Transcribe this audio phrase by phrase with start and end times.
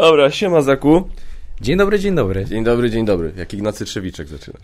[0.00, 1.08] Dobra, siema Zaku.
[1.60, 2.44] Dzień dobry, dzień dobry.
[2.44, 3.32] Dzień dobry, dzień dobry.
[3.36, 4.62] Jak Ignacy Trzewiczek zaczynasz.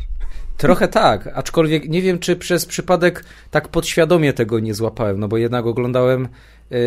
[0.56, 5.36] Trochę tak, aczkolwiek nie wiem, czy przez przypadek tak podświadomie tego nie złapałem, no bo
[5.36, 6.28] jednak oglądałem
[6.70, 6.78] yy,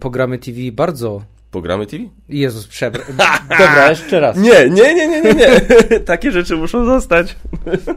[0.00, 1.22] programy TV bardzo...
[1.50, 2.04] Programy TV?
[2.28, 3.16] Jezus, przepraszam.
[3.48, 4.36] Dobra, jeszcze raz.
[4.36, 5.60] Nie, nie, nie, nie, nie, nie.
[6.12, 7.36] Takie rzeczy muszą zostać.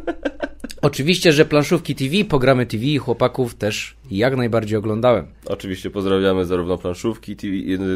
[0.82, 5.28] Oczywiście, że planszówki TV, programy TV i chłopaków też jak najbardziej oglądałem.
[5.46, 7.54] Oczywiście pozdrawiamy zarówno planszówki TV,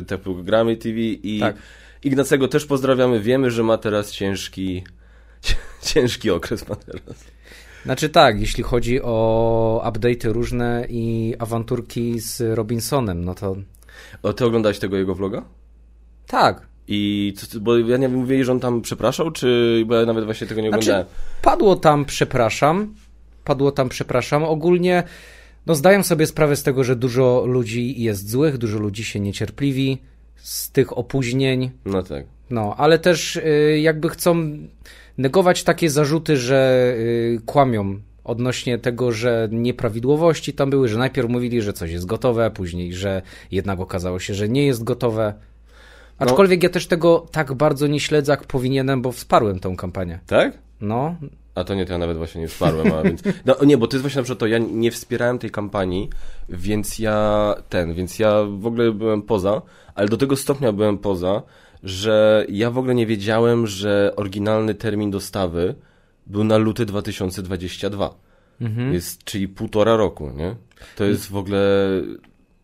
[0.08, 1.56] te programy TV i Tak.
[2.04, 3.20] Ignacego też pozdrawiamy.
[3.20, 4.84] Wiemy, że ma teraz ciężki,
[5.94, 7.24] ciężki okres ma teraz.
[7.86, 13.56] Znaczy tak, jeśli chodzi o update'y różne i awanturki z Robinsonem, no to
[14.24, 15.44] O, ty oglądałeś tego jego vloga?
[16.28, 16.70] tak.
[16.92, 20.26] I co, bo ja nie wiem, mówili, że on tam przepraszał, czy bo ja nawet
[20.26, 21.08] właśnie tego nie Znaczy, oglądałem.
[21.42, 22.96] padło tam przepraszam,
[23.44, 24.44] padło tam przepraszam.
[24.44, 25.04] Ogólnie
[25.66, 29.98] no zdaję sobie sprawę z tego, że dużo ludzi jest złych, dużo ludzi się niecierpliwi
[30.42, 32.26] z tych opóźnień, No tak.
[32.50, 34.58] no, ale też y, jakby chcą
[35.18, 41.62] negować takie zarzuty, że y, kłamią odnośnie tego, że nieprawidłowości tam były, że najpierw mówili,
[41.62, 45.34] że coś jest gotowe, później, że jednak okazało się, że nie jest gotowe.
[46.18, 50.20] Aczkolwiek ja też tego tak bardzo nie śledzę, jak powinienem, bo wsparłem tą kampanię.
[50.28, 50.58] Tak?
[50.82, 51.16] No,
[51.60, 53.22] A to nie, to ja nawet właśnie nie wsparłem, a więc...
[53.46, 56.10] No nie, bo to jest właśnie na przykład to, ja nie wspierałem tej kampanii,
[56.50, 59.62] więc ja ten, więc ja w ogóle byłem poza,
[59.96, 61.42] ale do tego stopnia byłem poza,
[61.84, 65.76] że ja w ogóle nie wiedziałem, że oryginalny termin dostawy
[66.28, 68.16] był na luty 2022.
[68.94, 70.56] Jest, czyli półtora roku, nie?
[70.96, 71.88] To jest w ogóle...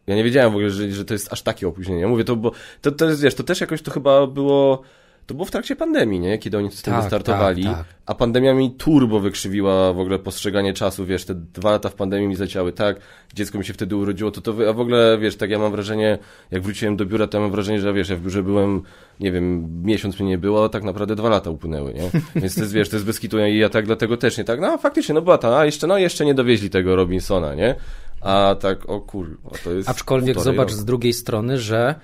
[0.07, 2.01] Ja nie wiedziałem w ogóle, że, że to jest aż takie opóźnienie.
[2.01, 4.81] Ja mówię, to, bo, to, to jest, wiesz, to też jakoś to chyba było...
[5.27, 6.37] To było w trakcie pandemii, nie?
[6.37, 7.63] Kiedy oni tym Tak, wystartowali.
[7.63, 7.85] tak, tak.
[8.05, 12.27] A pandemia mi turbo wykrzywiła w ogóle postrzeganie czasu, wiesz, te dwa lata w pandemii
[12.27, 12.99] mi zleciały tak,
[13.33, 15.71] dziecko mi się wtedy urodziło, to to, wy- a w ogóle, wiesz, tak ja mam
[15.71, 16.17] wrażenie,
[16.51, 18.81] jak wróciłem do biura, to ja mam wrażenie, że wiesz, ja w biurze byłem,
[19.19, 22.09] nie wiem, miesiąc mnie nie było, a tak naprawdę dwa lata upłynęły, nie?
[22.41, 24.59] Więc to jest, wiesz, to jest bez kitu i ja tak dlatego też nie tak,
[24.61, 27.75] no faktycznie, no była ta, a jeszcze, no jeszcze nie dowieźli tego Robinsona, nie?
[28.21, 30.81] A tak, o kurwa, to jest Aczkolwiek zobacz roku.
[30.81, 31.95] z drugiej strony, że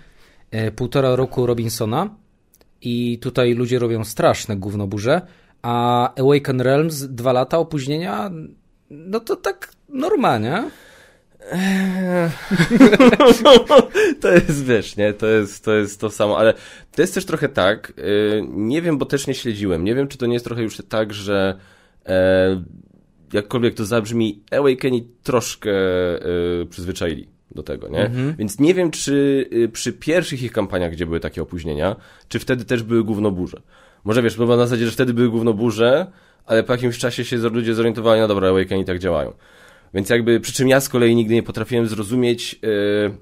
[0.52, 2.10] e, półtora roku Robinsona
[2.82, 5.22] i tutaj ludzie robią straszne gównoburze,
[5.62, 8.32] a Awaken Realms dwa lata opóźnienia,
[8.90, 10.64] no to tak normalnie.
[14.22, 16.54] to jest, wiesz, nie, to jest, to jest to samo, ale
[16.92, 20.18] to jest też trochę tak, yy, nie wiem, bo też nie śledziłem, nie wiem, czy
[20.18, 21.60] to nie jest trochę już tak, że
[22.06, 22.64] e,
[23.34, 26.20] jakkolwiek to zabrzmi, Awakeni troszkę e,
[26.70, 28.12] przyzwyczaili do tego, nie?
[28.38, 31.96] Więc nie wiem, czy y, przy pierwszych ich kampaniach, gdzie były takie opóźnienia,
[32.28, 33.62] czy wtedy też były gównoburze.
[34.04, 36.12] Może wiesz, bo na zasadzie, że wtedy były gównoburze,
[36.46, 39.34] ale po jakimś czasie się ludzie zorientowali, no dobra, Awakeni tak działają.
[39.94, 43.18] Więc jakby, przy czym ja z kolei nigdy nie potrafiłem zrozumieć, yy,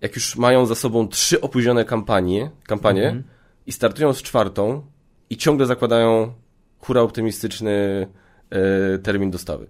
[0.00, 3.22] jak już mają za sobą trzy opóźnione kampanie, kampanie
[3.66, 4.82] i startują z czwartą
[5.30, 6.32] i ciągle zakładają
[6.78, 8.06] hura optymistyczny
[8.50, 9.66] yy, termin dostawy.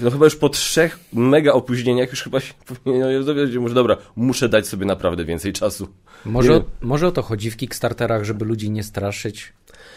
[0.00, 2.54] No chyba już po trzech mega opóźnieniach już chyba się
[2.84, 5.88] powinien dowiedzieć, może dobra, muszę dać sobie naprawdę więcej czasu.
[6.24, 9.52] Może, o- może o to chodzi w Kickstarterach, żeby ludzi nie straszyć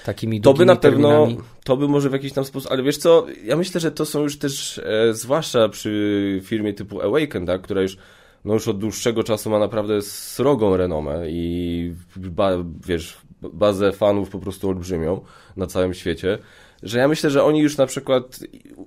[0.06, 1.38] takimi To by na pewno, terminami.
[1.64, 4.22] to by może w jakiś tam sposób, ale wiesz co, ja myślę, że to są
[4.24, 7.98] już też, e, zwłaszcza przy firmie typu Awaken, tak, która już,
[8.46, 12.50] no już od dłuższego czasu ma naprawdę srogą renomę i ba,
[12.88, 15.22] wiesz, bazę fanów po prostu olbrzymią
[15.58, 16.38] na całym świecie,
[16.84, 18.40] że ja myślę, że oni już na przykład,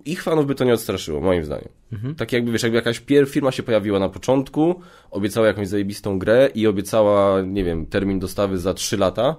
[0.04, 1.68] ich fanów by to nie odstraszyło, moim zdaniem.
[2.16, 6.66] Tak jakby, wiesz, jakby jakaś firma się pojawiła na początku, obiecała jakąś zajebistą grę i
[6.66, 9.36] obiecała, nie wiem, termin dostawy za 3 lata,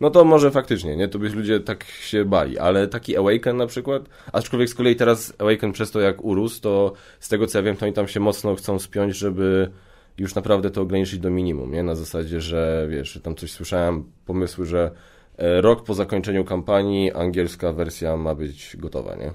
[0.00, 1.08] no to może faktycznie, nie?
[1.08, 4.02] To by ludzie tak się bali, ale taki Awaken na przykład,
[4.32, 7.76] aczkolwiek z kolei teraz Awaken przez to jak urósł, to z tego co ja wiem,
[7.76, 9.70] to oni tam się mocno chcą spiąć, żeby
[10.18, 11.82] już naprawdę to ograniczyć do minimum, nie?
[11.82, 14.90] Na zasadzie, że wiesz, tam coś słyszałem, pomysły, że
[15.36, 19.32] e, rok po zakończeniu kampanii angielska wersja ma być gotowa, nie?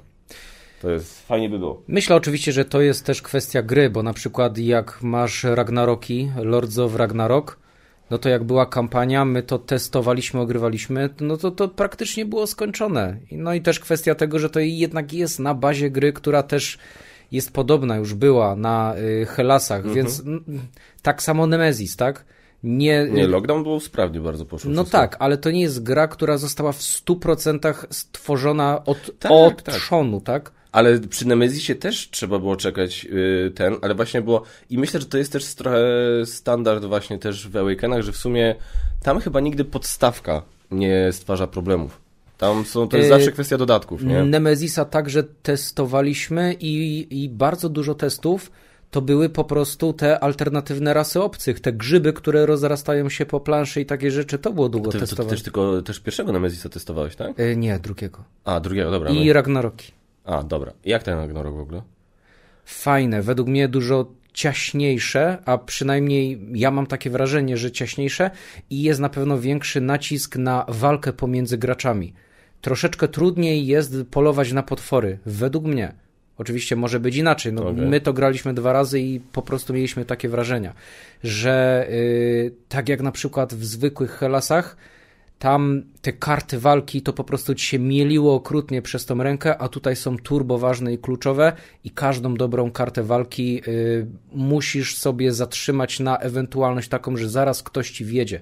[0.81, 1.81] To jest, fajnie by było.
[1.87, 6.77] Myślę oczywiście, że to jest też kwestia gry, bo na przykład jak masz Ragnaroki, Lords
[6.77, 7.59] of Ragnarok,
[8.09, 13.17] no to jak była kampania, my to testowaliśmy, ogrywaliśmy, no to to praktycznie było skończone.
[13.31, 16.77] No i też kwestia tego, że to jednak jest na bazie gry, która też
[17.31, 20.43] jest podobna, już była na y, Helasach, więc mm,
[21.01, 22.25] tak samo Nemesis, tak?
[22.63, 24.71] Nie, Nie, lockdown było sprawnie bardzo poszło.
[24.71, 29.63] no tak, ale to nie jest gra, która została w 100% stworzona od, Tak, od
[29.63, 29.75] tak.
[29.75, 30.51] trzonu, tak?
[30.71, 34.43] Ale przy Nemezisie też trzeba było czekać yy, ten, ale właśnie było.
[34.69, 35.79] I myślę, że to jest też trochę
[36.25, 38.55] standard właśnie też w Awakenach, że w sumie
[39.03, 40.41] tam chyba nigdy podstawka
[40.71, 41.99] nie stwarza problemów.
[42.37, 44.23] Tam są, to jest Yy, zawsze kwestia dodatków, nie?
[44.23, 48.51] Nemezisa także testowaliśmy i, i bardzo dużo testów
[48.91, 53.81] to były po prostu te alternatywne rasy obcych, te grzyby, które rozrastają się po planszy
[53.81, 55.29] i takie rzeczy, to było długo to, testowane.
[55.29, 57.39] też tylko też pierwszego Nemezisa testowałeś, tak?
[57.39, 58.23] E, Nie, drugiego.
[58.45, 59.09] A, drugiego, dobra.
[59.11, 59.33] I.
[59.33, 59.91] Ragnaroki.
[60.27, 60.73] A, dobra.
[60.85, 61.81] Jak ten Ragnarok w ogóle?
[62.65, 68.31] Fajne, według mnie dużo ciaśniejsze, a przynajmniej ja mam takie wrażenie, że ciaśniejsze
[68.69, 72.13] i jest na pewno większy nacisk na walkę pomiędzy graczami.
[72.61, 75.93] Troszeczkę trudniej jest polować na potwory, według mnie.
[76.37, 77.53] Oczywiście może być inaczej.
[77.53, 77.85] No, Okej.
[77.85, 80.73] My to graliśmy dwa razy i po prostu mieliśmy takie wrażenia,
[81.23, 84.77] że yy, tak jak na przykład w zwykłych Helasach,
[85.39, 89.67] tam te karty walki to po prostu ci się mieliło okrutnie przez tą rękę, a
[89.69, 91.53] tutaj są turbo ważne i kluczowe
[91.83, 97.91] i każdą dobrą kartę walki y, musisz sobie zatrzymać na ewentualność taką, że zaraz ktoś
[97.91, 98.41] ci wiedzie.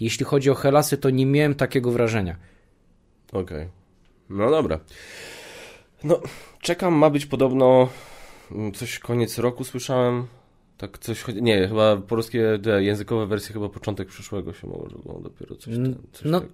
[0.00, 2.36] Jeśli chodzi o Helasy, to nie miałem takiego wrażenia.
[3.32, 3.68] Okej.
[4.30, 4.80] No dobra.
[6.04, 6.20] No,
[6.62, 7.88] czekam, ma być podobno
[8.52, 10.26] mm, coś koniec roku słyszałem.
[10.78, 15.56] Tak coś, nie, chyba polskie te językowe wersje chyba początek przyszłego się może, bo dopiero
[15.56, 16.48] coś, ten, coś No, tak.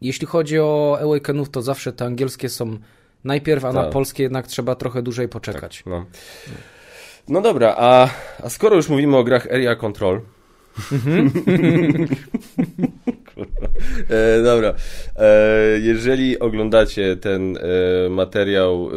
[0.00, 2.78] Jeśli chodzi o Awakenów, to zawsze te angielskie są
[3.24, 3.92] najpierw, a na Tak.
[3.92, 5.82] polskie jednak trzeba trochę dłużej poczekać.
[5.86, 6.06] No.
[7.28, 8.08] no dobra, a,
[8.42, 10.20] a skoro już mówimy o grach Area Control.
[13.34, 13.68] Kurwa.
[14.08, 14.74] e, dobra.
[15.16, 17.60] E, jeżeli oglądacie ten e,
[18.10, 18.90] materiał,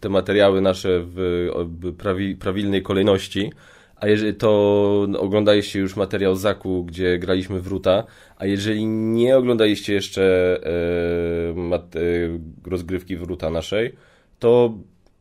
[0.00, 1.48] te materiały nasze w,
[1.82, 3.52] w prawi, prawilnej kolejności,
[3.96, 8.04] a jeżeli to oglądaliście już materiał Zaku, gdzie graliśmy w Ruta,
[8.36, 10.22] a jeżeli nie oglądaliście jeszcze
[10.62, 13.92] e, e, rozgrywki w Ruta naszej,
[14.38, 14.74] to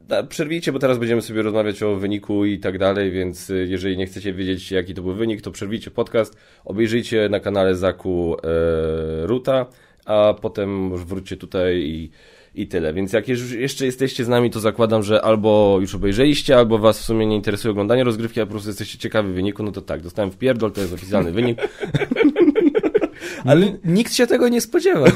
[0.07, 3.97] da, przerwijcie, bo teraz będziemy sobie rozmawiać o wyniku i tak dalej, więc y, jeżeli
[3.97, 9.27] nie chcecie wiedzieć, jaki to był wynik, to przerwijcie podcast, obejrzyjcie na kanale Zaku e,
[9.27, 9.65] Ruta,
[10.05, 12.11] a potem wróćcie tutaj i,
[12.55, 12.93] i tyle.
[12.93, 16.99] Więc jak już jeszcze jesteście z nami, to zakładam, że albo już obejrzeliście, albo was
[16.99, 20.01] w sumie nie interesuje oglądanie rozgrywki, a po prostu jesteście ciekawi wyniku, no to tak,
[20.01, 21.57] dostałem w pierdol, to jest oficjalny wynik.
[23.45, 25.05] Ale nikt się tego nie spodziewał.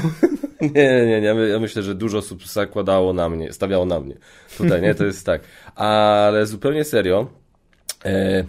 [0.60, 1.26] Nie, nie, nie.
[1.26, 4.14] Ja my- Ja myślę, że dużo osób zakładało na mnie, stawiało na mnie.
[4.58, 4.94] Tutaj, nie?
[4.94, 5.42] To jest tak.
[5.74, 7.26] Ale zupełnie serio.
[8.04, 8.44] E,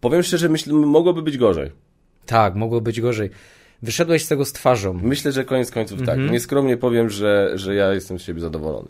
[0.00, 1.70] powiem szczerze, myślę, mogłoby być gorzej.
[2.26, 3.30] tak, mogło być gorzej.
[3.82, 4.92] Wyszedłeś z tego z twarzą.
[5.02, 6.18] Myślę, że koniec końców tak.
[6.18, 8.88] Nieskromnie powiem, że, że ja jestem z siebie zadowolony.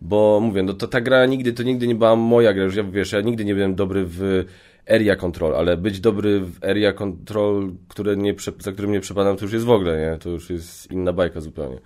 [0.00, 2.64] Bo mówię, no to ta gra nigdy, to nigdy nie była moja gra.
[2.64, 4.44] Już ja wiesz, ja nigdy nie byłem dobry w
[4.90, 9.44] area control, ale być dobry w area control, które nie, za którym nie przepadam, to
[9.44, 10.18] już jest w ogóle, nie?
[10.18, 11.78] To już jest inna bajka zupełnie.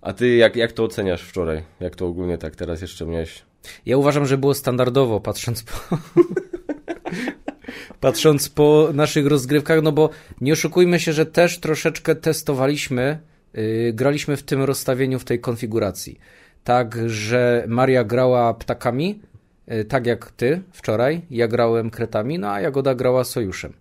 [0.00, 1.62] A ty jak, jak to oceniasz wczoraj?
[1.80, 3.42] Jak to ogólnie tak teraz jeszcze miałeś?
[3.86, 5.72] Ja uważam, że było standardowo, patrząc po.
[8.00, 10.10] patrząc po naszych rozgrywkach, no bo
[10.40, 13.18] nie oszukujmy się, że też troszeczkę testowaliśmy,
[13.54, 16.18] yy, graliśmy w tym rozstawieniu, w tej konfiguracji.
[16.64, 19.20] Tak, że Maria grała ptakami,
[19.66, 23.72] yy, tak jak ty wczoraj, ja grałem kretami, no a Jagoda grała sojuszem.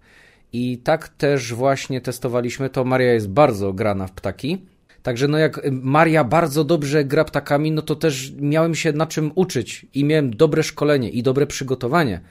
[0.54, 2.84] I tak też właśnie testowaliśmy to.
[2.84, 4.66] Maria jest bardzo grana w ptaki.
[5.04, 9.32] Także no jak Maria bardzo dobrze gra ptakami, no to też miałem się na czym
[9.36, 12.22] uczyć i miałem dobre szkolenie i dobre przygotowanie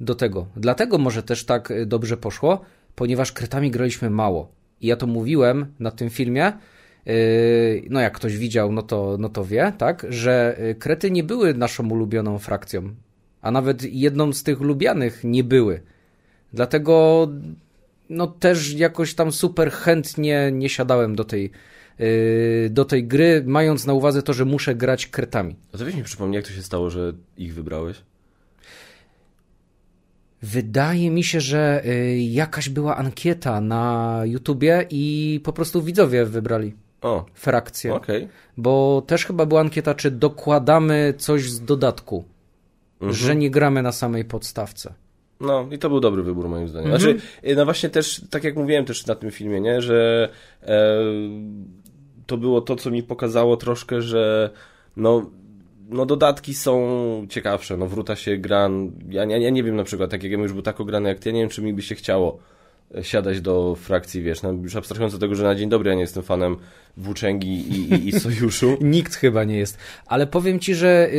[0.00, 0.46] do tego.
[0.56, 2.60] Dlatego może też tak y, dobrze poszło,
[2.94, 4.52] ponieważ kretami graliśmy mało.
[4.80, 6.52] I ja to mówiłem na tym filmie,
[7.06, 7.14] yy,
[7.90, 11.54] no jak ktoś widział, no to, no to wie, tak, że y, krety nie były
[11.54, 12.94] naszą ulubioną frakcją,
[13.42, 15.80] a nawet jedną z tych lubianych nie były.
[16.52, 17.28] Dlatego
[18.10, 21.50] no też jakoś tam super chętnie nie siadałem do tej,
[22.70, 25.56] do tej gry, mając na uwadze to, że muszę grać kretami.
[25.72, 28.02] A to weź mi przypomnij, jak to się stało, że ich wybrałeś?
[30.42, 36.74] Wydaje mi się, że y, jakaś była ankieta na YouTubie i po prostu widzowie wybrali
[37.02, 37.94] O, frakcję.
[37.94, 38.28] okej.
[38.56, 42.24] Bo też chyba była ankieta, czy dokładamy coś z dodatku,
[43.00, 44.94] że nie gramy na samej podstawce.
[45.40, 46.92] No i to był dobry wybór moim zdaniem.
[46.92, 47.18] Mhm.
[47.18, 47.26] Znaczy,
[47.56, 50.28] no właśnie też, tak jak mówiłem też na tym filmie, nie, że
[50.62, 50.98] e,
[52.26, 54.50] to było to, co mi pokazało troszkę, że
[54.96, 55.30] no,
[55.88, 58.70] no dodatki są ciekawsze, no wróta się gra,
[59.08, 61.18] ja, ja, ja nie wiem na przykład, tak jak ja już był tak ograny jak
[61.18, 62.38] ty, ja nie wiem, czy mi by się chciało
[62.94, 65.94] e, siadać do frakcji, wiesz, no, już abstrahując od tego, że na dzień dobry ja
[65.94, 66.56] nie jestem fanem
[66.96, 68.76] włóczęgi i, i, i sojuszu.
[68.80, 69.78] Nikt chyba nie jest.
[70.06, 71.10] Ale powiem ci, że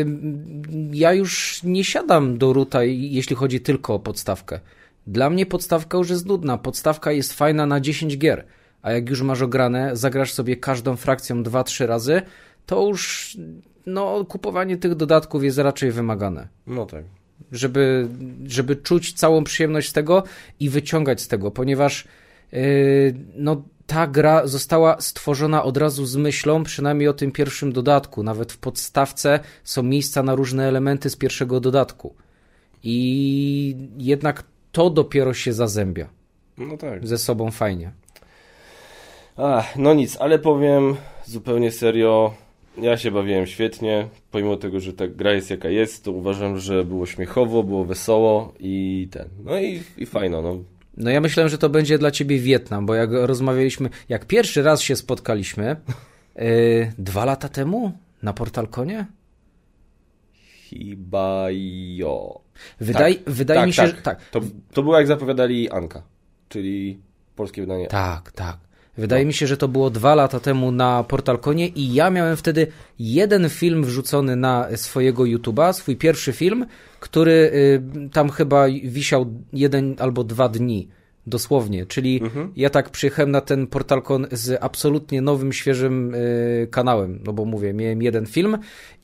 [0.91, 4.59] ja już nie siadam do ruta, jeśli chodzi tylko o podstawkę.
[5.07, 6.57] Dla mnie podstawka już jest nudna.
[6.57, 8.45] Podstawka jest fajna na 10 gier.
[8.81, 12.21] A jak już masz ograne, zagrasz sobie każdą frakcją 2-3 razy,
[12.65, 13.37] to już
[13.87, 16.47] no, kupowanie tych dodatków jest raczej wymagane.
[16.67, 17.03] No tak.
[17.51, 18.07] Żeby,
[18.45, 20.23] żeby czuć całą przyjemność z tego
[20.59, 22.07] i wyciągać z tego, ponieważ
[22.51, 22.59] yy,
[23.35, 28.23] no, ta gra została stworzona od razu z myślą, przynajmniej o tym pierwszym dodatku.
[28.23, 32.15] Nawet w podstawce są miejsca na różne elementy z pierwszego dodatku.
[32.83, 36.07] I jednak to dopiero się zazębia.
[36.57, 37.07] No tak.
[37.07, 37.91] Ze sobą fajnie.
[39.37, 42.33] Ach, no nic, ale powiem zupełnie serio,
[42.81, 46.85] ja się bawiłem świetnie, pomimo tego, że ta gra jest jaka jest, to uważam, że
[46.85, 50.57] było śmiechowo, było wesoło i ten, no i, i fajno, no.
[50.97, 54.81] No ja myślałem, że to będzie dla ciebie Wietnam, bo jak rozmawialiśmy, jak pierwszy raz
[54.81, 55.75] się spotkaliśmy,
[56.35, 56.43] yy,
[56.97, 57.91] dwa lata temu
[58.23, 59.05] na Portalkonie?
[60.69, 61.47] Chyba
[61.95, 62.41] jo.
[62.79, 63.95] Wydaje, tak, wydaje tak, mi się, tak.
[63.95, 64.29] że tak.
[64.29, 64.41] To,
[64.73, 66.03] to było jak zapowiadali Anka,
[66.49, 66.99] czyli
[67.35, 67.87] polskie wydanie.
[67.87, 68.66] Tak, tak.
[68.97, 69.27] Wydaje no.
[69.27, 72.67] mi się, że to było dwa lata temu na Portalkonie i ja miałem wtedy
[72.99, 76.65] jeden film wrzucony na swojego YouTube'a, swój pierwszy film,
[76.99, 80.87] który y, tam chyba wisiał jeden albo dwa dni.
[81.27, 82.51] Dosłownie, czyli mhm.
[82.55, 87.73] ja tak przyjechałem na ten Portalkon z absolutnie nowym, świeżym y, kanałem, no bo mówię,
[87.73, 88.57] miałem jeden film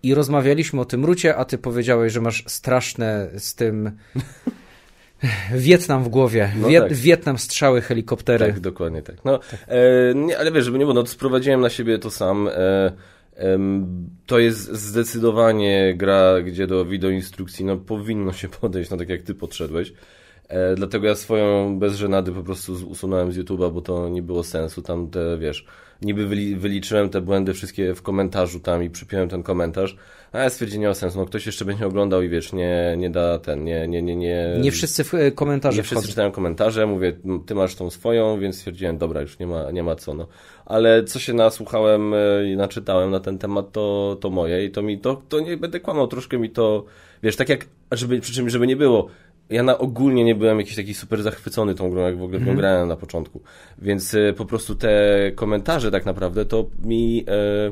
[0.03, 3.91] i rozmawialiśmy o tym rucie, a ty powiedziałeś, że masz straszne z tym
[5.55, 6.51] Wietnam w głowie.
[6.55, 6.93] No Wiet tak.
[6.93, 8.45] Wietnam, strzały, helikoptery.
[8.45, 9.15] Tak, dokładnie tak.
[9.25, 9.65] No, tak.
[9.67, 12.47] E, nie, ale wiesz, żeby nie było, no to sprowadziłem na siebie to sam.
[12.47, 12.91] E,
[14.25, 19.35] to jest zdecydowanie gra, gdzie do wideoinstrukcji no, powinno się podejść, no tak jak ty
[19.35, 19.93] podszedłeś.
[20.47, 24.43] E, dlatego ja swoją bez żenady po prostu usunąłem z YouTube'a, bo to nie było
[24.43, 24.81] sensu.
[24.81, 25.65] Tam te, wiesz,
[26.03, 29.97] niby wyliczyłem te błędy wszystkie w komentarzu tam i przypiąłem ten komentarz,
[30.31, 33.09] a ja stwierdziłem, nie ma sensu, no ktoś jeszcze będzie oglądał i wiesz, nie, nie
[33.09, 34.57] da ten, nie, nie, nie, nie...
[34.59, 37.13] Nie wszyscy w e, komentarze Nie wszyscy czytają komentarze, mówię,
[37.45, 40.27] ty masz tą swoją, więc stwierdziłem, dobra, już nie ma, nie ma co, no.
[40.65, 44.81] Ale co się nasłuchałem e, i naczytałem na ten temat, to, to moje i to
[44.81, 46.85] mi, to, to nie będę kłamał, troszkę mi to,
[47.23, 49.07] wiesz, tak jak, żeby, przy czym, żeby nie było,
[49.49, 52.55] ja na ogólnie nie byłem jakiś taki super zachwycony tą grą, jak w ogóle mm.
[52.55, 53.41] grałem na początku.
[53.81, 57.25] Więc e, po prostu te komentarze tak naprawdę to mi...
[57.27, 57.71] E,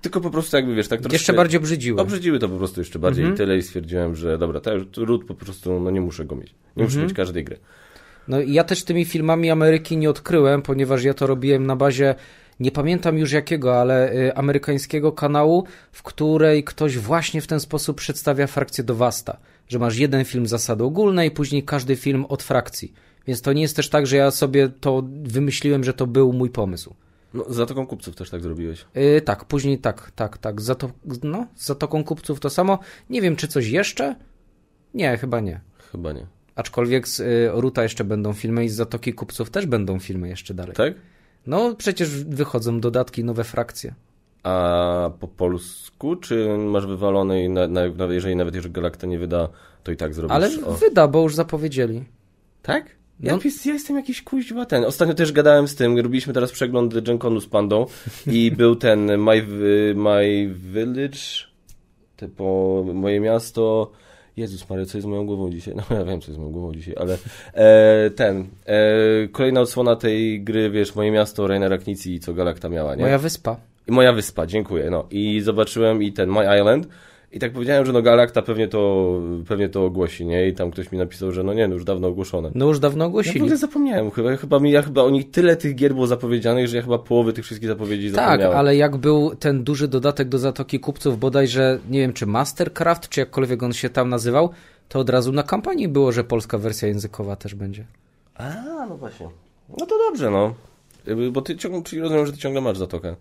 [0.00, 1.14] tylko po prostu jakby wiesz, tak troszkę...
[1.14, 2.00] Jeszcze bardziej obrzydziły.
[2.00, 3.36] Obrzydziły to po prostu jeszcze bardziej mm -hmm.
[3.36, 6.46] i tyle i stwierdziłem, że dobra, to ród po prostu, no nie muszę go mieć.
[6.46, 6.94] Nie mm -hmm.
[6.94, 7.58] muszę mieć każdej gry.
[8.28, 12.14] No ja też tymi filmami Ameryki nie odkryłem, ponieważ ja to robiłem na bazie
[12.60, 17.96] nie pamiętam już jakiego, ale y, amerykańskiego kanału, w której ktoś właśnie w ten sposób
[17.96, 19.36] przedstawia frakcję do Wasta
[19.70, 22.92] że masz jeden film zasady ogólnej i później każdy film od frakcji.
[23.26, 26.50] Więc to nie jest też tak, że ja sobie to wymyśliłem, że to był mój
[26.50, 26.94] pomysł.
[27.34, 28.84] No, z Zatoką Kupców też tak zrobiłeś.
[28.94, 30.60] Yy, tak, później tak, tak, tak.
[30.60, 30.90] Zato,
[31.22, 32.78] no, z Zatoką Kupców to samo.
[33.10, 34.16] Nie wiem, czy coś jeszcze?
[34.94, 35.60] Nie, chyba nie.
[35.92, 36.26] Chyba nie.
[36.54, 40.54] Aczkolwiek z y, Ruta jeszcze będą filmy i z Zatoki Kupców też będą filmy jeszcze
[40.54, 40.74] dalej.
[40.74, 40.94] Tak?
[41.46, 43.94] No, przecież wychodzą dodatki, nowe frakcje.
[44.42, 49.48] A po polsku, czy masz wywalone i na, na, jeżeli nawet jeżeli Galacta nie wyda,
[49.82, 50.34] to i tak zrobisz?
[50.34, 50.72] Ale o...
[50.72, 52.04] wyda, bo już zapowiedzieli.
[52.62, 53.00] Tak?
[53.20, 53.38] Ja, no.
[53.64, 54.84] ja jestem jakiś kuźwa ten.
[54.84, 57.86] Ostatnio też gadałem z tym, robiliśmy teraz przegląd Genconu z Pandą
[58.26, 59.46] i był ten My,
[59.94, 61.18] my Village,
[62.16, 63.92] typo moje miasto.
[64.36, 65.74] Jezus Maria, co jest moją głową dzisiaj?
[65.76, 67.18] No ja wiem, co jest moją głową dzisiaj, ale
[67.54, 72.94] e, ten, e, kolejna odsłona tej gry, wiesz, moje miasto, Rainera Knici, co Galakta miała,
[72.94, 73.02] nie?
[73.02, 73.69] Moja wyspa.
[73.90, 74.90] I moja wyspa, dziękuję.
[74.90, 76.88] No i zobaczyłem i ten My Island.
[77.32, 79.12] I tak powiedziałem, że no Galakta pewnie to,
[79.48, 80.48] pewnie to ogłosi, nie?
[80.48, 82.50] I tam ktoś mi napisał, że no nie, no już dawno ogłoszone.
[82.54, 83.34] No już dawno ogłosili.
[83.34, 86.06] Ja w ogóle zapomniałem, chyba, chyba mi, ja chyba o nich tyle tych gier było
[86.06, 88.50] zapowiedzianych, że ja chyba połowy tych wszystkich zapowiedzi tak, zapomniałem.
[88.50, 93.08] Tak, ale jak był ten duży dodatek do Zatoki Kupców, bodajże, nie wiem, czy Mastercraft,
[93.08, 94.50] czy jakkolwiek on się tam nazywał,
[94.88, 97.84] to od razu na kampanii było, że polska wersja językowa też będzie.
[98.34, 99.28] A, no właśnie.
[99.78, 100.54] No to dobrze, no.
[101.32, 103.16] Bo ty ciągle, czyli rozumiem, że ty ciągle masz Zatokę.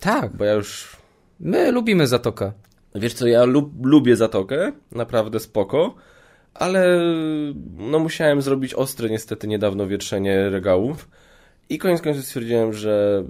[0.00, 0.36] Tak.
[0.36, 0.96] Bo ja już...
[1.40, 2.52] My lubimy Zatokę.
[2.94, 5.94] Wiesz co, ja lub, lubię Zatokę, naprawdę spoko,
[6.54, 7.00] ale
[7.76, 11.08] no musiałem zrobić ostre niestety niedawno wietrzenie regałów
[11.68, 13.24] i koniec końców stwierdziłem, że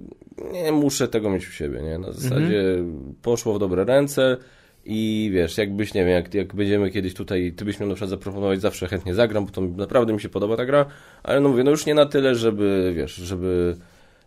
[0.52, 1.98] nie muszę tego mieć u siebie, nie?
[1.98, 3.14] Na zasadzie mhm.
[3.22, 4.36] poszło w dobre ręce
[4.84, 8.10] i wiesz, jakbyś, nie wiem, jak, jak będziemy kiedyś tutaj, ty byś miał na przykład
[8.10, 10.86] zaproponować, zawsze chętnie zagram, bo to naprawdę mi się podoba ta gra,
[11.22, 13.76] ale no mówię, no już nie na tyle, żeby, wiesz, żeby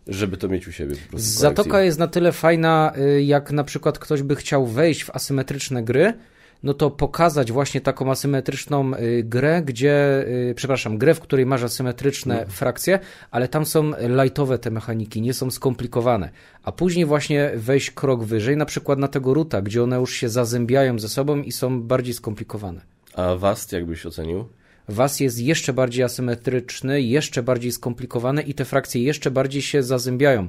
[0.08, 0.96] żeby to mieć u siebie.
[1.14, 5.82] Zatoka jest na tyle fajna, y, jak na przykład ktoś by chciał wejść w asymetryczne
[5.82, 6.14] gry,
[6.62, 11.62] no to pokazać właśnie taką asymetryczną y, grę, gdzie, y, przepraszam, grę, w której masz
[11.62, 12.52] asymetryczne no.
[12.52, 12.98] frakcje,
[13.30, 16.30] ale tam są lightowe te mechaniki, nie są skomplikowane.
[16.62, 20.28] A później właśnie wejść krok wyżej, na przykład na tego ruta, gdzie one już się
[20.28, 22.80] zazębiają ze sobą i są bardziej skomplikowane.
[23.14, 24.48] A Wast jakbyś ocenił?
[24.88, 30.48] Was jest jeszcze bardziej asymetryczny, jeszcze bardziej skomplikowany i te frakcje jeszcze bardziej się zazębiają,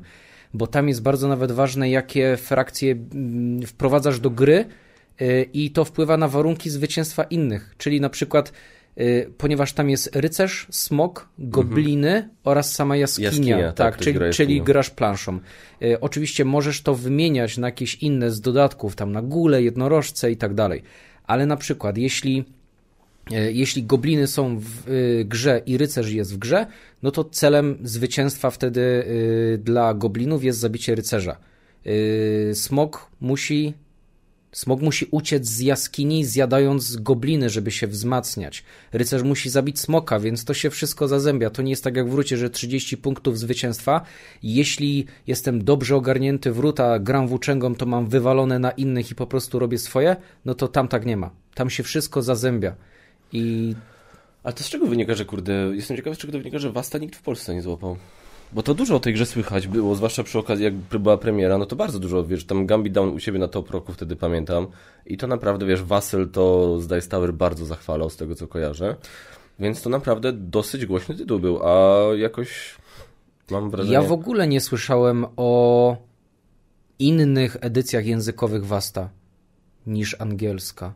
[0.54, 4.66] bo tam jest bardzo nawet ważne, jakie frakcje mm, wprowadzasz do gry
[5.22, 8.54] y, i to wpływa na warunki zwycięstwa innych, czyli na przykład
[9.00, 12.30] y, ponieważ tam jest rycerz, smok, gobliny mhm.
[12.44, 15.40] oraz sama jaskinia, jaskinia tak, tak czyli, gra czyli grasz planszą.
[15.84, 20.38] Y, oczywiście możesz to wymieniać na jakieś inne z dodatków, tam na gule, jednorożce i
[20.38, 20.84] tak dalej,
[21.24, 22.59] ale na przykład jeśli
[23.32, 26.68] jeśli gobliny są w y, grze i rycerz jest w grze,
[27.04, 31.38] no to celem zwycięstwa wtedy y, dla goblinów jest zabicie rycerza.
[32.54, 33.74] Smok musi
[34.52, 38.64] Smog musi uciec z jaskini, zjadając gobliny, żeby się wzmacniać.
[38.94, 41.50] Rycerz musi zabić smoka, więc to się wszystko zazębia.
[41.50, 44.02] To nie jest tak jak w Rucie, że 30 punktów zwycięstwa.
[44.44, 49.28] Jeśli jestem dobrze ogarnięty w Ruta, gram włóczęgą, to mam wywalone na innych i po
[49.28, 51.32] prostu robię swoje, no to tam tak nie ma.
[51.54, 52.76] Tam się wszystko zazębia.
[53.34, 53.76] I...
[54.44, 56.98] A to z czego wynika, że kurde, jestem ciekawy, z czego to wynika, że Wasta
[56.98, 57.98] nikt w Polsce nie złapał?
[58.54, 61.66] Bo to dużo o tej grze słychać było, zwłaszcza przy okazji, jak była premiera, no
[61.66, 64.68] to bardzo dużo, wiesz, tam Gambit Down u siebie na top roku wtedy pamiętam
[65.06, 68.96] i to naprawdę, wiesz, Wassel to z Dice Tower bardzo zachwalał z tego, co kojarzę,
[69.60, 72.76] więc to naprawdę dosyć głośny tytuł był, a jakoś
[73.52, 73.94] mam wrażenie...
[73.94, 75.98] Ja w ogóle nie słyszałem o
[77.00, 79.10] innych edycjach językowych Wasta
[79.88, 80.94] niż angielska.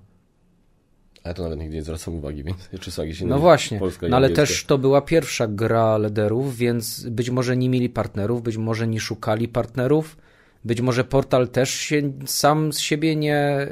[1.26, 4.18] Ja to nawet nigdy nie zwracam uwagi, więc czy są jakieś inne No właśnie, no
[4.18, 8.88] ale też to była pierwsza gra lederów, więc być może nie mieli partnerów, być może
[8.88, 10.18] nie szukali partnerów,
[10.66, 13.68] być może portal też się sam z siebie nie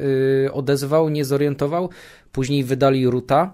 [0.45, 1.89] y, odezwał, nie zorientował.
[2.31, 3.53] Później wydali Ruta,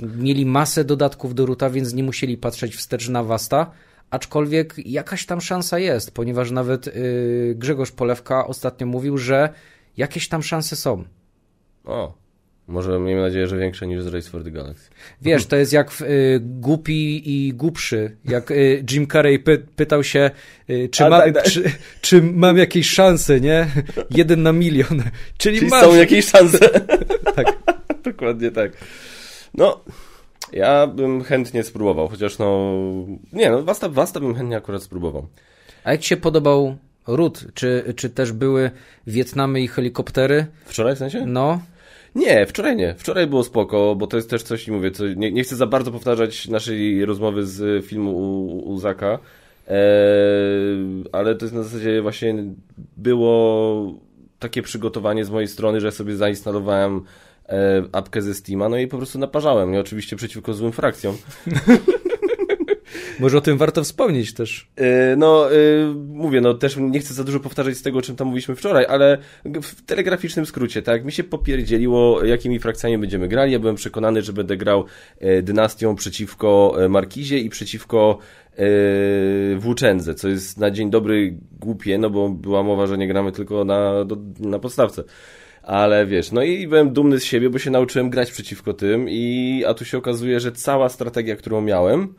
[0.00, 3.70] mieli masę dodatków do Ruta, więc nie musieli patrzeć wstecz na Wasta,
[4.10, 9.48] aczkolwiek jakaś tam szansa jest, ponieważ nawet y, Grzegorz Polewka ostatnio mówił, że
[9.96, 11.04] jakieś tam szanse są.
[11.84, 12.23] O,
[12.68, 14.90] może miejmy nadzieję, że większe niż z Race for the Galaxy.
[15.22, 18.16] Wiesz, to jest jak w y, Głupi i Głupszy.
[18.24, 20.30] Jak y, Jim Carrey py, pytał się,
[20.70, 21.44] y, czy, ma, tak, tak.
[21.44, 21.62] Czy,
[22.00, 23.66] czy, mam jakieś szanse, nie?
[24.10, 25.02] Jeden na milion.
[25.38, 25.84] Czyli, Czyli masz.
[25.84, 26.58] są jakieś szanse.
[27.36, 27.46] tak.
[28.04, 28.72] Dokładnie tak.
[29.54, 29.80] No,
[30.52, 32.74] ja bym chętnie spróbował, chociaż no...
[33.32, 35.26] Nie, no, Wasta, Wasta bym chętnie akurat spróbował.
[35.84, 37.44] A jak Ci się podobał Ród?
[37.54, 38.70] Czy, czy też były
[39.06, 40.46] Wietnamy i helikoptery?
[40.64, 41.26] Wczoraj w sensie?
[41.26, 41.60] No.
[42.14, 42.94] Nie, wczoraj nie.
[42.98, 45.92] Wczoraj było spoko, bo to jest też coś, mówię, co, nie, nie chcę za bardzo
[45.92, 49.18] powtarzać naszej rozmowy z filmu u, u Zaka,
[49.68, 49.78] e,
[51.12, 52.34] ale to jest na zasadzie właśnie
[52.96, 53.94] było
[54.38, 57.00] takie przygotowanie z mojej strony, że sobie zainstalowałem
[57.48, 61.16] e, apkę ze Steama, no i po prostu naparzałem, nie oczywiście przeciwko złym frakcjom.
[63.20, 64.68] Może o tym warto wspomnieć też.
[64.76, 64.84] Yy,
[65.16, 68.26] no, yy, mówię, no też nie chcę za dużo powtarzać z tego, o czym tam
[68.26, 73.52] mówiliśmy wczoraj, ale w telegraficznym skrócie, tak, mi się popierdzieliło, jakimi frakcjami będziemy grali.
[73.52, 74.84] Ja byłem przekonany, że będę grał
[75.20, 78.18] yy, dynastią przeciwko Markizie i przeciwko
[79.56, 83.64] Włóczędze, co jest na dzień dobry głupie, no bo była mowa, że nie gramy tylko
[83.64, 83.92] na,
[84.40, 85.04] na podstawce.
[85.62, 89.64] Ale wiesz, no i byłem dumny z siebie, bo się nauczyłem grać przeciwko tym i
[89.66, 92.14] a tu się okazuje, że cała strategia, którą miałem,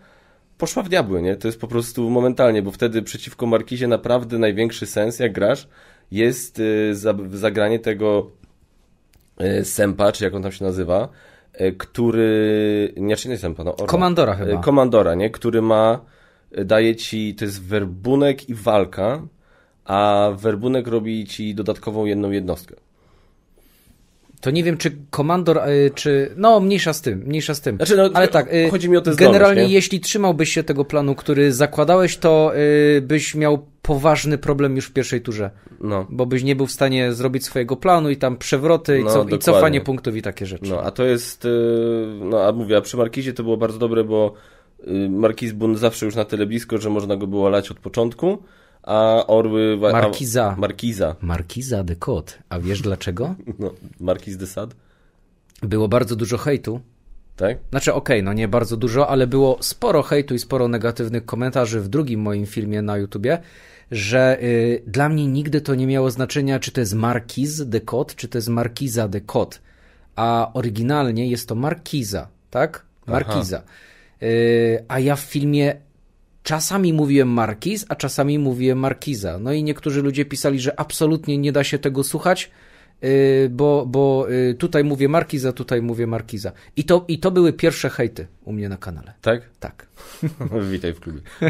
[0.57, 1.35] poszła w diabły, nie?
[1.35, 5.67] To jest po prostu momentalnie, bo wtedy przeciwko Markizie naprawdę największy sens, jak grasz,
[6.11, 8.31] jest y, za, zagranie tego
[9.41, 11.09] y, Sempa, czy jak on tam się nazywa,
[11.61, 12.93] y, który...
[12.97, 13.87] Nie, czy nie Sempa, no Orla.
[13.87, 14.61] Komandora chyba.
[14.61, 15.29] Komandora, nie?
[15.29, 16.05] Który ma...
[16.65, 17.35] Daje ci...
[17.35, 19.21] To jest werbunek i walka,
[19.85, 22.75] a werbunek robi ci dodatkową jedną jednostkę.
[24.45, 26.33] To nie wiem, czy komandor, y, czy.
[26.37, 27.75] No, mniejsza z tym, mniejsza z tym.
[27.75, 28.53] Znaczy, no, Ale tak.
[28.53, 32.51] Y, chodzi mi o to Generalnie, zdolność, jeśli trzymałbyś się tego planu, który zakładałeś, to
[32.97, 35.49] y, byś miał poważny problem już w pierwszej turze.
[35.81, 36.07] No.
[36.09, 39.35] Bo byś nie był w stanie zrobić swojego planu i tam przewroty no, i, co,
[39.35, 40.69] i cofanie punktów i takie rzeczy.
[40.69, 41.47] No, a to jest.
[42.19, 44.33] No, a mówię, a przy Markizie to było bardzo dobre, bo
[45.09, 48.37] Markiz był zawsze już na tyle blisko, że można go było lać od początku
[48.85, 49.77] a orły...
[49.77, 50.51] Markiza.
[50.57, 51.15] A, Markiza.
[51.21, 52.37] Markiza de Kot.
[52.49, 53.35] A wiesz dlaczego?
[53.59, 54.75] No, Markiz de Sade.
[55.63, 56.79] Było bardzo dużo hejtu.
[57.35, 57.57] Tak?
[57.69, 61.81] Znaczy, okej, okay, no nie bardzo dużo, ale było sporo hejtu i sporo negatywnych komentarzy
[61.81, 63.37] w drugim moim filmie na YouTubie,
[63.91, 68.15] że y, dla mnie nigdy to nie miało znaczenia, czy to jest Markiz de Kot,
[68.15, 69.61] czy to jest Markiza de Kot.
[70.15, 72.85] A oryginalnie jest to Markiza, tak?
[73.07, 73.61] Markiza.
[74.23, 75.75] Y, a ja w filmie
[76.45, 79.39] Czasami mówiłem Markiz, a czasami mówiłem Markiza.
[79.39, 82.51] No i niektórzy ludzie pisali, że absolutnie nie da się tego słuchać,
[83.01, 83.09] yy,
[83.49, 86.51] bo, bo yy, tutaj mówię Markiza, tutaj mówię Markiza.
[86.75, 89.13] I to, I to były pierwsze hejty u mnie na kanale.
[89.21, 89.41] Tak?
[89.59, 89.87] Tak.
[90.71, 91.21] Witaj w klubie.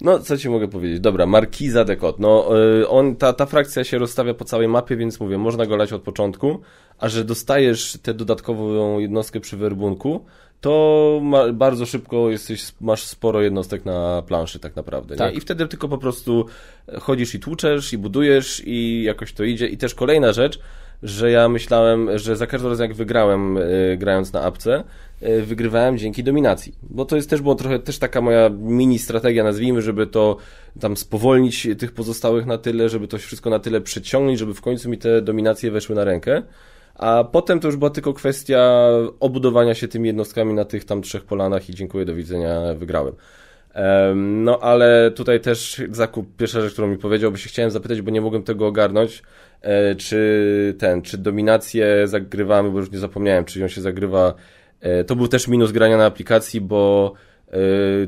[0.00, 1.00] No, co ci mogę powiedzieć?
[1.00, 2.18] Dobra, Markiza Dekot.
[2.18, 5.76] No, yy, on, ta, ta frakcja się rozstawia po całej mapie, więc mówię, można go
[5.76, 6.60] lać od początku,
[6.98, 10.24] a że dostajesz tę dodatkową jednostkę przy werbunku,
[10.60, 15.16] to ma, bardzo szybko jesteś, masz sporo jednostek na planszy tak naprawdę.
[15.16, 15.34] Tak.
[15.34, 16.46] I wtedy tylko po prostu
[17.00, 19.66] chodzisz i tłuczesz, i budujesz, i jakoś to idzie.
[19.66, 20.60] I też kolejna rzecz,
[21.02, 24.84] że ja myślałem, że za każdym razem jak wygrałem y, grając na apce,
[25.22, 26.74] y, wygrywałem dzięki dominacji.
[26.82, 30.36] Bo to jest też było trochę też taka moja mini strategia, nazwijmy, żeby to
[30.80, 34.90] tam spowolnić tych pozostałych na tyle, żeby to wszystko na tyle przeciągnąć, żeby w końcu
[34.90, 36.42] mi te dominacje weszły na rękę
[36.98, 38.88] A potem to już była tylko kwestia
[39.20, 43.14] obudowania się tymi jednostkami na tych tam trzech polanach i dziękuję, do widzenia, wygrałem.
[44.14, 48.10] No ale tutaj też zakup, pierwsza rzecz, którą mi powiedział, by się chciałem zapytać, bo
[48.10, 49.22] nie mogłem tego ogarnąć,
[49.62, 54.34] e, czy ten, czy dominację zagrywamy, bo już nie zapomniałem, czy ją się zagrywa.
[54.80, 57.12] E, to był też minus grania na aplikacji, bo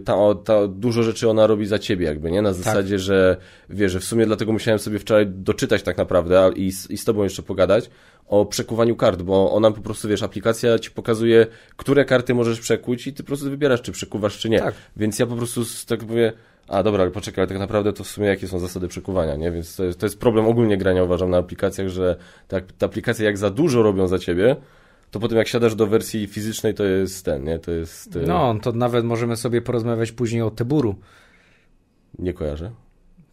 [0.04, 2.42] ta, ta, dużo rzeczy ona robi za ciebie, jakby, nie?
[2.42, 2.58] Na tak.
[2.58, 3.00] zasadzie, tak.
[3.00, 3.36] że
[3.70, 7.22] wiesz, że w sumie dlatego musiałem sobie wczoraj doczytać tak naprawdę i, i z tobą
[7.22, 7.90] jeszcze pogadać,
[8.28, 13.06] o przekuwaniu kart, bo ona po prostu, wiesz, aplikacja ci pokazuje, które karty możesz przekuć
[13.06, 14.58] i ty po prostu wybierasz, czy przekuwasz, czy nie.
[14.58, 14.74] Tak.
[14.96, 16.32] Więc ja po prostu tak mówię,
[16.68, 19.50] a dobra, ale poczekaj, ale tak naprawdę to w sumie jakie są zasady przekuwania, nie?
[19.50, 22.16] Więc to jest, to jest problem ogólnie grania, uważam, na aplikacjach, że
[22.48, 24.56] te, te aplikacje jak za dużo robią za ciebie,
[25.10, 27.58] to potem jak siadasz do wersji fizycznej, to jest ten, nie?
[27.58, 28.16] To jest...
[28.16, 30.94] E, no, to nawet możemy sobie porozmawiać później o Teburu.
[32.18, 32.70] Nie kojarzę.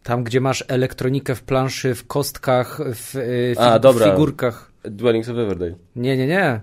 [0.02, 4.10] Tam, gdzie masz elektronikę w planszy, w kostkach, w, e, fi A, dobra.
[4.10, 4.72] figurkach.
[4.82, 5.74] Dwellings of Everdale.
[5.96, 6.60] Nie, nie, nie.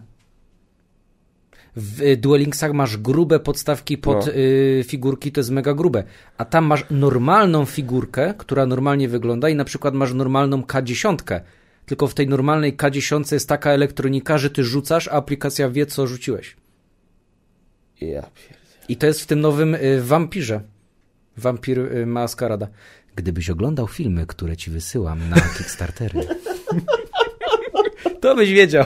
[1.75, 4.33] W y, Duelingsach masz grube podstawki pod no.
[4.33, 6.03] y, figurki, to jest mega grube.
[6.37, 11.39] A tam masz normalną figurkę, która normalnie wygląda i na przykład masz normalną K10.
[11.85, 16.07] Tylko w tej normalnej K10 jest taka elektronika, że ty rzucasz, a aplikacja wie, co
[16.07, 16.55] rzuciłeś.
[18.01, 18.29] Ja
[18.89, 20.61] I to jest w tym nowym y, Wampirze.
[21.37, 22.67] Wampir y, Maskarada.
[23.15, 26.27] Gdybyś oglądał filmy, które ci wysyłam na Kickstartery.
[28.21, 28.85] To byś wiedział.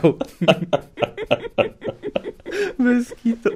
[2.79, 3.49] Bez kitu.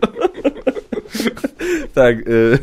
[1.93, 2.27] tak.
[2.27, 2.59] Y,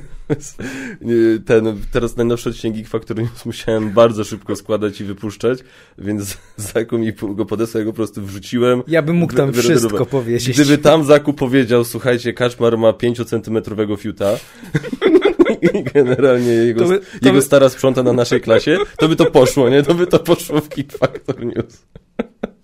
[1.47, 5.59] ten, teraz najnowsze odcinki Factory News musiałem bardzo szybko składać i wypuszczać,
[5.99, 8.83] więc Zaku mi go podesłał, ja go po prostu wrzuciłem.
[8.87, 10.61] Ja bym mógł tam wszystko powiedzieć.
[10.61, 14.33] Gdyby tam Zaku powiedział, słuchajcie, Kaczmar ma 5-centymetrowego fiuta
[15.75, 17.43] i generalnie jego, to by, to jego by...
[17.43, 19.83] stara sprząta na naszej klasie, to by to poszło, nie?
[19.83, 21.87] To by to poszło w Kick Factor News.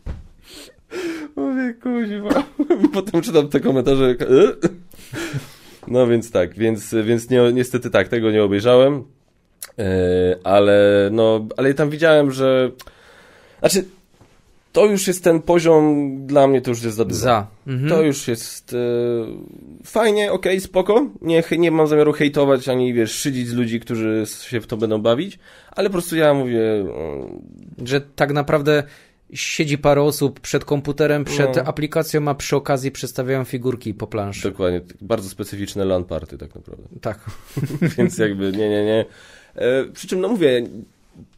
[1.36, 2.44] Mówię, kuźwa.
[2.92, 4.14] Potem czytam te komentarze.
[5.88, 9.04] No więc tak, więc, więc nie, niestety tak, tego nie obejrzałem.
[9.78, 12.70] E, ale no, ale tam widziałem, że
[13.60, 13.84] znaczy
[14.72, 17.20] to już jest ten poziom, dla mnie to już jest za dużo.
[17.20, 17.46] Za.
[17.66, 17.88] Mhm.
[17.88, 18.76] To już jest e,
[19.84, 21.06] fajnie, okej, okay, spoko.
[21.22, 25.02] Nie, nie mam zamiaru hejtować ani, wiesz, szydzić z ludzi, którzy się w to będą
[25.02, 25.38] bawić,
[25.70, 26.60] ale po prostu ja mówię...
[27.84, 28.82] Że tak naprawdę
[29.32, 31.62] siedzi parę osób przed komputerem, przed no.
[31.62, 34.50] aplikacją, a przy okazji przedstawiają figurki po planszy.
[34.50, 34.80] Dokładnie.
[35.00, 36.88] Bardzo specyficzne LAN party tak naprawdę.
[37.00, 37.30] Tak.
[37.98, 39.04] Więc jakby nie, nie, nie.
[39.54, 40.66] E, przy czym, no mówię,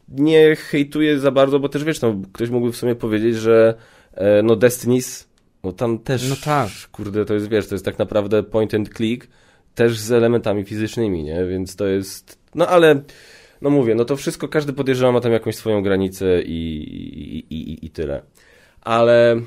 [0.09, 3.73] nie hejtuję za bardzo, bo też wiesz, no, ktoś mógłby w sumie powiedzieć, że
[4.13, 5.25] e, no Destiny's,
[5.63, 6.69] no tam też, no tak.
[6.91, 9.27] kurde, to jest, wiesz, to jest tak naprawdę point and click,
[9.75, 11.45] też z elementami fizycznymi, nie?
[11.45, 13.01] Więc to jest, no ale
[13.61, 16.83] no mówię, no to wszystko, każdy podejrzewa ma tam jakąś swoją granicę i,
[17.49, 18.21] i, i, i tyle.
[18.81, 19.41] Ale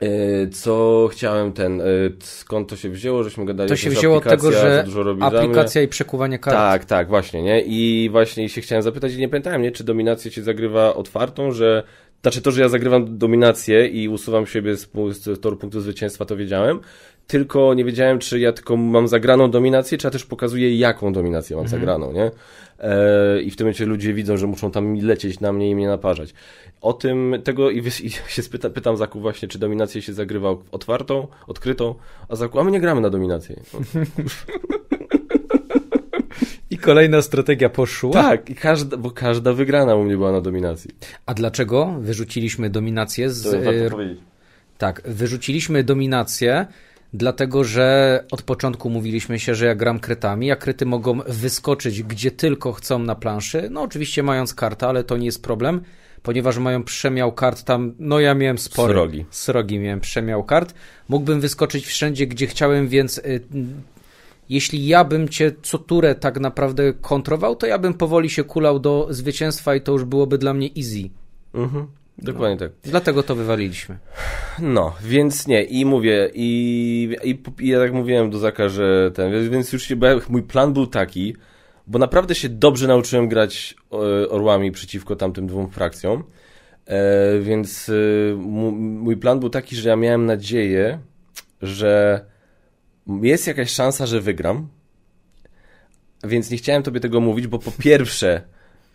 [0.00, 1.84] e, co chciałem ten, e,
[2.20, 4.84] skąd to się wzięło, żeśmy gadali To się wzięło od tego, że
[5.20, 6.56] aplikacja i przekuwanie kart.
[6.56, 7.60] Tak, tak, właśnie, nie?
[7.60, 9.72] I właśnie się chciałem zapytać i nie pamiętałem, nie?
[9.72, 11.82] Czy dominację się zagrywa otwartą, że
[12.22, 16.36] znaczy to, że ja zagrywam dominację i usuwam siebie z, z toru punktu zwycięstwa, to
[16.36, 16.80] wiedziałem,
[17.26, 21.56] tylko nie wiedziałem, czy ja tylko mam zagraną dominację, czy ja też pokazuję, jaką dominację
[21.56, 21.80] mam mhm.
[21.80, 22.30] zagraną, nie?
[22.78, 25.88] E, I w tym momencie ludzie widzą, że muszą tam lecieć na mnie i mnie
[25.88, 26.34] naparzać.
[26.80, 31.26] O tym, tego i, i się spyta, pytam Zaku właśnie, czy dominację się zagrywa otwartą,
[31.46, 31.94] odkrytą,
[32.28, 33.56] a Zaku, a my nie gramy na dominację.
[36.70, 38.12] I kolejna strategia poszła.
[38.12, 40.90] Tak, i każda, bo każda wygrana u mnie była na dominacji.
[41.26, 43.42] A dlaczego wyrzuciliśmy dominację z...
[43.42, 44.18] To warto powiedzieć.
[44.78, 46.66] Tak, wyrzuciliśmy dominację
[47.14, 52.30] dlatego że od początku mówiliśmy się, że ja gram krytami, a kryty mogą wyskoczyć gdzie
[52.30, 55.80] tylko chcą na planszy, no oczywiście mając kartę, ale to nie jest problem,
[56.22, 58.94] ponieważ mają przemiał kart tam, no ja miałem spory.
[58.94, 59.24] Srogi.
[59.30, 60.74] Srogi miałem przemiał kart.
[61.08, 63.40] Mógłbym wyskoczyć wszędzie, gdzie chciałem, więc y,
[64.48, 68.78] jeśli ja bym cię co turę tak naprawdę kontrował, to ja bym powoli się kulał
[68.78, 71.10] do zwycięstwa i to już byłoby dla mnie easy.
[71.54, 71.86] Mhm.
[72.18, 72.68] Dokładnie no.
[72.68, 72.90] tak.
[72.90, 73.98] Dlatego to wywaliliśmy.
[74.58, 75.62] No, więc nie.
[75.62, 79.96] I mówię, i, i, i ja tak mówiłem do Zaka, że ten, więc już się,
[80.28, 81.36] mój plan był taki,
[81.86, 83.96] bo naprawdę się dobrze nauczyłem grać e,
[84.28, 86.24] orłami przeciwko tamtym dwóm frakcjom.
[86.86, 88.34] E, więc e,
[88.76, 90.98] mój plan był taki, że ja miałem nadzieję,
[91.62, 92.24] że
[93.22, 94.68] jest jakaś szansa, że wygram.
[96.24, 98.42] Więc nie chciałem tobie tego mówić, bo po pierwsze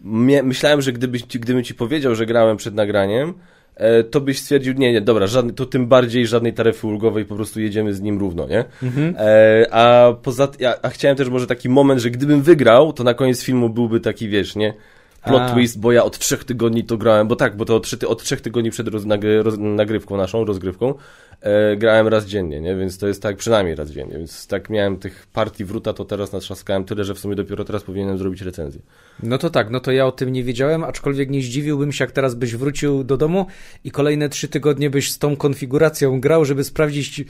[0.01, 3.33] myślałem, że gdybyś, gdybym ci powiedział, że grałem przed nagraniem,
[3.75, 7.35] e, to byś stwierdził, nie, nie, dobra, żadny, to tym bardziej żadnej taryfy ulgowej, po
[7.35, 8.65] prostu jedziemy z nim równo, nie?
[8.83, 9.15] Mhm.
[9.17, 13.13] E, a poza a, a chciałem też może taki moment, że gdybym wygrał, to na
[13.13, 14.73] koniec filmu byłby taki, wiesz, nie?
[15.21, 15.53] Plot A.
[15.53, 18.23] twist, bo ja od trzech tygodni to grałem, bo tak, bo to od, trzy, od
[18.23, 20.93] trzech tygodni przed roz, nagry, roz, nagrywką naszą, rozgrywką,
[21.41, 22.75] e, grałem raz dziennie, nie?
[22.75, 26.31] Więc to jest tak przynajmniej raz dziennie, więc tak miałem tych partii wróta, to teraz
[26.31, 28.81] natrzaskałem tyle, że w sumie dopiero teraz powinienem zrobić recenzję.
[29.23, 32.11] No to tak, no to ja o tym nie wiedziałem, aczkolwiek nie zdziwiłbym się, jak
[32.11, 33.45] teraz byś wrócił do domu
[33.83, 37.23] i kolejne trzy tygodnie byś z tą konfiguracją grał, żeby sprawdzić,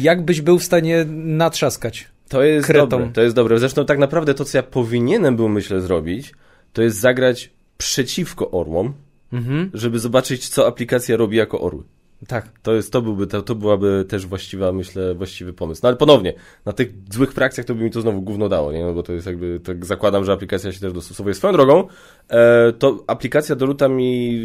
[0.00, 2.08] jak byś był w stanie natrzaskać.
[2.28, 2.88] To jest Kretą.
[2.88, 3.58] dobre, to jest dobre.
[3.58, 6.32] Zresztą tak naprawdę to, co ja powinienem był, myślę, zrobić,
[6.74, 8.92] to jest zagrać przeciwko orłom,
[9.32, 9.70] Mhm.
[9.74, 11.82] żeby zobaczyć, co aplikacja robi jako orły.
[12.28, 12.48] Tak.
[12.62, 15.80] To, jest, to, byłby, to, to byłaby też właściwa, myślę, właściwy pomysł.
[15.82, 16.34] No ale ponownie,
[16.64, 18.84] na tych złych frakcjach to by mi to znowu gówno dało, nie?
[18.84, 21.34] No bo to jest jakby, tak zakładam, że aplikacja się też dostosowuje.
[21.34, 21.88] Swoją drogą,
[22.28, 24.40] e, to aplikacja do ruta mi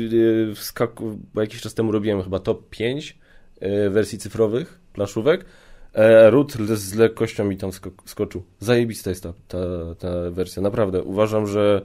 [0.52, 3.18] e, wskaku, bo jakiś czas temu robiłem chyba top 5
[3.60, 5.46] e, wersji cyfrowych, planszówek.
[5.94, 8.44] E, root z lekkością mi tam sko- skoczył.
[8.60, 9.58] Zajebista jest ta, ta,
[10.00, 11.04] ta wersja, naprawdę.
[11.04, 11.82] Uważam, że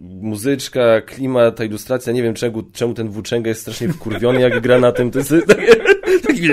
[0.00, 4.78] muzyczka, klimat, ta ilustracja, nie wiem czemu, czemu ten włóczęga jest strasznie wkurwiony, jak gra
[4.78, 5.76] na tym, to jest takie,
[6.20, 6.48] taki,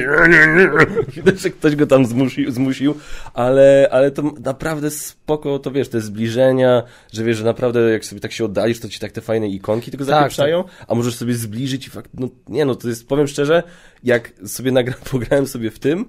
[1.16, 2.96] widać, że ktoś go tam zmusił, zmusił
[3.34, 8.22] ale, ale to naprawdę spoko, to wiesz, te zbliżenia, że wiesz, że naprawdę jak sobie
[8.22, 11.34] tak się oddalisz, to ci tak te fajne ikonki tylko Tak, zapieprzają, a możesz sobie
[11.34, 13.64] zbliżyć i fakt, no nie no, to jest, powiem szczerze,
[14.04, 16.06] jak sobie nagra, pograłem sobie w tym,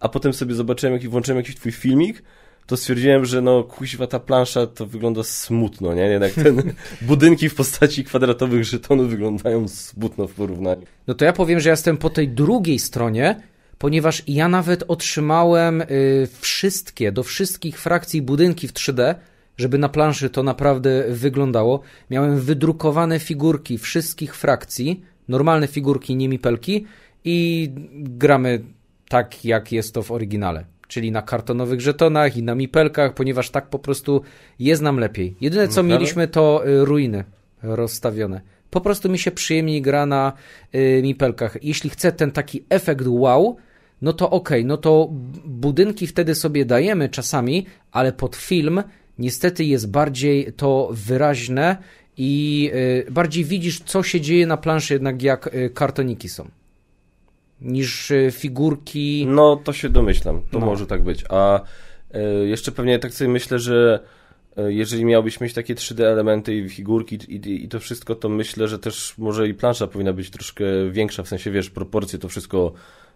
[0.00, 2.22] a potem sobie zobaczyłem, jak włączyłem jakiś twój filmik,
[2.68, 6.02] to stwierdziłem, że no kuźwa ta plansza to wygląda smutno, nie?
[6.02, 6.62] Jednak ten
[7.02, 10.82] budynki w postaci kwadratowych żetonów wyglądają smutno w porównaniu.
[11.06, 13.40] No to ja powiem, że ja jestem po tej drugiej stronie,
[13.78, 19.14] ponieważ ja nawet otrzymałem y, wszystkie, do wszystkich frakcji budynki w 3D,
[19.56, 21.80] żeby na planszy to naprawdę wyglądało.
[22.10, 26.86] Miałem wydrukowane figurki wszystkich frakcji, normalne figurki, nie mipelki
[27.24, 28.60] i gramy
[29.08, 30.77] tak, jak jest to w oryginale.
[30.88, 34.22] Czyli na kartonowych żetonach i na mipelkach, ponieważ tak po prostu
[34.58, 35.36] jest nam lepiej.
[35.40, 37.24] Jedyne co mieliśmy to y, ruiny
[37.62, 38.40] rozstawione.
[38.70, 40.32] Po prostu mi się przyjemniej gra na
[40.74, 41.64] y, mipelkach.
[41.64, 43.56] Jeśli chcę ten taki efekt wow,
[44.02, 45.08] no to okej, no to
[45.44, 48.82] budynki wtedy sobie dajemy czasami, ale pod film
[49.18, 51.76] niestety jest bardziej to wyraźne
[52.16, 52.70] i
[53.08, 56.48] y, bardziej widzisz, co się dzieje na planszy, jednak jak kartoniki są.
[57.60, 59.26] Niż y, figurki.
[59.28, 60.40] No, to się domyślam.
[60.50, 60.66] To No.
[60.66, 61.24] może tak być.
[61.28, 61.60] A
[62.10, 64.00] e, jeszcze pewnie tak sobie myślę, że
[64.56, 68.68] e, jeżeli miałbyś mieć takie 3D elementy i figurki i, i to wszystko, to myślę,
[68.68, 72.72] że też może i plansza powinna być troszkę większa, w sensie, wiesz, proporcje to wszystko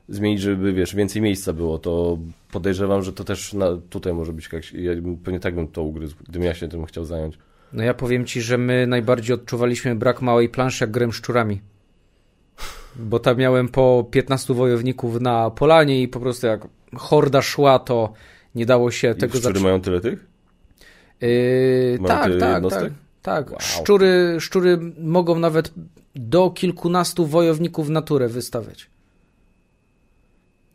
[0.09, 2.19] zmienić, żeby, wiesz, więcej miejsca było, to
[2.53, 4.93] podejrzewam, że to też na, tutaj może być jakaś, ja
[5.25, 7.39] pewnie tak bym to ugryzł, gdybym ja się tym chciał zająć.
[7.73, 11.61] No ja powiem ci, że my najbardziej odczuwaliśmy brak małej planszy, jak grałem szczurami.
[12.97, 18.13] Bo tam miałem po 15 wojowników na polanie i po prostu jak horda szła, to
[18.55, 19.63] nie dało się I tego szczury zatrzymać.
[19.63, 20.27] mają tyle tych?
[21.21, 22.93] Yy, Mają tak, tyle tak, jednostek?
[23.23, 23.51] tak, tak.
[23.51, 23.61] Wow.
[23.61, 25.73] Szczury, szczury mogą nawet
[26.15, 28.91] do kilkunastu wojowników naturę wystawiać.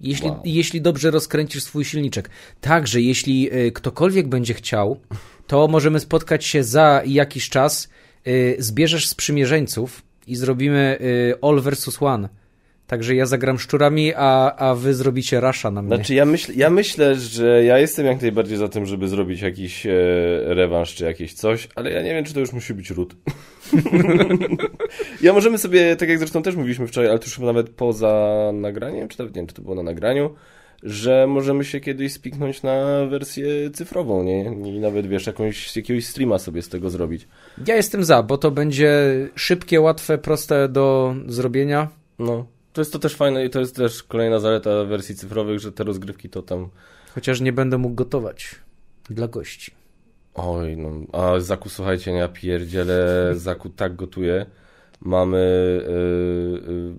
[0.02, 0.42] Jeśli, Wow.
[0.46, 2.30] jeśli dobrze rozkręcisz swój silniczek.
[2.62, 5.00] Także jeśli y, ktokolwiek będzie chciał,
[5.48, 7.90] to możemy spotkać się za jakiś czas.
[8.28, 12.30] Y, zbierzesz sprzymierzeńców i zrobimy y, all versus one.
[12.88, 15.96] Także ja zagram szczurami, a, a wy zrobicie rasza na mnie.
[15.96, 19.86] Znaczy ja, myśl, ja myślę, że ja jestem jak najbardziej za tym, żeby zrobić jakiś
[19.86, 19.92] e,
[20.46, 23.16] rewanż czy jakieś coś, ale ja nie wiem, czy to już musi być ród.
[25.22, 28.52] ja możemy sobie, tak jak zresztą też mówiliśmy wczoraj, ale to już chyba nawet poza
[28.54, 30.36] nagraniem, czy nawet nie wiem, czy to było na nagraniu,
[30.84, 34.44] że możemy się kiedyś spiknąć na wersję cyfrową, nie?
[34.44, 37.28] I nawet, wiesz, jakąś, jakiegoś streama sobie z tego zrobić.
[37.68, 41.88] Ja jestem za, bo to będzie szybkie, łatwe, proste do zrobienia.
[42.20, 42.46] No.
[42.74, 45.84] To jest to też fajne i to jest też kolejna zaleta wersji cyfrowych, że te
[45.84, 46.70] rozgrywki to tam
[47.16, 48.56] Chociaż nie będę mógł gotować
[49.10, 49.72] dla gości.
[50.34, 54.46] Oj, no, a Zaku, słuchajcie, ja pierdzielę, Zaku tak gotuje.
[55.02, 55.38] Mamy,
[55.88, 56.94] yy, yy,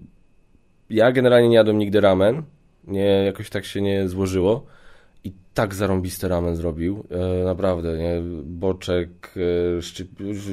[0.91, 2.43] ja generalnie nie jadłem nigdy ramen,
[2.88, 4.66] nie, jakoś tak się nie złożyło
[5.24, 10.09] i tak zarąbisty ramen zrobił, yy, naprawdę, nie, boczek, yy, szczyp,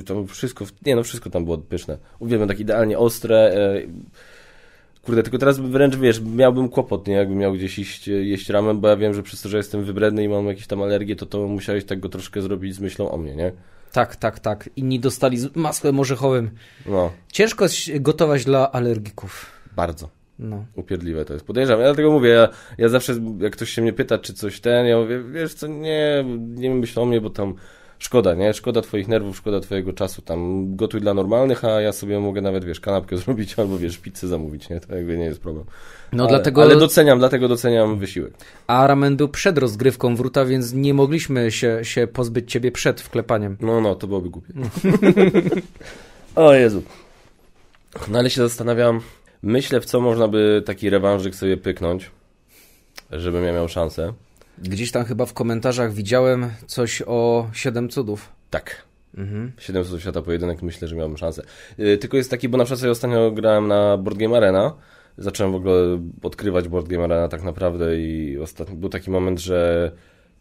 [0.05, 1.97] tam wszystko, nie no, wszystko tam było pyszne.
[2.19, 3.89] Uwielbiam tak idealnie ostre, yy,
[5.05, 7.13] Kurde, tylko teraz wręcz wiesz, miałbym kłopot, nie?
[7.13, 10.23] Jakbym miał gdzieś iść, jeść ramen, bo ja wiem, że przez to, że jestem wybredny
[10.23, 13.17] i mam jakieś tam alergie, to to musiałeś tak go troszkę zrobić z myślą o
[13.17, 13.51] mnie, nie?
[13.91, 14.69] Tak, tak, tak.
[14.75, 16.51] Inni dostali z masłem orzechowym.
[16.85, 17.65] No, Ciężko
[17.99, 19.51] gotować dla alergików.
[19.75, 20.09] bardzo.
[20.39, 20.65] No.
[20.75, 21.45] Upierdliwe to jest.
[21.45, 21.81] Podejrzewam.
[21.81, 24.97] Ja dlatego mówię, ja, ja zawsze, jak ktoś się mnie pyta, czy coś ten, ja
[24.97, 27.55] mówię, wiesz co, nie, nie myśl o mnie, bo tam
[27.99, 28.53] szkoda, nie?
[28.53, 30.21] Szkoda twoich nerwów, szkoda twojego czasu.
[30.21, 34.27] Tam gotuj dla normalnych, a ja sobie mogę nawet, wiesz, kanapkę zrobić albo, wiesz, pizzę
[34.27, 34.79] zamówić, nie?
[34.79, 35.65] To jakby nie jest problem.
[36.13, 36.61] No ale, dlatego...
[36.61, 38.33] Ale doceniam, dlatego doceniam wysiłek.
[38.67, 43.57] A ramen był przed rozgrywką wróta, więc nie mogliśmy się, się pozbyć ciebie przed wklepaniem.
[43.61, 44.53] No, no, to byłoby głupie.
[46.35, 46.83] o Jezu.
[48.07, 49.01] No ale się zastanawiam,
[49.41, 52.11] myślę w co można by taki rewanżyk sobie pyknąć,
[53.11, 54.13] żebym ja miał szansę.
[54.57, 58.31] Gdzieś tam chyba w komentarzach widziałem coś o Siedem Cudów.
[58.49, 58.85] Tak.
[59.17, 59.51] Mhm.
[59.57, 61.43] 700 świata pojedynek myślę, że miałbym szansę.
[61.77, 64.73] Yy, tylko jest taki, bo na przykład sobie ostatnio grałem na Board Game Arena.
[65.17, 69.91] Zacząłem w ogóle odkrywać Board Game Arena tak naprawdę i ostatni, był taki moment, że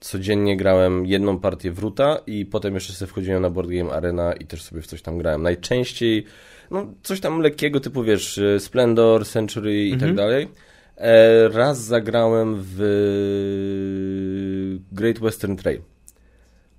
[0.01, 4.47] codziennie grałem jedną partię wróta i potem jeszcze sobie wchodziłem na Board Game Arena i
[4.47, 5.43] też sobie w coś tam grałem.
[5.43, 6.25] Najczęściej
[6.75, 10.17] no, coś tam lekkiego typu, wiesz, Splendor, Century i tak mhm.
[10.17, 10.49] tak dalej.
[10.97, 12.79] E, raz zagrałem w
[14.93, 15.81] Great Western Trail.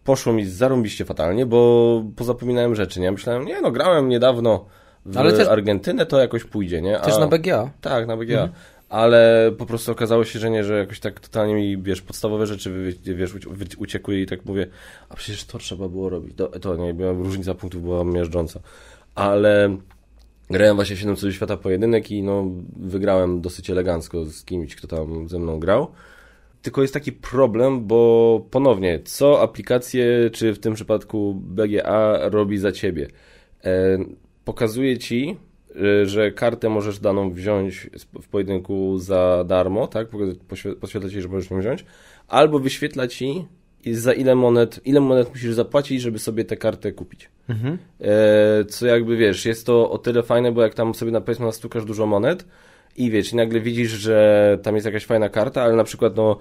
[0.04, 3.12] Poszło mi zarąbiście fatalnie, bo pozapominałem rzeczy, nie?
[3.12, 4.66] Myślałem, nie no, grałem niedawno
[5.06, 7.00] w Ale też, Argentynę, to jakoś pójdzie, nie?
[7.00, 7.72] A, też na BGA.
[7.82, 8.42] Tak, na BGA.
[8.42, 8.52] Mhm.
[8.90, 12.94] Ale po prostu okazało się, że nie, że jakoś tak totalnie mi, wiesz, podstawowe rzeczy,
[13.04, 13.34] wiesz,
[13.78, 14.68] uciekły i tak mówię,
[15.10, 16.38] a przecież to trzeba było robić.
[16.38, 18.60] To, to nie, różnica punktów była miażdżąca.
[19.16, 19.78] Ale
[20.50, 25.30] grałem właśnie 7 cudów świata pojedynek i no, wygrałem dosyć elegancko z kimś, kto tam
[25.30, 25.92] ze mną grał.
[26.62, 32.72] Tylko jest taki problem, bo ponownie, co aplikacje, czy w tym przypadku BGA robi za
[32.72, 33.08] ciebie?
[33.64, 33.98] E,
[34.46, 35.38] pokazuje ci,
[35.76, 37.90] e, że kartę możesz daną wziąć
[38.22, 40.08] w pojedynku za darmo, tak?
[40.80, 41.86] Podświetla ci, że możesz ją wziąć,
[42.28, 43.46] albo wyświetla ci
[43.94, 47.30] za ile monet, ile monet musisz zapłacić, żeby sobie tę kartę kupić.
[47.50, 47.78] Mhm.
[48.02, 51.46] E, co jakby wiesz, jest to o tyle fajne, bo jak tam sobie na powiedzmy
[51.46, 52.46] nastukasz dużo monet
[52.98, 56.38] i wiesz, i nagle widzisz, że tam jest jakaś fajna karta, ale na przykład no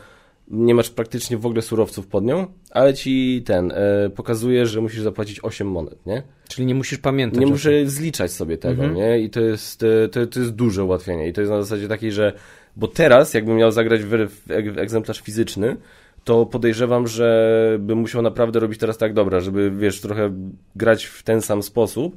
[0.49, 5.01] nie masz praktycznie w ogóle surowców pod nią, ale ci ten e, pokazuje, że musisz
[5.01, 6.23] zapłacić 8 monet, nie?
[6.49, 7.41] Czyli nie musisz pamiętać.
[7.41, 8.95] Nie muszę zliczać sobie tego, mhm.
[8.95, 9.21] nie?
[9.21, 11.29] I to jest, e, to, to jest duże ułatwienie.
[11.29, 12.33] I to jest na zasadzie takiej, że
[12.77, 15.77] bo teraz, jakbym miał zagrać w, w egzemplarz fizyczny,
[16.25, 20.33] to podejrzewam, że bym musiał naprawdę robić teraz tak dobra, żeby, wiesz, trochę
[20.77, 22.17] grać w ten sam sposób,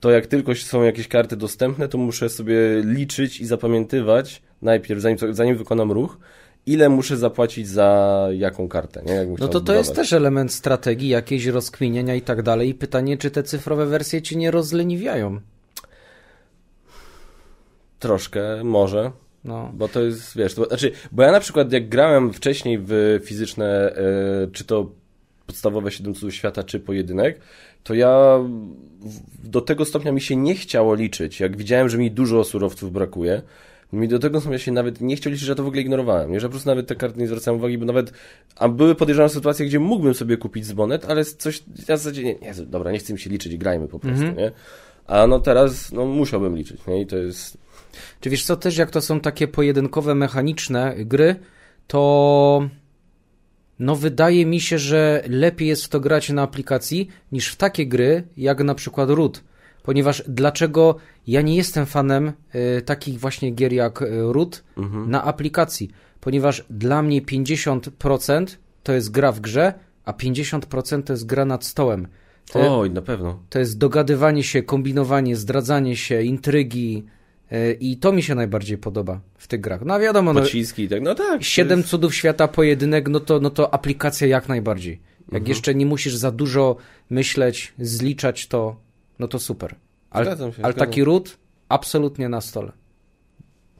[0.00, 5.18] to jak tylko są jakieś karty dostępne, to muszę sobie liczyć i zapamiętywać najpierw, zanim,
[5.30, 6.18] zanim wykonam ruch,
[6.66, 9.02] ile muszę zapłacić za jaką kartę.
[9.06, 9.12] Nie?
[9.12, 12.68] Jak no to to jest też element strategii, jakieś rozkminienia i tak dalej.
[12.68, 15.40] I pytanie, czy te cyfrowe wersje ci nie rozleniwiają?
[17.98, 19.10] Troszkę, może.
[19.46, 19.72] No.
[19.74, 23.96] Bo to jest, wiesz, to, znaczy, bo ja na przykład jak grałem wcześniej w fizyczne,
[24.44, 24.90] y, czy to
[25.46, 27.40] podstawowe 7 cudów świata, czy pojedynek,
[27.84, 28.38] to ja
[29.44, 31.40] do tego stopnia mi się nie chciało liczyć.
[31.40, 33.42] Jak widziałem, że mi dużo surowców brakuje,
[33.92, 36.32] mi do tego stopnia się nawet nie chciał liczyć, że ja to w ogóle ignorowałem.
[36.32, 38.12] Nie, że po prostu nawet te karty nie zwracałem uwagi, bo nawet,
[38.56, 42.34] a były podejrzane sytuacje, gdzie mógłbym sobie kupić z monet, ale coś, na zasadzie, nie,
[42.34, 44.38] nie dobra, nie chcę mi się liczyć, grajmy po prostu, mm -hmm.
[44.38, 44.52] nie?
[45.06, 47.00] A no teraz, no musiałbym liczyć, nie?
[47.00, 47.58] I to jest
[48.20, 51.36] czy wiesz co, też jak to są takie pojedynkowe, mechaniczne gry,
[51.86, 52.68] to
[53.78, 57.86] no wydaje mi się, że lepiej jest w to grać na aplikacji niż w takie
[57.86, 59.44] gry, jak na przykład Root.
[59.82, 62.32] Ponieważ dlaczego ja nie jestem fanem
[62.78, 65.10] y, takich właśnie gier jak y, Root mhm.
[65.10, 65.90] na aplikacji?
[66.20, 68.46] Ponieważ dla mnie 50%
[68.82, 72.08] to jest gra w grze, a 50% to jest gra nad stołem.
[72.52, 73.42] To, Oj, na pewno.
[73.50, 77.25] To jest dogadywanie się, kombinowanie, zdradzanie się, intrygi, E,
[77.80, 79.84] I to mi się najbardziej podoba w tych grach.
[79.84, 81.44] No wiadomo, no, Pociski, tak, no tak.
[81.44, 81.90] Siedem jest...
[81.90, 85.00] cudów świata, pojedynek, no to, no to aplikacja jak najbardziej.
[85.20, 85.48] Jak mhm.
[85.48, 86.76] jeszcze nie musisz za dużo
[87.10, 88.76] myśleć, zliczać to,
[89.18, 89.74] no to super.
[90.10, 92.72] Ale, ale taki ród absolutnie na stole.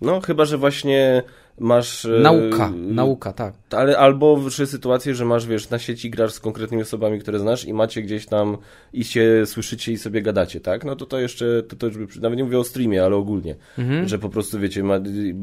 [0.00, 1.22] No, chyba, że właśnie
[1.58, 2.04] masz...
[2.04, 3.54] E, nauka, yy, nauka, tak.
[3.70, 7.64] Ale albo w sytuacje, że masz, wiesz, na sieci grasz z konkretnymi osobami, które znasz
[7.64, 8.56] i macie gdzieś tam
[8.92, 10.84] i się słyszycie i sobie gadacie, tak?
[10.84, 14.08] No to to jeszcze, to, to już, nawet nie mówię o streamie, ale ogólnie, mhm.
[14.08, 14.98] że po prostu, wiecie, ma,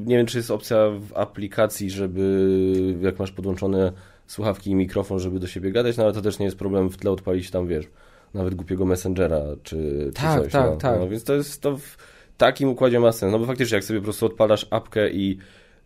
[0.05, 3.91] nie wiem, czy jest opcja w aplikacji, żeby, jak masz podłączone
[4.27, 6.97] słuchawki i mikrofon, żeby do siebie gadać, no ale to też nie jest problem w
[6.97, 7.85] tle odpalić tam, wiesz,
[8.33, 10.51] nawet głupiego Messengera, czy, tak, czy coś.
[10.51, 10.75] Tak, no.
[10.77, 11.97] tak, no, więc to jest to w
[12.37, 15.37] takim układzie ma sens, no bo faktycznie jak sobie po prostu odpalasz apkę i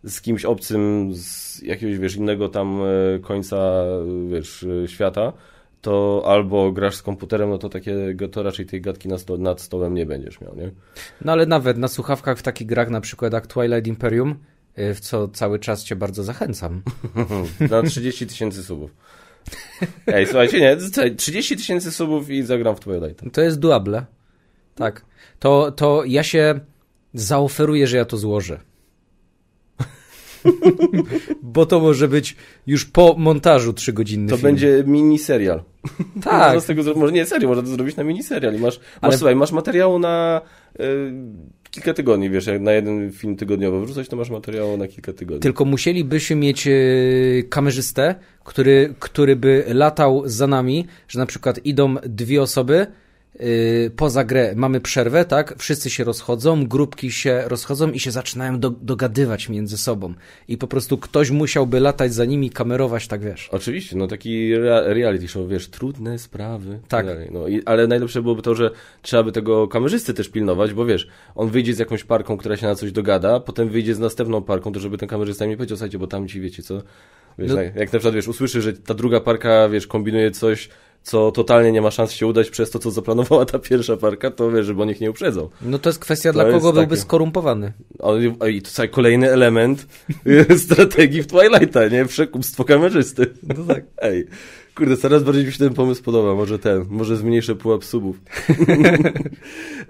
[0.04, 3.84] z kimś obcym z jakiegoś, wiesz, innego tam e, końca,
[4.30, 5.32] wiesz, e, świata,
[5.80, 9.60] to albo grasz z komputerem, no to takiego, to raczej tej gadki nad, sto, nad
[9.60, 10.70] stołem nie będziesz miał, nie?
[11.24, 14.34] No ale nawet na słuchawkach w takich grach, na przykład jak Twilight Imperium,
[14.74, 16.82] e, w co cały czas cię bardzo zachęcam.
[17.70, 18.94] na 30 tysięcy subów.
[20.06, 20.76] Ej, słuchajcie, nie,
[21.16, 23.32] 30 tysięcy subów i zagram w Twilight.
[23.32, 24.06] To jest duable.
[24.74, 25.04] Tak.
[25.38, 26.60] To, to ja się
[27.14, 28.60] zaoferuję, że ja to złożę.
[31.42, 32.36] Bo to może być
[32.66, 34.42] już po montażu trzygodzinny To film.
[34.46, 35.62] będzie miniserial.
[36.22, 36.42] Tak.
[36.54, 36.94] Można z tego.
[36.94, 38.54] Może nie, serio, można to zrobić na miniserial.
[38.54, 40.40] I masz, masz, Ale- słuchaj, masz materiału na
[40.80, 40.84] y,
[41.70, 45.40] kilka tygodni, wiesz, jak na jeden film tygodniowo wrzucać, to masz materiału na kilka tygodni.
[45.40, 46.72] Tylko musielibyśmy mieć e,
[47.48, 48.14] kamerzystę,
[48.44, 52.86] który, który by latał za nami, że na przykład idą dwie osoby,
[53.96, 55.54] poza grę mamy przerwę, tak?
[55.58, 60.14] Wszyscy się rozchodzą, grupki się rozchodzą i się zaczynają do, dogadywać między sobą.
[60.48, 63.48] I po prostu ktoś musiałby latać za nimi, kamerować, tak wiesz.
[63.52, 66.80] Oczywiście, no taki rea- reality show, wiesz, trudne sprawy.
[66.88, 67.06] Tak.
[67.06, 67.28] dalej.
[67.32, 68.70] No, i, ale najlepsze byłoby to, że
[69.02, 72.66] trzeba by tego kamerzysty też pilnować, bo wiesz, on wyjdzie z jakąś parką, która się
[72.66, 75.98] na coś dogada, potem wyjdzie z następną parką, to żeby ten kamerzysta mi powiedział, słuchajcie,
[75.98, 76.82] bo tam ci wiecie co,
[77.38, 80.68] wiesz, No- jak, jak na przykład, wiesz, usłyszy, że ta druga parka, wiesz, kombinuje coś,
[81.08, 84.50] co totalnie nie ma szans się udać przez to, co zaplanowała ta pierwsza parka, to
[84.50, 85.50] wiesz, żeby on ich nie uprzedzał.
[85.62, 87.72] No to jest kwestia, To dla kogo byłby takie- skorumpowany.
[87.98, 89.86] O, I to cały kolejny element
[90.64, 92.04] strategii w Twilighta, nie?
[92.04, 93.26] Przekupstwo kamerzysty.
[93.42, 93.84] No tak.
[94.02, 94.26] Ej,
[94.74, 96.34] kurde, coraz bardziej mi się ten pomysł podoba.
[96.34, 98.20] Może ten, może zmniejszę pułap subów.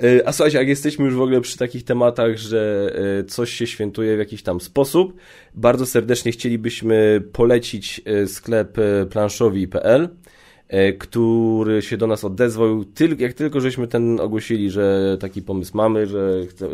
[0.03, 3.67] E, A słuchajcie, jak jesteśmy już w ogóle przy takich tematach, że e, coś się
[3.67, 5.15] świętuje w jakiś tam sposób,
[5.55, 8.79] bardzo serdecznie chcielibyśmy polecić sklep
[9.11, 10.09] planszowi.pl
[10.99, 16.07] który się do nas odezwał, tyl, jak tylko żeśmy ten ogłosili, że taki pomysł mamy,
[16.07, 16.69] że chce,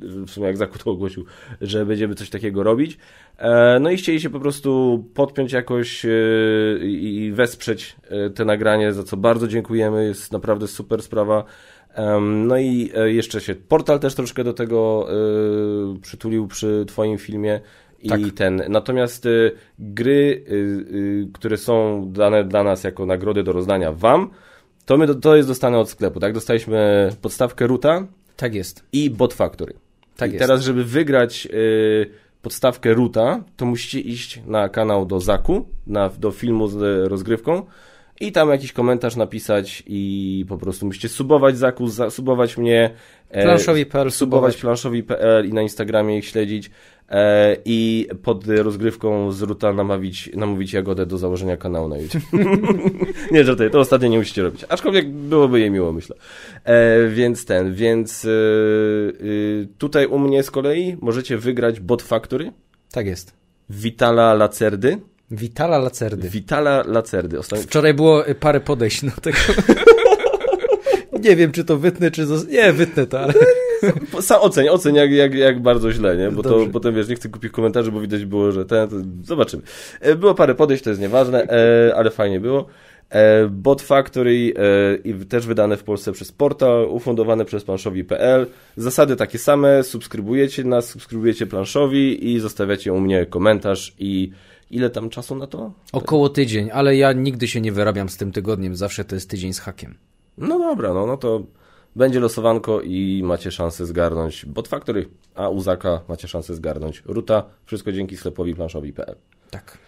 [0.00, 1.24] w sumie jak Zaku to ogłosił,
[1.60, 2.98] że będziemy coś takiego robić.
[3.38, 6.08] E, No i chcieli się po prostu podpiąć jakoś e,
[6.82, 11.44] i wesprzeć e, te nagranie, za co bardzo dziękujemy, jest naprawdę super sprawa.
[12.20, 17.60] No i e, jeszcze się portal też troszkę do tego e, przytulił przy Twoim filmie.
[18.02, 18.20] I Tak.
[18.34, 18.62] ten.
[18.68, 24.30] Natomiast y, gry, y, y, które są dane dla nas jako nagrody do rozdania Wam,
[24.86, 26.32] to, my, to jest dostane od sklepu, tak?
[26.32, 28.84] Dostaliśmy podstawkę Ruta Tak jest.
[28.92, 29.74] i Bot Factory.
[30.16, 30.46] Tak I jest.
[30.46, 32.10] teraz, żeby wygrać y,
[32.42, 37.62] podstawkę Ruta, to musicie iść na kanał do Zaku, na, do filmu z rozgrywką
[38.20, 42.90] i tam jakiś komentarz napisać i po prostu musicie subować Zaku, za, subować mnie.
[43.30, 46.70] e, Planszowi.pl subować planszowi.pl i na Instagramie ich śledzić
[47.64, 52.22] i pod rozgrywką z Ruta namawić, namówić Jagodę do założenia kanału na YouTube.
[53.32, 54.64] nie, żartuję, to ostatnio nie musicie robić.
[54.68, 56.16] Aczkolwiek byłoby jej miło, myślę.
[56.64, 62.52] E, więc ten, więc e, y, tutaj u mnie z kolei możecie wygrać Bot Factory,
[62.90, 63.32] Tak jest.
[63.70, 64.98] Vitala Lacerdy.
[65.30, 66.28] Witala Lacerdy.
[66.28, 67.38] Vitala Lacerdy.
[67.38, 69.38] Ostatnio, Wczoraj było parę podejść do tego.
[71.24, 72.26] nie wiem, czy to wytnę, czy...
[72.26, 72.48] Zos...
[72.48, 73.34] Nie, wytnę to, ale...
[74.20, 76.30] Sam oceń, oceń jak, jak, jak bardzo źle, nie?
[76.30, 76.70] Bo to Dobrze.
[76.70, 79.62] potem wiesz, nie chcę kupić komentarzy, bo widać było, że ten, to zobaczymy.
[80.00, 82.66] E, Było parę podejść, to jest nieważne, e, ale fajnie było.
[83.10, 84.54] E, Bot Factory
[85.04, 88.46] i też wydane w Polsce przez portal, ufundowane przez planszowi.pl.
[88.76, 94.32] Zasady takie same, subskrybujecie nas, subskrybujecie planszowi i zostawiacie u mnie komentarz i
[94.70, 95.72] ile tam czasu na to?
[95.92, 99.52] Około tydzień, ale ja nigdy się nie wyrabiam z tym tygodniem, zawsze to jest tydzień
[99.52, 99.94] z hakiem.
[100.38, 101.42] No dobra, no, no to
[101.96, 107.44] będzie losowanko i macie szansę zgarnąć Bot Factory, a u Zaka macie szansę zgarnąć Ruta.
[107.66, 109.16] Wszystko dzięki sklepowi planszowi.pl.
[109.50, 109.78] Tak.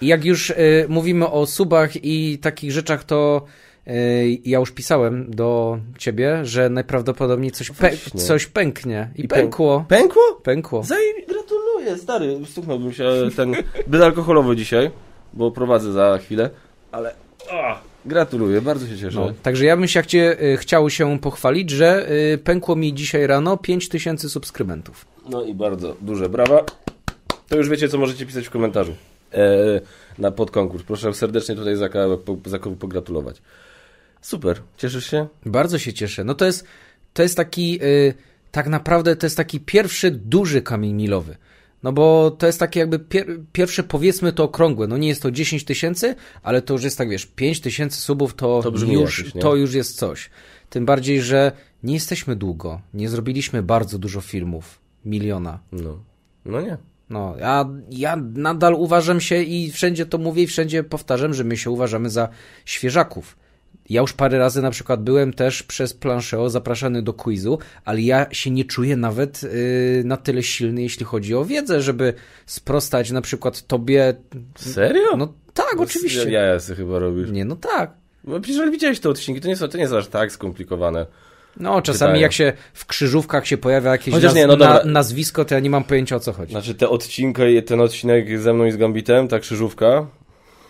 [0.00, 3.44] I jak już y, mówimy o subach i takich rzeczach, to
[3.86, 9.10] y, ja już pisałem do ciebie, że najprawdopodobniej coś, pę coś pęknie.
[9.16, 9.84] I, I pę- pękło.
[9.88, 10.22] Pękło?
[10.42, 10.82] Pękło.
[10.82, 10.98] Zaj...
[11.28, 12.38] Gratuluję, stary.
[12.46, 13.54] Stuknąłbym się ten
[13.86, 14.90] bezalkoholowy dzisiaj,
[15.32, 16.50] bo prowadzę za chwilę,
[16.92, 17.14] ale
[17.50, 19.20] o, gratuluję, bardzo się cieszę.
[19.20, 23.26] No, także ja bym się chcie, y, chciał się pochwalić, że y, pękło mi dzisiaj
[23.26, 25.06] rano 5000 subskrybentów.
[25.28, 26.64] No i bardzo duże brawa.
[27.48, 28.94] To już wiecie, co możecie pisać w komentarzu
[29.32, 29.80] e,
[30.18, 30.82] na podkonkurs.
[30.82, 33.42] Proszę serdecznie tutaj Zaka, po, Zakowi pogratulować.
[34.20, 35.26] Super, cieszysz się?
[35.46, 36.24] Bardzo się cieszę.
[36.24, 36.66] No to jest,
[37.14, 38.14] to jest taki, y,
[38.50, 41.36] tak naprawdę to jest taki pierwszy duży kamień milowy.
[41.82, 44.86] No bo to jest takie jakby pier, pierwsze powiedzmy to okrągłe.
[44.86, 48.34] No nie jest to 10 tysięcy, ale to już jest tak, wiesz, 5 tysięcy subów
[48.34, 50.30] to, To już, jakoś, to już jest coś.
[50.70, 51.52] Tym bardziej, że
[51.82, 52.80] nie jesteśmy długo.
[52.94, 54.80] Nie zrobiliśmy bardzo dużo filmów.
[55.04, 55.58] Miliona.
[55.72, 55.98] No,
[56.44, 56.76] no nie.
[57.10, 61.56] No, ja, ja nadal uważam się i wszędzie to mówię i wszędzie powtarzam, że my
[61.56, 62.28] się uważamy za
[62.64, 63.36] świeżaków.
[63.90, 68.26] Ja już parę razy na przykład byłem też przez planszeo zapraszany do quizu, ale ja
[68.32, 69.50] się nie czuję nawet yy,
[70.04, 72.14] na tyle silny, jeśli chodzi o wiedzę, żeby
[72.46, 74.14] sprostać na przykład tobie.
[74.56, 75.16] Serio?
[75.16, 76.30] No tak, oczywiście.
[76.30, 77.30] Ja, ja sobie chyba robisz.
[77.30, 77.90] Nie, no tak.
[78.24, 81.06] No przecież widziałeś te odcinki, to nie, są, to nie jest aż tak skomplikowane.
[81.56, 85.54] No, czasami jak się w krzyżówkach się pojawia jakieś Chociaż nie, no na, nazwisko, to
[85.54, 86.52] ja nie mam pojęcia o co chodzi.
[86.52, 90.06] Znaczy te odcinki, ten odcinek ze mną i z Gambitem, ta krzyżówka,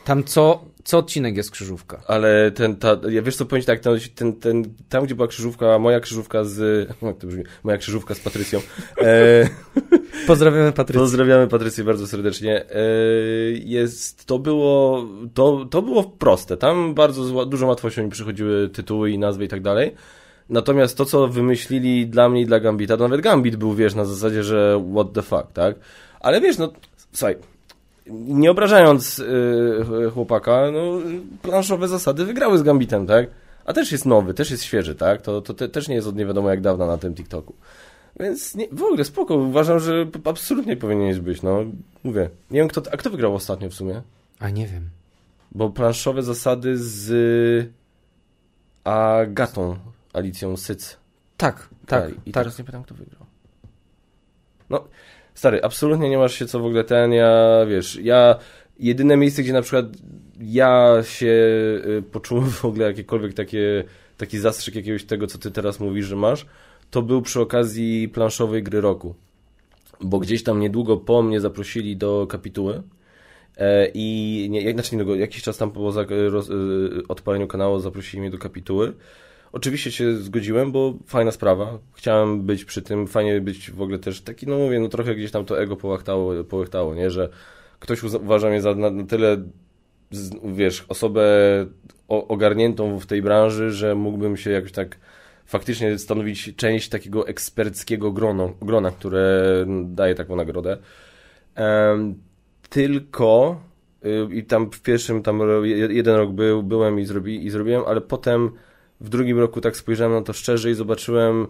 [0.04, 2.02] Tam co, co odcinek jest krzyżówka?
[2.06, 3.80] ale ten, ta, ja wiesz co powiem ci tak,
[4.14, 8.20] ten, ten, tam gdzie była krzyżówka, moja krzyżówka z, jak to brzmi, moja krzyżówka z
[8.20, 8.60] Patrycją,
[9.02, 9.48] e,
[10.26, 11.00] Pozdrawiamy Patrycję.
[11.00, 12.64] Pozdrawiamy Patrycję bardzo serdecznie.
[12.70, 12.82] E,
[13.64, 16.56] jest, to było, to, to było proste.
[16.56, 19.94] Tam bardzo z dużą łatwością mi przychodziły tytuły i nazwy i tak dalej.
[20.48, 24.04] Natomiast to, co wymyślili dla mnie i dla Gambita, to nawet Gambit był, wiesz, na
[24.04, 25.76] zasadzie, że what the fuck, tak?
[26.20, 26.72] Ale wiesz, no,
[27.12, 27.36] słuchaj,
[28.10, 30.92] nie obrażając yy, chłopaka, no,
[31.42, 33.26] planszowe zasady wygrały z Gambitem, tak?
[33.64, 35.22] A też jest nowy, też jest świeży, tak?
[35.22, 37.54] To, to te, też nie jest od nie wiadomo jak dawna na tym TikToku.
[38.20, 41.64] Więc nie, w ogóle spoko, uważam, że absolutnie powinieneś być, no.
[42.04, 44.02] Mówię, nie wiem kto, a kto wygrał ostatnio w sumie?
[44.38, 44.88] A nie wiem.
[45.52, 47.70] Bo planszowe zasady z
[48.84, 49.76] Agatą,
[50.12, 50.96] Alicją Syc.
[51.36, 52.10] Tak, tak.
[52.10, 52.44] I tak.
[52.44, 53.26] teraz nie pytam, kto wygrał.
[54.70, 54.84] No,
[55.40, 58.36] stary, absolutnie nie masz się co w ogóle ten, ja, wiesz, ja,
[58.78, 59.86] jedyne miejsce, gdzie na przykład
[60.40, 63.84] ja się y, poczułem w ogóle jakiekolwiek takie,
[64.16, 66.46] taki zastrzyk jakiegoś tego, co ty teraz mówisz, że masz,
[66.90, 69.14] to był przy okazji planszowej gry roku.
[70.00, 72.82] Bo gdzieś tam niedługo po mnie zaprosili do kapituły
[73.56, 75.92] e, i nie, znaczy niedługo, jakiś czas tam po
[76.30, 76.52] roz, e,
[77.08, 78.92] odpaleniu kanału zaprosili mnie do kapituły.
[79.52, 81.78] Oczywiście się zgodziłem, bo fajna sprawa.
[81.92, 85.30] Chciałem być przy tym, fajnie być w ogóle też taki, no mówię, no trochę gdzieś
[85.30, 87.10] tam to ego połachtało, połachtało nie?
[87.10, 87.28] Że
[87.78, 89.36] ktoś uważa mnie za na, na tyle,
[90.44, 91.22] wiesz, osobę
[92.08, 94.98] ogarniętą w tej branży, że mógłbym się jakoś tak
[95.46, 100.76] faktycznie stanowić część takiego eksperckiego grona, grona które daje taką nagrodę.
[102.70, 103.60] Tylko
[104.04, 108.00] y, i tam w pierwszym, tam jeden rok był, byłem i, zrobi, i zrobiłem, ale
[108.00, 108.50] potem
[109.00, 111.46] w drugim roku tak spojrzałem na to szczerze i zobaczyłem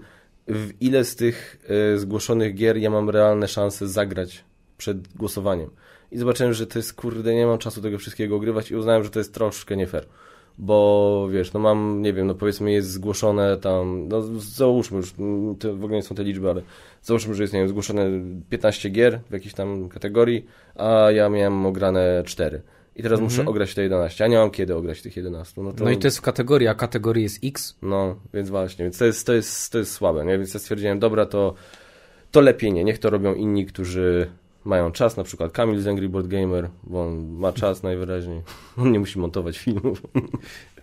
[0.49, 4.45] w ile z tych y, zgłoszonych gier ja mam realne szanse zagrać
[4.79, 5.71] przed głosowaniem.
[6.13, 9.11] I zobaczyłem, że to jest kurde, nie mam czasu tego wszystkiego ogrywać i uznałem, że
[9.11, 10.07] to jest troszkę nie fair
[10.61, 15.15] bo wiesz, no mam, nie wiem, no powiedzmy jest zgłoszone tam, no załóżmy już,
[15.59, 16.63] to w ogóle nie są te liczby, ale
[17.03, 18.11] załóżmy, że jest, nie wiem, zgłoszone
[18.51, 22.63] 15 gier w jakiejś tam kategorii, a ja miałem ograne 4.
[23.01, 23.49] I teraz muszę mhm.
[23.49, 25.63] ograć te 11, a nie mam kiedy ograć tych 11.
[25.63, 25.85] No, to...
[25.85, 27.77] no i to jest w kategorii, a kategorii jest X.
[27.83, 30.39] No, więc właśnie, więc to jest, to jest, to jest słabe, nie?
[30.39, 31.55] Więc ja stwierdziłem, dobra, to,
[32.31, 34.31] to lepiej nie, niech to robią inni, którzy
[34.65, 38.43] mają czas, na przykład Kamil z Angry Board Gamer, bo on ma czas najwyraźniej.
[38.77, 40.03] On nie musi montować filmów.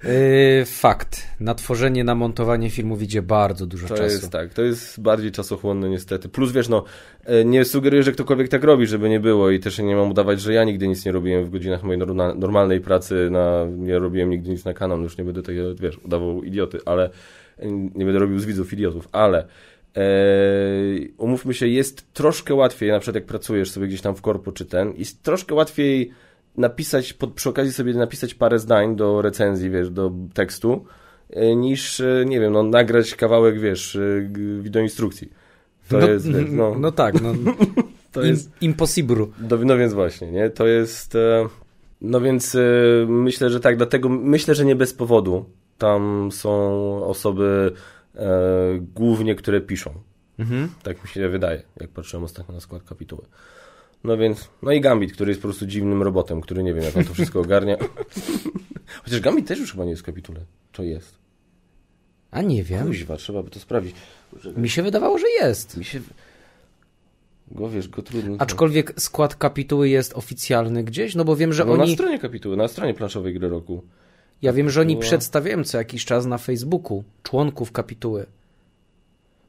[0.04, 1.28] Yy, fakt.
[1.40, 4.04] Na tworzenie, na montowanie filmów idzie bardzo dużo to czasu.
[4.04, 6.30] Jest, tak, to jest bardziej czasochłonne niestety.
[6.30, 6.84] Plus wiesz, no,
[7.26, 10.42] e, nie sugeruję, że ktokolwiek tak robi, żeby nie było i też nie mam udawać,
[10.42, 12.02] że ja nigdy nic nie robiłem w godzinach mojej
[12.36, 16.44] normalnej pracy, na, nie robiłem nigdy nic na kanał, już nie będę tego, wiesz, udawał
[16.44, 17.10] idioty, ale
[17.96, 19.48] nie będę robił z widzów idiotów, ale
[21.18, 24.66] umówmy się, jest troszkę łatwiej, na przykład jak pracujesz sobie gdzieś tam w korpo czy
[24.66, 26.12] ten, jest troszkę łatwiej
[26.58, 30.86] napisać, pod, przy okazji sobie napisać parę zdań do recenzji, wiesz, do tekstu,
[31.30, 34.30] e, niż, e, nie wiem, no, nagrać kawałek, wiesz, e,
[34.62, 35.30] wideoinstrukcji.
[35.90, 36.76] To no, jest, wiesz, no.
[36.80, 37.34] no tak, no.
[38.12, 38.52] to jest...
[38.62, 39.26] Impossible.
[39.50, 40.50] No, no więc właśnie, nie?
[40.50, 41.18] To jest...
[42.02, 42.58] No więc
[43.08, 45.46] myślę, że tak, dlatego myślę, że nie bez powodu
[45.78, 46.50] tam są
[47.04, 47.97] osoby e,
[48.96, 49.94] głównie, które piszą.
[50.40, 50.70] Mhm.
[50.84, 53.26] Tak mi się wydaje, jak patrzyłem ostatnio na skład kapituły.
[54.04, 56.98] No więc, no i Gambit, który jest po prostu dziwnym robotem, który nie wiem, jak
[56.98, 57.78] on to wszystko ogarnia.
[59.04, 60.40] Chociaż Gambit też już chyba nie jest w kapitule.
[60.72, 61.18] To jest.
[62.32, 62.88] A nie wiem.
[62.88, 63.96] Kuźwa, trzeba by to sprawdzić.
[64.58, 65.78] Mi się wydawało, że jest.
[65.78, 66.00] Mi się...
[67.52, 68.36] Go wiesz, go trudno.
[68.40, 71.90] Aczkolwiek skład kapituły jest oficjalny gdzieś, no bo wiem, że no, oni...
[71.90, 73.84] na stronie kapituły, na stronie planszowej gry roku.
[74.42, 78.26] Ja wiem, że oni przedstawiają co jakiś czas na Facebooku członków kapituły.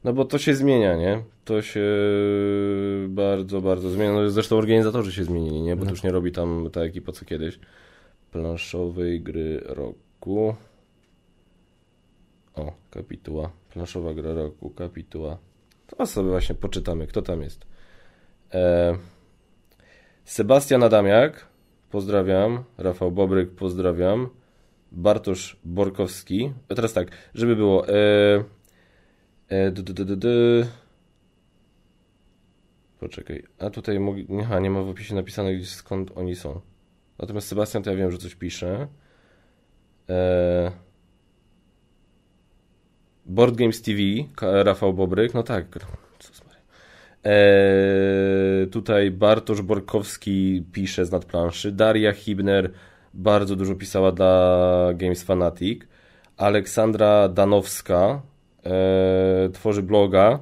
[0.03, 1.23] No bo to się zmienia, nie?
[1.45, 1.85] To się
[3.07, 4.13] bardzo, bardzo zmienia.
[4.13, 5.75] No zresztą organizatorzy się zmienili, nie?
[5.75, 5.85] Bo no.
[5.85, 7.59] to już nie robi tam ta ekipa co kiedyś.
[8.31, 10.55] Planszowej gry roku.
[12.55, 13.51] O, kapituła.
[13.73, 15.37] Planszowa gra roku, kapituła.
[15.87, 17.65] To sobie właśnie poczytamy, kto tam jest.
[18.53, 18.97] E...
[20.23, 21.47] Sebastian Adamiak,
[21.91, 22.63] pozdrawiam.
[22.77, 24.29] Rafał Bobryk, pozdrawiam.
[24.91, 26.53] Bartosz Borkowski.
[26.69, 27.87] A teraz tak, żeby było.
[27.87, 28.43] E,
[29.49, 29.71] e,
[32.99, 33.99] Poczekaj, a tutaj
[34.61, 36.61] nie, ma w opisie napisane skąd oni są.
[37.19, 38.87] Natomiast Sebastian to ja wiem, że coś pisze.
[40.09, 40.71] E...
[43.25, 43.99] Board Games TV,
[44.41, 45.65] Rafał Bobryk, no tak.
[47.25, 48.67] E...
[48.71, 52.71] Tutaj Bartosz Borkowski pisze z nadplanszy, Daria Hibner
[53.13, 55.81] bardzo dużo pisała dla Games Fanatic.
[56.37, 58.21] Aleksandra Danowska
[58.65, 60.39] e, tworzy bloga.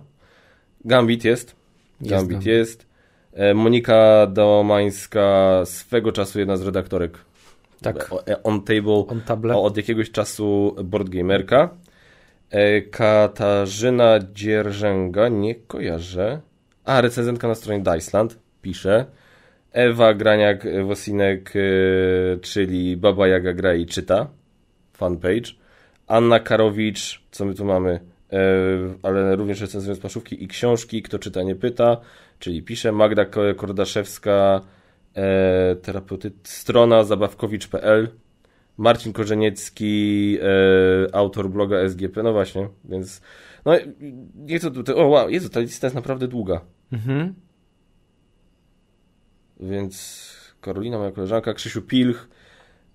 [0.85, 1.55] Gambit jest.
[2.01, 2.47] Gambit jest.
[2.47, 2.87] jest.
[3.33, 7.17] E, Monika Domańska, swego czasu jedna z redaktorek.
[7.81, 8.09] Tak.
[8.27, 9.03] E, on Table.
[9.07, 9.55] On table.
[9.55, 11.69] Od jakiegoś czasu boardgamerka.
[12.49, 16.41] E, Katarzyna Dzierżęga, nie kojarzę.
[16.85, 19.05] A, recenzentka na stronie Diceland pisze.
[19.77, 24.27] Ewa Graniak-Wosinek, y, czyli Baba Jaga gra i czyta.
[24.93, 25.53] Fanpage.
[26.07, 27.99] Anna Karowicz, co my tu mamy?
[28.33, 28.39] E,
[29.03, 31.01] ale również recenzując paszówki i książki.
[31.01, 31.97] Kto czyta, nie pyta.
[32.39, 32.91] Czyli pisze.
[32.91, 33.25] Magda
[33.57, 34.61] Kordaszewska,
[35.15, 38.07] e, terapeuty, strona zabawkowicz.pl.
[38.77, 42.23] Marcin Korzeniecki, e, autor bloga SGP.
[42.23, 43.21] No właśnie, więc
[43.65, 43.73] no,
[44.35, 44.95] nie chcę tutaj.
[44.95, 46.61] O, wow, Jezu, ta lista jest naprawdę długa.
[46.91, 47.46] Mhm.
[49.59, 50.27] Więc
[50.61, 52.27] Karolina, moja koleżanka, Krzysiu Pilch.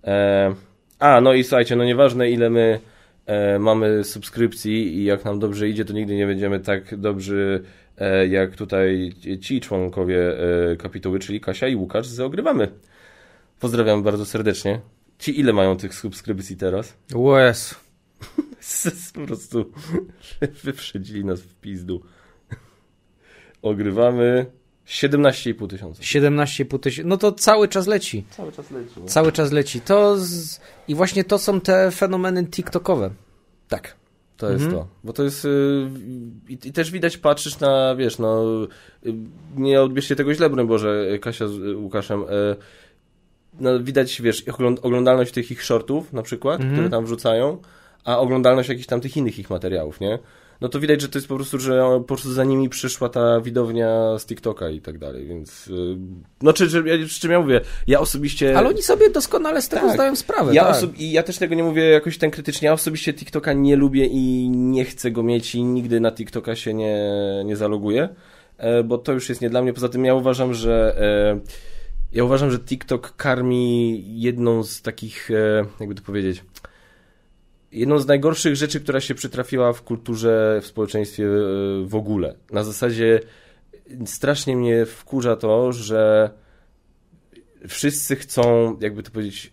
[0.03, 0.55] E,
[0.99, 2.79] a, no i słuchajcie, no nieważne ile my
[3.25, 7.63] e, mamy subskrypcji i jak nam dobrze idzie, to nigdy nie będziemy tak dobrzy
[7.97, 10.39] e, jak tutaj ci członkowie
[10.71, 12.71] e, kapituły, czyli Kasia i Łukasz z Ogrywamy.
[13.59, 14.79] Pozdrawiam bardzo serdecznie.
[15.19, 16.97] Ci ile mają tych subskrypcji teraz?
[17.15, 17.75] Łez.
[19.13, 19.71] po prostu
[20.63, 22.03] wyprzedzili nas w pizdu.
[23.61, 24.45] Ogrywamy
[24.93, 26.01] 17,5 tysiąca.
[26.01, 27.09] 17,5 tysiąca.
[27.09, 28.25] No to cały czas leci.
[28.29, 28.93] Cały czas leci.
[28.97, 29.05] No.
[29.05, 29.81] Cały czas leci.
[29.81, 30.59] To z...
[30.87, 33.09] I właśnie to są te fenomeny TikTokowe.
[33.67, 33.95] Tak.
[34.37, 34.81] To jest mhm.
[34.81, 34.87] to.
[35.03, 35.43] Bo to jest.
[35.43, 35.89] Yy,
[36.49, 38.43] i, I, też widać, patrzysz na, wiesz, no.
[39.03, 39.13] Yy,
[39.55, 42.21] nie odbierzcie tego źle, broń Boże, Kasia z yy, Łukaszem.
[42.21, 42.25] Y,
[43.59, 44.43] no, widać, wiesz,
[44.81, 46.73] oglądalność tych ich shortów, na przykład, mhm.
[46.73, 47.57] które tam wrzucają,
[48.03, 50.19] a oglądalność jakichś tam tych innych ich materiałów, nie?
[50.61, 53.41] No to widać, że to jest po prostu, że po prostu za nimi przyszła ta
[53.41, 55.97] widownia z TikToka i tak dalej, więc y,
[56.41, 58.57] no czy, czy, czy, czym ja mówię, ja osobiście...
[58.57, 59.93] Ale oni sobie doskonale z tego tak.
[59.93, 60.53] zdają sprawę.
[60.53, 60.99] Ja, tak.
[60.99, 64.49] I ja też tego nie mówię jakoś ten krytycznie, ja osobiście TikToka nie lubię i
[64.49, 67.09] nie chcę go mieć i nigdy na TikToka się nie,
[67.45, 68.09] nie zaloguję,
[68.57, 71.39] e, bo to już jest nie dla mnie, poza tym ja uważam, że e,
[72.13, 76.43] ja uważam, że TikTok karmi jedną z takich, e, jakby to powiedzieć
[77.73, 81.29] jedną z najgorszych rzeczy, która się przytrafiła w kulturze, w społeczeństwie e,
[81.85, 82.35] w ogóle.
[82.51, 83.19] Na zasadzie
[84.05, 86.29] strasznie mnie wkurza to, że
[87.67, 89.52] wszyscy chcą, jakby to powiedzieć,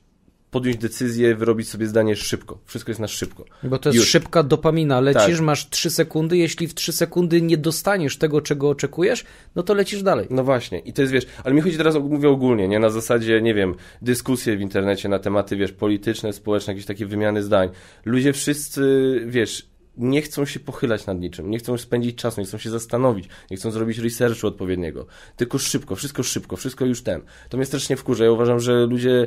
[0.51, 2.59] podjąć decyzję, wyrobić sobie zdanie szybko.
[2.67, 3.45] Wszystko jest na szybko.
[3.63, 4.09] Bo to jest Już.
[4.09, 5.01] szybka dopamina.
[5.01, 5.41] Lecisz, tak.
[5.41, 9.25] masz 3 sekundy, jeśli w 3 sekundy nie dostaniesz tego, czego oczekujesz,
[9.55, 10.27] no to lecisz dalej.
[10.31, 10.79] No właśnie.
[10.79, 12.79] I to jest, wiesz, ale mi chodzi teraz, mówię ogólnie, nie?
[12.79, 17.43] Na zasadzie, nie wiem, dyskusje w internecie na tematy, wiesz, polityczne, społeczne, jakieś takie wymiany
[17.43, 17.69] zdań.
[18.05, 18.83] Ludzie wszyscy,
[19.27, 23.29] wiesz, nie chcą się pochylać nad niczym, nie chcą spędzić czasu, nie chcą się zastanowić,
[23.51, 25.07] nie chcą zrobić researchu odpowiedniego.
[25.37, 27.21] Tylko szybko, wszystko szybko, wszystko już ten.
[27.49, 28.25] To mnie strasznie wkurza.
[28.25, 29.27] Ja uważam, że ludzie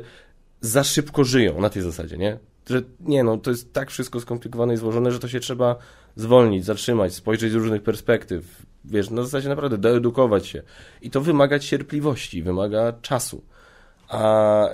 [0.64, 2.38] za szybko żyją na tej zasadzie, nie?
[2.70, 5.76] Że nie, no to jest tak wszystko skomplikowane i złożone, że to się trzeba
[6.16, 8.66] zwolnić, zatrzymać, spojrzeć z różnych perspektyw.
[8.86, 10.62] Wiesz, na zasadzie naprawdę doedukować się.
[11.02, 13.44] I to wymaga cierpliwości, wymaga czasu.
[14.10, 14.70] A,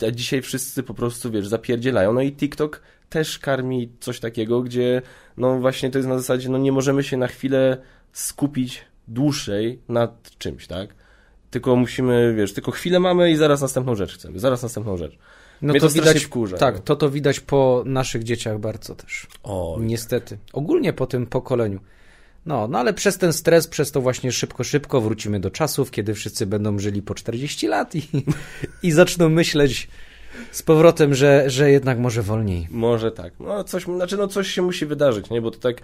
[0.00, 2.12] yy, a dzisiaj wszyscy po prostu, wiesz, zapierdzielają.
[2.12, 5.02] No i TikTok też karmi coś takiego, gdzie
[5.36, 7.76] no właśnie to jest na zasadzie, no nie możemy się na chwilę
[8.12, 10.99] skupić dłużej nad czymś, tak?
[11.50, 15.18] Tylko musimy, wiesz, tylko chwilę mamy i zaraz następną rzecz chcemy, zaraz następną rzecz.
[15.62, 16.80] No Mnie to, to widać, wkurza, tak, no.
[16.80, 19.26] to to widać po naszych dzieciach bardzo też.
[19.42, 20.38] O, Niestety.
[20.52, 21.80] Ogólnie po tym pokoleniu.
[22.46, 26.14] No, no ale przez ten stres, przez to właśnie szybko, szybko wrócimy do czasów, kiedy
[26.14, 28.02] wszyscy będą żyli po 40 lat i,
[28.82, 29.88] i zaczną myśleć
[30.50, 32.68] z powrotem, że, że jednak może wolniej.
[32.70, 33.32] Może tak.
[33.40, 35.42] No coś, znaczy no coś się musi wydarzyć, nie?
[35.42, 35.80] Bo to tak,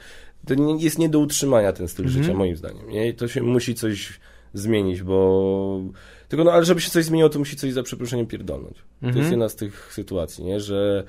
[0.47, 2.23] to jest nie do utrzymania ten styl mm -hmm.
[2.23, 3.09] życia, moim zdaniem, nie?
[3.09, 4.21] I to się musi coś
[4.55, 5.81] zmienić, bo...
[6.29, 8.77] Tylko no, ale żeby się coś zmieniło, to musi coś za przeproszeniem pierdolnąć.
[8.77, 9.01] Mhm.
[9.01, 9.33] To jest mhm.
[9.33, 10.61] jedna z tych sytuacji, nie?
[10.61, 11.05] Że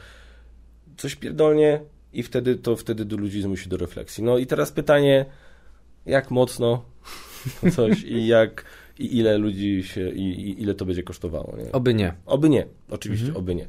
[0.98, 1.82] coś pierdolnie
[2.14, 4.24] i wtedy to wtedy do ludzi zmusi do refleksji.
[4.24, 5.26] No i teraz pytanie,
[6.06, 6.86] jak mocno
[7.76, 8.66] coś i jak
[9.00, 11.58] i ile ludzi się, i, i ile to będzie kosztowało.
[11.58, 11.72] Nie?
[11.72, 12.14] Oby nie.
[12.26, 13.44] Oby nie, oczywiście, mhm.
[13.44, 13.68] oby nie.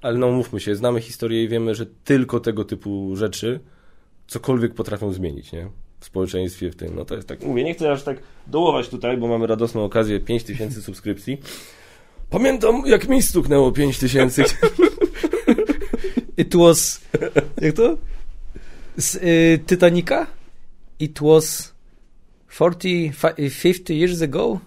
[0.00, 3.60] Ale no mówmy się, znamy historię i wiemy, że tylko tego typu rzeczy
[4.26, 5.70] cokolwiek potrafią zmienić, nie?
[6.00, 6.94] W społeczeństwie w tym.
[6.94, 10.20] No to jest tak, mówię, nie chcę aż tak dołować tutaj, bo mamy radosną okazję
[10.20, 11.40] 5000 subskrypcji.
[12.30, 14.44] Pamiętam, jak mi stuknęło 5000.
[16.36, 17.00] It was...
[17.60, 17.98] Jak to?
[18.96, 20.26] Z y, Titanica?
[20.98, 21.74] It was
[22.48, 24.60] 40, 50 years ago?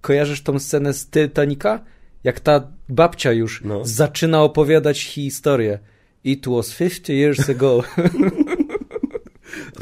[0.00, 1.80] Kojarzysz tą scenę z Titanica?
[2.24, 3.84] Jak ta babcia już no.
[3.84, 5.78] zaczyna opowiadać historię.
[6.24, 7.82] It was 50 years ago.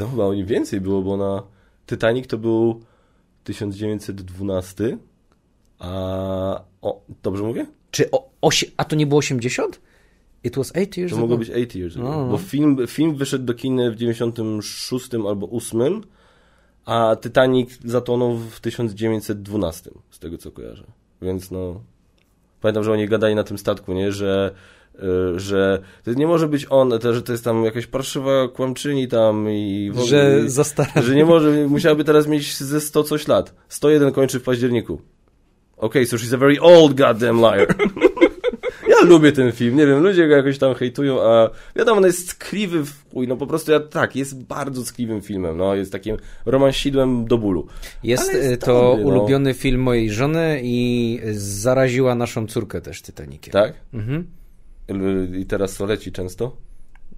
[0.01, 1.43] No chyba o nim więcej było, bo na
[1.87, 2.81] Titanic to był
[3.43, 4.97] 1912,
[5.79, 6.61] a...
[6.81, 7.65] O, dobrze mówię?
[7.91, 8.71] Czy o, osi...
[8.77, 9.81] A to nie było 80?
[10.43, 12.31] It was 8 years To mogło być 8 years ago, no, no.
[12.31, 16.01] bo film, film wyszedł do kin w 96 albo 8,
[16.85, 20.83] a Titanic zatonął w 1912, z tego co kojarzę.
[21.21, 21.81] Więc no...
[22.61, 24.11] Pamiętam, że oni gadali na tym statku, nie?
[24.11, 24.55] Że
[25.35, 29.49] że to nie może być on, to, że to jest tam jakaś parszywa kłamczyni tam
[29.49, 31.01] i w ogóle, Że za stara.
[31.01, 33.55] że nie może, musiałaby teraz mieć ze 100 coś lat.
[33.69, 35.01] 101 kończy w październiku.
[35.77, 37.75] Okej, okay, so she's a very old goddamn liar.
[38.87, 42.29] ja lubię ten film, nie wiem, ludzie go jakoś tam hejtują, a wiadomo, on jest
[42.29, 46.17] tkliwy w chuj, no po prostu ja, tak, jest bardzo tkliwym filmem, no, jest takim
[46.45, 47.67] romansidłem do bólu.
[48.03, 49.09] Jest, jest to dobry, no.
[49.09, 53.51] ulubiony film mojej żony i zaraziła naszą córkę też Titanikiem.
[53.51, 53.73] Tak?
[53.93, 54.40] Mhm.
[55.37, 56.57] I teraz co leci często?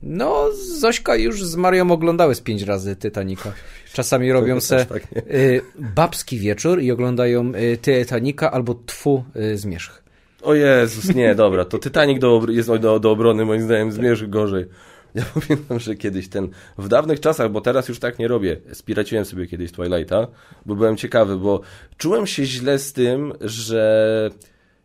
[0.04, 0.50] No,
[0.80, 3.54] Zośka już z Marią oglądały z pięć razy Titanica.
[3.94, 5.62] Czasami robią se tak, y,
[5.96, 10.04] babski wieczór i oglądają y, Titanica albo Twu y, Zmierzch.
[10.42, 14.66] O Jezus, nie, dobra, to Titanic do, jest do, do obrony, moim zdaniem, zmierzch gorzej.
[15.16, 19.26] Ja pamiętam, że kiedyś ten, w dawnych czasach, bo teraz już tak nie robię, spiraciłem
[19.26, 20.28] sobie kiedyś Twilighta,
[20.66, 21.62] bo byłem ciekawy, bo
[21.98, 24.30] czułem się źle z tym, że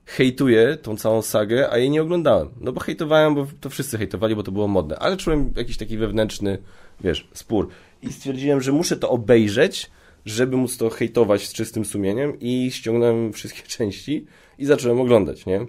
[0.09, 2.49] hejtuję tą całą sagę, a jej nie oglądałem.
[2.61, 5.99] No bo hejtowałem, bo to wszyscy hejtowali, bo to było modne, ale czułem jakiś taki
[5.99, 6.59] wewnętrzny,
[7.01, 7.69] wiesz, spór.
[8.03, 9.91] I stwierdziłem, że muszę to obejrzeć,
[10.25, 14.27] żeby móc to hejtować z czystym sumieniem i ściągnąłem wszystkie części
[14.59, 15.67] i zacząłem oglądać, nie?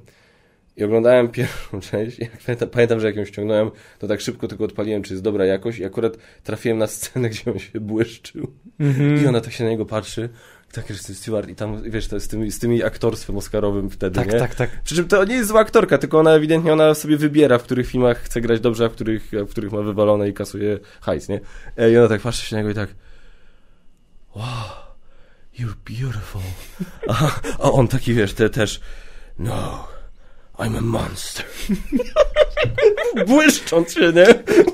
[0.78, 4.64] I oglądałem pierwszą część, jak pamiętam, pamiętam, że jak ją ściągnąłem, to tak szybko tylko
[4.64, 8.54] odpaliłem, czy jest dobra jakość i akurat trafiłem na scenę, gdzie on się błyszczył
[9.24, 10.30] i ona tak się na niego patrzy,
[10.72, 14.16] tak Kristen Stewart i tam, wiesz, to jest z, tymi, z tymi aktorstwem oscarowym wtedy,
[14.16, 14.40] Tak, nie?
[14.40, 14.70] tak, tak.
[14.84, 17.88] Przy czym to nie jest zła aktorka, tylko ona ewidentnie ona sobie wybiera, w których
[17.88, 21.30] filmach chce grać dobrze, a w których, a w których ma wywalone i kasuje hajs,
[21.30, 21.40] nie?
[21.78, 22.90] E, I ona tak patrzy się na niego i tak
[24.36, 24.46] wow,
[25.60, 26.42] you're beautiful.
[27.08, 28.80] A, a on taki, wiesz, te, też
[29.40, 29.88] no,
[30.58, 31.46] I'm a monster.
[33.28, 34.26] Błyszcząc się, nie?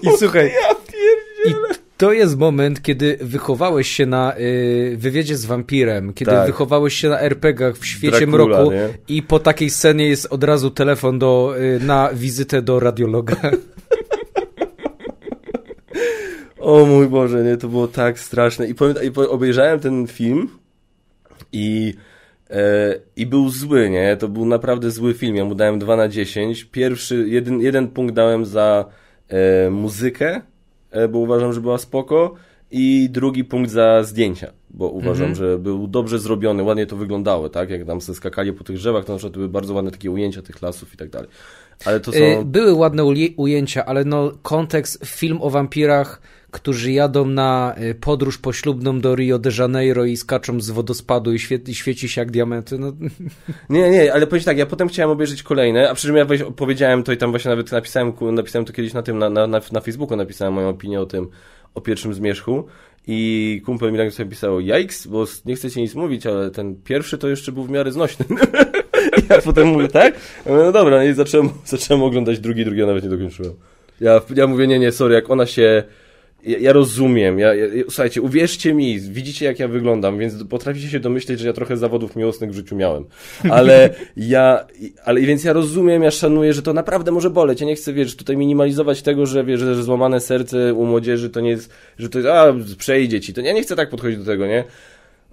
[0.01, 1.73] I słuchaj, Ja pierdzielę.
[1.75, 6.47] i to jest moment, kiedy wychowałeś się na y, wywiedzie z wampirem, kiedy Tak.
[6.47, 8.89] wychowałeś się na RPG-ach w świecie Dracula, mroku nie?
[9.07, 13.35] i po takiej scenie jest od razu telefon do, y, na wizytę do radiologa.
[16.65, 18.67] O mój Boże, nie, to było tak straszne.
[18.67, 20.49] I, pamiętam, i obejrzałem ten film
[21.51, 21.93] i,
[22.49, 24.17] e, i był zły, nie?
[24.17, 25.35] To był naprawdę zły film.
[25.35, 26.63] Ja mu dałem 2 na 10.
[26.63, 28.85] Pierwszy, jeden, jeden punkt dałem za
[29.29, 30.41] e, muzykę,
[31.09, 32.33] bo uważam, że była spoko.
[32.71, 35.35] I drugi punkt za zdjęcia, bo uważam, Mhm.
[35.35, 37.69] że był dobrze zrobiony, ładnie to wyglądało, tak?
[37.69, 40.41] Jak tam se skakali po tych drzewach, to na przykład były bardzo ładne takie ujęcia
[40.41, 41.29] tych lasów i tak dalej.
[41.85, 42.17] Ale to są...
[42.17, 43.03] Y, Były ładne
[43.37, 46.21] ujęcia, ale no kontekst, film o wampirach,
[46.55, 51.39] którzy jadą na y, podróż poślubną do Rio de Janeiro i skaczą z wodospadu i
[51.39, 52.93] świe- i świeci się jak diamenty, no
[53.69, 56.25] Nie, nie, ale powiem ci tak, ja potem chciałem obejrzeć kolejne, a przy czym ja
[56.55, 59.81] powiedziałem to i tam właśnie nawet napisałem, napisałem to kiedyś na tym, na, na, na,
[59.81, 61.27] Facebooku napisałem moją opinię o tym,
[61.75, 62.65] o pierwszym zmierzchu
[63.07, 66.75] i kumpel mi tak sobie pisał, jajks, bo nie chcę ci nic mówić, ale ten
[66.83, 68.25] pierwszy to jeszcze był w miarę znośny.
[69.29, 70.15] Ja potem mówię, tak?
[70.45, 73.53] No dobra, i zacząłem, zacząłem oglądać drugi, drugi ja nawet nie dokończyłem.
[74.01, 75.83] Ja, ja mówię, nie, nie, sorry, jak ona się...
[76.45, 80.99] Ja, ja rozumiem, ja, ja, słuchajcie, uwierzcie mi, widzicie jak ja wyglądam, więc potraficie się
[80.99, 83.05] domyśleć, że ja trochę zawodów miłosnych w życiu miałem.
[83.49, 84.67] Ale ja,
[85.05, 87.61] ale więc ja rozumiem, ja szanuję, że to naprawdę może boleć.
[87.61, 91.41] Ja nie chcę, wiesz, tutaj minimalizować tego, że wiesz, że złamane serce u młodzieży to
[91.41, 93.33] nie jest, że to jest, a, przejdzie ci.
[93.33, 94.63] To ja nie chcę tak podchodzić do tego, nie?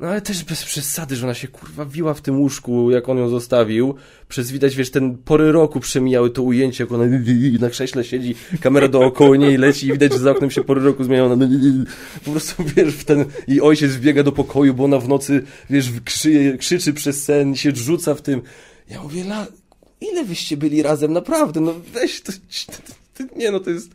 [0.01, 3.19] No ale też bez przesady, że ona się kurwa wiła w tym łóżku, jak on
[3.19, 3.95] ją zostawił.
[4.29, 7.05] Przez widać, wiesz, ten pory roku przemijały to ujęcie, jak ona
[7.61, 11.05] na krześle siedzi, kamera dookoła niej leci i widać, że za oknem się pory roku
[11.05, 11.25] zmienia.
[11.25, 11.47] Ona
[12.25, 15.91] po prostu, wiesz, w ten i ojciec wbiega do pokoju, bo ona w nocy, wiesz,
[16.05, 18.43] krzyje, krzyczy przez sen, się rzuca w tym.
[18.91, 19.47] Ja mówię, la,
[20.01, 22.33] ile wyście byli razem, naprawdę, no weź to,
[23.37, 23.95] nie no, to jest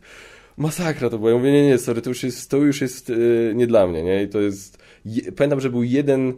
[0.58, 1.32] masakra to była.
[1.32, 4.04] Ja mówię, nie, nie, sorry, to już jest, to już jest yy, nie dla mnie,
[4.04, 4.78] nie, i to jest,
[5.08, 6.34] je, pamiętam, że był jeden,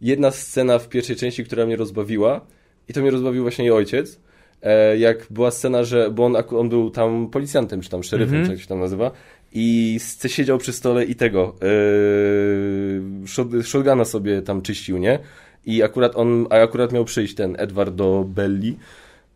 [0.00, 2.46] jedna scena w pierwszej części, która mnie rozbawiła
[2.88, 4.20] i to mnie rozbawił właśnie jej ojciec,
[4.62, 8.46] e, jak była scena, że, bo on, on był tam policjantem, czy tam szeryfem, Mhm.
[8.46, 9.10] czy jak się tam nazywa
[9.52, 15.18] i siedział przy stole i tego, yy, shot, shotguna sobie tam czyścił, nie,
[15.66, 18.76] i akurat on, a akurat miał przyjść ten Edwardo Belli,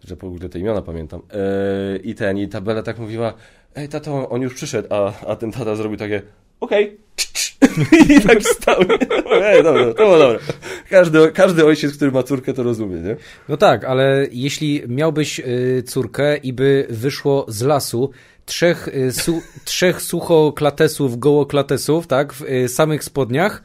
[0.04, 1.20] że po ogóle te imiona pamiętam.
[1.92, 3.34] Yy, I ten, i ta Bella tak mówiła,
[3.74, 6.22] ej tato, on już przyszedł, a, a ten tata zrobił takie,
[6.60, 6.96] okej.
[8.16, 8.80] I tak stał.
[9.42, 10.38] Ej, dobra, to było dobre.
[10.90, 13.16] Każdy, każdy ojciec, który ma córkę, to rozumie, nie?
[13.48, 18.10] No tak, ale jeśli miałbyś y, córkę i by wyszło z lasu
[18.46, 23.62] trzech, y, su, trzech suchoklatesów, gołoklatesów, tak, w y, samych spodniach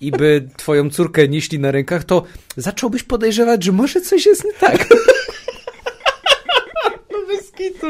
[0.00, 2.22] i by twoją córkę nieśli na rękach, to
[2.56, 4.88] zacząłbyś podejrzewać, że może coś jest nie tak.
[7.12, 7.86] No bez kitu.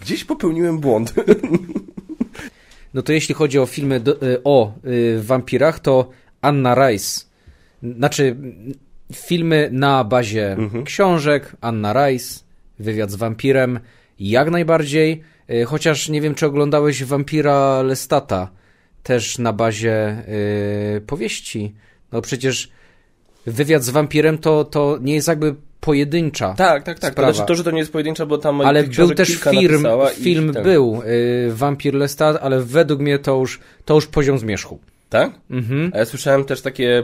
[0.00, 1.14] Gdzieś popełniłem błąd.
[2.94, 6.08] No to jeśli chodzi o filmy do, y, o y, wampirach, to
[6.40, 7.24] Anna Rice.
[7.82, 8.36] Znaczy,
[9.14, 10.84] filmy na bazie Mhm.
[10.84, 12.40] książek, Anna Rice,
[12.78, 13.80] Wywiad z wampirem,
[14.18, 15.22] jak najbardziej.
[15.50, 18.50] Y, Chociaż nie wiem, czy oglądałeś Wampira Lestata,
[19.02, 20.24] też na bazie
[20.96, 21.74] y, powieści.
[22.12, 22.70] No przecież
[23.46, 26.54] Wywiad z wampirem to, to nie jest jakby pojedyncza.
[26.54, 27.10] Tak, tak, tak.
[27.10, 27.32] To, Sprawa.
[27.32, 29.86] znaczy to, że to nie jest pojedyncza, bo tam Ale był też film,
[30.18, 34.78] i film był, y, Vampir Lestat, ale według mnie to już, to już poziom zmierzchu.
[35.08, 35.30] Tak?
[35.50, 35.90] Mhm.
[35.94, 37.02] A ja słyszałem też takie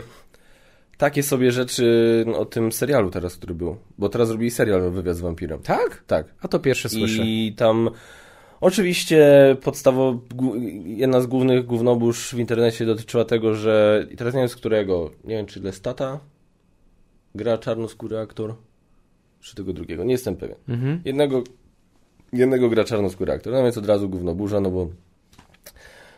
[0.98, 3.76] takie sobie rzeczy no, o tym serialu teraz, który był.
[3.98, 5.62] Bo teraz zrobili serial Wywiad z wampirem.
[5.62, 6.02] Tak?
[6.06, 6.26] Tak.
[6.40, 7.22] A to pierwsze słyszę.
[7.22, 7.90] I tam
[8.60, 9.26] oczywiście
[9.62, 10.56] podstawowo gó-
[10.86, 15.10] jedna z głównych gównobóż w internecie dotyczyła tego, że i teraz nie wiem z którego,
[15.24, 16.20] nie wiem czy Lestata
[17.34, 18.54] gra czarnoskóry aktor,
[19.40, 20.56] czy tego drugiego, nie jestem pewien.
[20.68, 21.00] Mhm.
[21.04, 21.42] Jednego,
[22.32, 24.88] jednego gra czarnoskóry aktor, no więc od razu gównoburza, no bo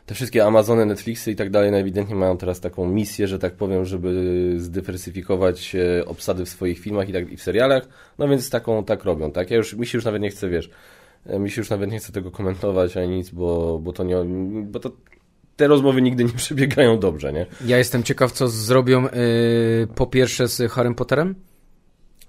[0.06, 3.84] te wszystkie Amazony, Netflixy i tak dalej ewidentnie mają teraz taką misję, że tak powiem,
[3.84, 8.84] żeby zdywersyfikować e, obsady w swoich filmach i, tak, i w serialach, no więc taką
[8.84, 9.50] tak robią, tak?
[9.50, 10.70] Ja już, mi się już nawet nie chce, wiesz,
[11.26, 14.16] e, mi się już nawet nie chce tego komentować ani nic, bo, bo to nie,
[14.64, 14.90] bo to
[15.56, 17.46] te rozmowy nigdy nie przebiegają dobrze, nie?
[17.66, 19.10] Ja jestem ciekaw, co zrobią y,
[19.94, 21.34] po pierwsze z Harrym Potterem,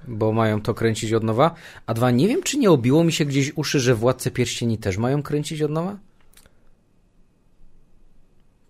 [0.07, 3.25] bo mają to kręcić od nowa, a dwa, nie wiem, czy nie obiło mi się
[3.25, 5.97] gdzieś uszy, że Władcy Pierścieni też mają kręcić od nowa?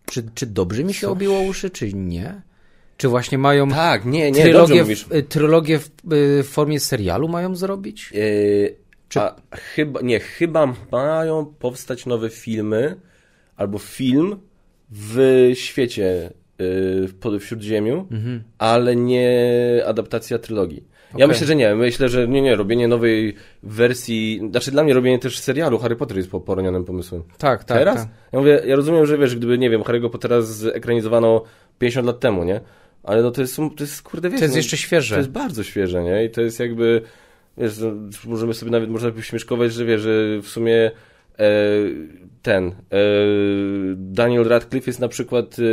[0.05, 1.09] Czy, czy dobrze mi się Coś.
[1.11, 2.41] obiło uszy, czy nie?
[2.97, 7.27] Czy właśnie mają Tak, nie, nie, trylogię, w, y, trylogię w, y, w formie serialu
[7.27, 8.11] mają zrobić?
[8.11, 8.75] Yy,
[9.09, 12.95] Czy- A chyba, nie, chyba mają powstać nowe filmy
[13.55, 14.39] albo film
[14.89, 18.07] w świecie yy, w Śródziemiu,
[18.57, 20.83] ale nie adaptacja trylogii.
[21.11, 21.27] Ja Okej.
[21.27, 21.75] myślę, że nie.
[21.75, 22.55] Myślę, że nie, nie.
[22.55, 24.41] Robienie nowej wersji...
[24.51, 27.23] Znaczy dla mnie robienie też serialu Harry Potter jest po- poronionym pomysłem.
[27.37, 27.77] Tak, tak.
[27.77, 27.95] Teraz?
[27.95, 28.07] tak.
[28.31, 31.43] Ja mówię, ja rozumiem, że wiesz, gdyby, nie wiem, Harry'ego Pottera zekranizowano
[31.79, 32.61] 50 lat temu, nie?
[33.03, 34.39] Ale no to jest, to jest kurde, wiesz...
[34.39, 35.15] To jest no, jeszcze świeże.
[35.15, 36.25] to jest bardzo świeże, nie?
[36.25, 37.01] I to jest jakby,
[37.57, 37.91] wiesz, no,
[38.25, 40.91] możemy sobie nawet, można by śmieszkować, że wiesz, że w sumie
[42.41, 42.73] ten e,
[43.95, 45.63] Daniel Radcliffe jest na przykład e,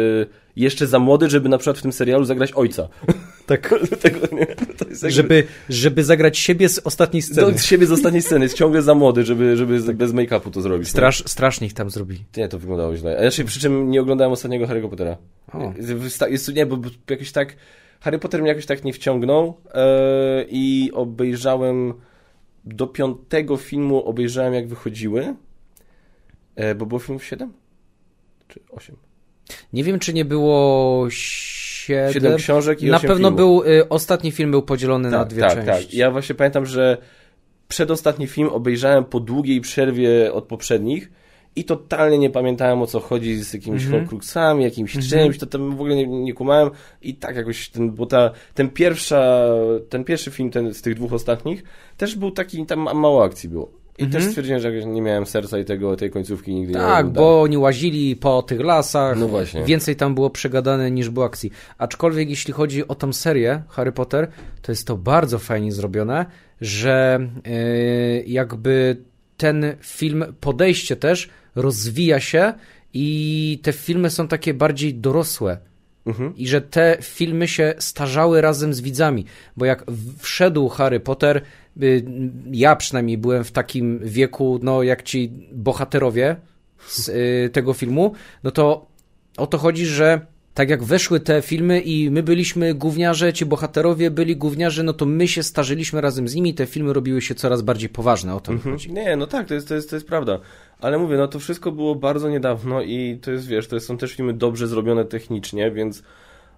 [0.57, 2.89] jeszcze za młody, żeby na przykład w tym serialu zagrać ojca.
[3.49, 3.75] Tak.
[4.03, 7.53] Tego, jakby, Żeby, żeby zagrać siebie z ostatniej sceny.
[7.53, 10.61] do siebie z ostatniej sceny, jest ciągle za młody, żeby, żeby z- bez make-upu to
[10.62, 10.87] zrobić.
[10.89, 10.91] nie?
[10.91, 12.25] Strasz, strasznie ich tam zrobili.
[12.37, 13.16] Nie, to wyglądało źle.
[13.16, 15.16] A Znaczy, przy czym nie oglądałem ostatniego Harry'ego Pottera.
[15.53, 15.73] O.
[16.31, 16.79] Jest, nie, bo
[17.11, 17.57] jakoś tak...
[18.01, 21.95] Harry Potter mnie jakoś tak nie wciągnął e, i obejrzałem
[22.64, 25.35] do piątego filmu obejrzałem jak wychodziły, e,
[26.75, 27.53] bo było filmów 7?
[28.49, 28.97] Czy 8?
[29.73, 32.13] Nie wiem, czy nie było siedem.
[32.13, 33.37] 7 książek i Na 8 pewno filmów.
[33.65, 35.87] był, y, ostatni film był podzielony na dwie tak, części.
[35.87, 36.97] Tak, Ja właśnie pamiętam, że
[37.69, 41.11] przedostatni film obejrzałem po długiej przerwie od poprzednich
[41.57, 44.01] i totalnie nie pamiętałem o co chodzi z jakimiś Mhm.
[44.03, 46.71] Horcruxami, jakimś czymś, to tam w ogóle nie, nie kumałem
[47.03, 49.45] i tak jakoś ten, bo ta, ten pierwsza,
[49.89, 51.63] ten pierwszy film ten, z tych dwóch ostatnich
[51.97, 53.71] też był taki, tam ma- mało akcji było.
[53.99, 54.22] I Mhm.
[54.22, 57.59] też stwierdziłem, że nie miałem serca i tego, tej końcówki nigdy nie Tak, bo oni
[57.59, 59.18] łazili po tych lasach.
[59.18, 59.64] No właśnie.
[59.64, 61.51] Więcej tam było przegadane niż było akcji.
[61.78, 64.28] Aczkolwiek jeśli chodzi o tą serię Harry Potter,
[64.62, 66.26] to jest to bardzo fajnie zrobione,
[66.61, 68.96] że yy, jakby
[69.36, 72.53] ten film, podejście też rozwija się
[72.94, 75.59] i te filmy są takie bardziej dorosłe.
[76.07, 76.36] Mhm.
[76.36, 79.24] I że te filmy się starzały razem z widzami,
[79.57, 79.84] bo jak
[80.18, 81.42] wszedł Harry Potter,
[82.53, 86.37] ja przynajmniej byłem w takim wieku, no jak ci bohaterowie
[86.87, 88.12] z y, tego filmu,
[88.45, 88.87] no to
[89.37, 90.20] o to chodzi, że
[90.55, 95.07] tak jak weszły te filmy i my byliśmy gówniarze, ci bohaterowie byli gówniarze, no to
[95.07, 98.53] my się starzyliśmy razem z nimi, te filmy robiły się coraz bardziej poważne, o to
[98.53, 98.93] mi chodzi.
[98.93, 100.41] Nie, no tak, to jest, to, jest, to jest prawda.
[100.81, 104.14] Ale mówię, no to wszystko było bardzo niedawno i to jest, wiesz, to są też
[104.14, 106.03] filmy dobrze zrobione technicznie, więc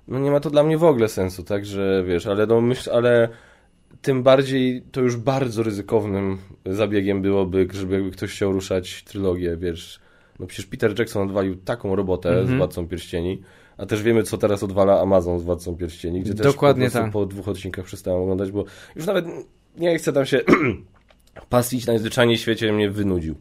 [0.09, 3.29] no nie ma to dla mnie w ogóle sensu, także wiesz, ale no myśl, ale
[4.03, 10.01] tym bardziej to już bardzo ryzykownym zabiegiem byłoby, żeby ktoś chciał ruszać trylogię, wiesz.
[10.39, 13.43] No przecież Peter Jackson odwalił taką robotę z Władcą Pierścieni,
[13.77, 17.05] a też wiemy, co teraz odwala Amazon z Władcą Pierścieni, gdzie też Dokładnie po, prostu
[17.05, 17.13] tak.
[17.13, 18.65] po dwóch odcinkach przestałem oglądać, bo
[18.97, 19.27] już nawet
[19.77, 20.41] nie chcę tam się
[21.49, 23.35] paslić najzwyczajniej w świecie mnie wynudził.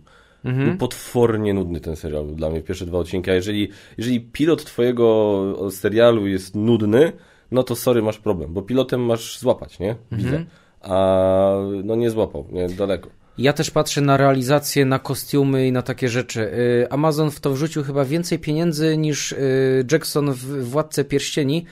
[0.44, 3.32] Był potwornie nudny ten serial dla mnie, pierwsze dwa odcinki.
[3.32, 7.12] A jeżeli, jeżeli pilot twojego serialu jest nudny,
[7.52, 9.96] no to sorry, masz problem, bo pilotem masz złapać, nie?
[10.12, 10.46] Widzę.
[10.82, 13.10] A no nie złapał, nie, daleko.
[13.38, 16.42] Ja też patrzę na realizację, na kostiumy i na takie rzeczy.
[16.42, 21.66] Y, Amazon w to wrzucił chyba więcej pieniędzy niż y, Jackson w Władce Pierścieni,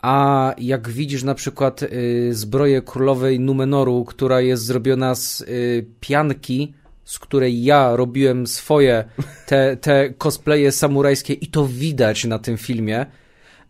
[0.00, 5.44] a jak widzisz na przykład y, zbroję królowej Numenoru, która jest zrobiona z
[6.00, 6.72] pianki,
[7.04, 9.04] z której ja robiłem swoje
[9.46, 13.06] te, te cosplaye samurajskie i to widać na tym filmie,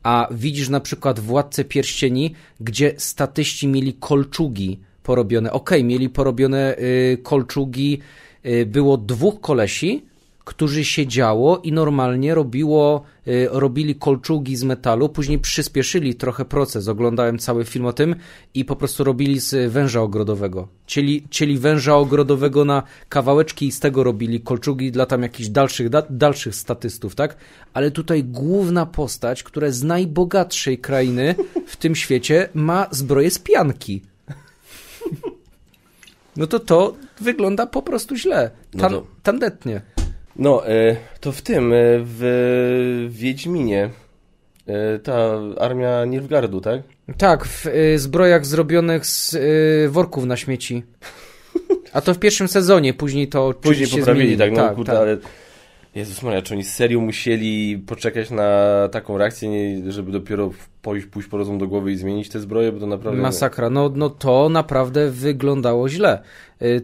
[0.03, 5.53] a widzisz na przykład Władcę Pierścieni, gdzie statyści mieli kolczugi porobione.
[5.53, 7.99] Okej, okay, mieli porobione y, kolczugi,
[8.47, 10.05] y, było dwóch kolesi,
[10.45, 17.39] którzy siedziało i normalnie robiło, y, robili kolczugi z metalu, później przyspieszyli trochę proces, oglądałem
[17.39, 18.17] cały film o tym
[18.55, 20.69] i po prostu robili z węża ogrodowego.
[20.87, 25.89] Cieli, cieli węża ogrodowego na kawałeczki i z tego robili kolczugi dla tam jakichś dalszych,
[25.89, 27.37] da, dalszych statystów, tak?
[27.75, 31.35] Ale tutaj główna postać, która z najbogatszej krainy
[31.67, 34.03] w tym świecie ma zbroję z pianki.
[36.37, 38.51] No to to wygląda po prostu źle.
[38.79, 39.07] Tan, no to...
[39.23, 39.83] Tandetnie.
[40.37, 43.91] No, e, to w tym, e, w Wiedźminie,
[44.67, 46.83] e, ta armia Nilfgardu, tak?
[47.17, 47.67] Tak, w
[47.97, 49.37] zbrojach zrobionych z
[49.93, 50.83] worków na śmieci.
[51.93, 55.01] A to w pierwszym sezonie, później to Później poprawili, tak, no tak, kurde, tak.
[55.01, 55.17] ale...
[55.95, 58.49] Jezus Maria, czy oni serio musieli poczekać na
[58.93, 59.51] taką reakcję,
[59.89, 60.51] żeby dopiero
[60.83, 63.23] pójść, pójść po rozum do głowy i zmienić te zbroje, bo to naprawdę...
[63.23, 66.23] Masakra, no, no to naprawdę wyglądało źle.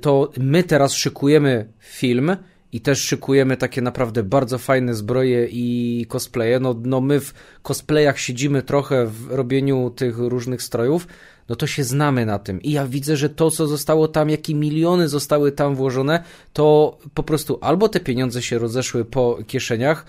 [0.00, 2.36] To my teraz szykujemy film
[2.72, 6.60] i też szykujemy takie naprawdę bardzo fajne zbroje i cosplaye.
[6.60, 11.06] No, no my w cosplayach siedzimy trochę w robieniu tych różnych strojów,
[11.48, 12.62] no to się znamy na tym.
[12.62, 17.22] I ja widzę, że to, co zostało tam, jakie miliony zostały tam włożone, to po
[17.22, 20.06] prostu albo te pieniądze się rozeszły po kieszeniach,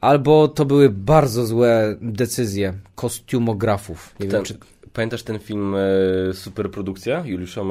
[0.00, 4.14] albo to były bardzo złe decyzje kostiumografów.
[4.18, 4.58] Ten, wiem, czy...
[4.92, 7.62] Pamiętasz ten film e, Superprodukcja Juliusza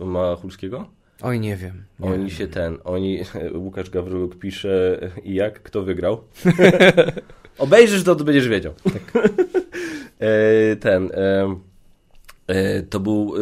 [0.00, 0.86] Machulskiego?
[1.22, 1.84] Oj, nie wiem.
[2.00, 2.30] Nie oni wiem.
[2.30, 3.20] się ten, oni,
[3.64, 6.20] Łukasz Gawryluk pisze i jak, kto wygrał.
[7.58, 8.74] Obejrzysz to, to będziesz wiedział.
[8.84, 9.24] Tak.
[10.18, 11.56] e, ten, e,
[12.46, 13.34] e, to był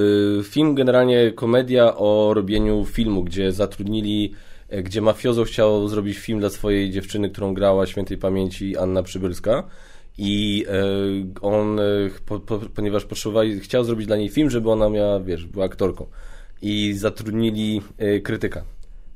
[0.45, 4.35] film, generalnie komedia o robieniu filmu, gdzie zatrudnili,
[4.83, 9.69] gdzie mafiozo chciał zrobić film dla swojej dziewczyny, którą grała świętej pamięci Anna Przybylska.
[10.19, 10.67] I
[11.41, 11.81] on,
[12.27, 16.07] po, po, ponieważ potrzebowali, chciał zrobić dla niej film, żeby ona miała, wiesz, była aktorką
[16.63, 18.65] i zatrudnili e, krytyka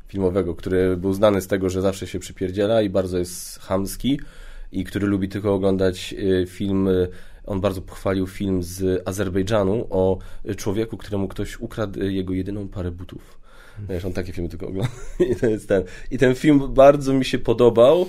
[0.09, 4.21] filmowego, który był znany z tego, że zawsze się przypierdziela i bardzo jest chamski
[4.73, 6.89] i który lubi tylko oglądać e, film
[7.47, 10.19] on bardzo pochwalił film z Azerbejdżanu o
[10.57, 13.41] człowieku, któremu ktoś ukradł jego jedyną parę butów.
[13.89, 14.93] Wiesz, on takie filmy tylko ogląda.
[15.57, 15.83] I, ten.
[16.11, 18.07] I ten film bardzo mi się podobał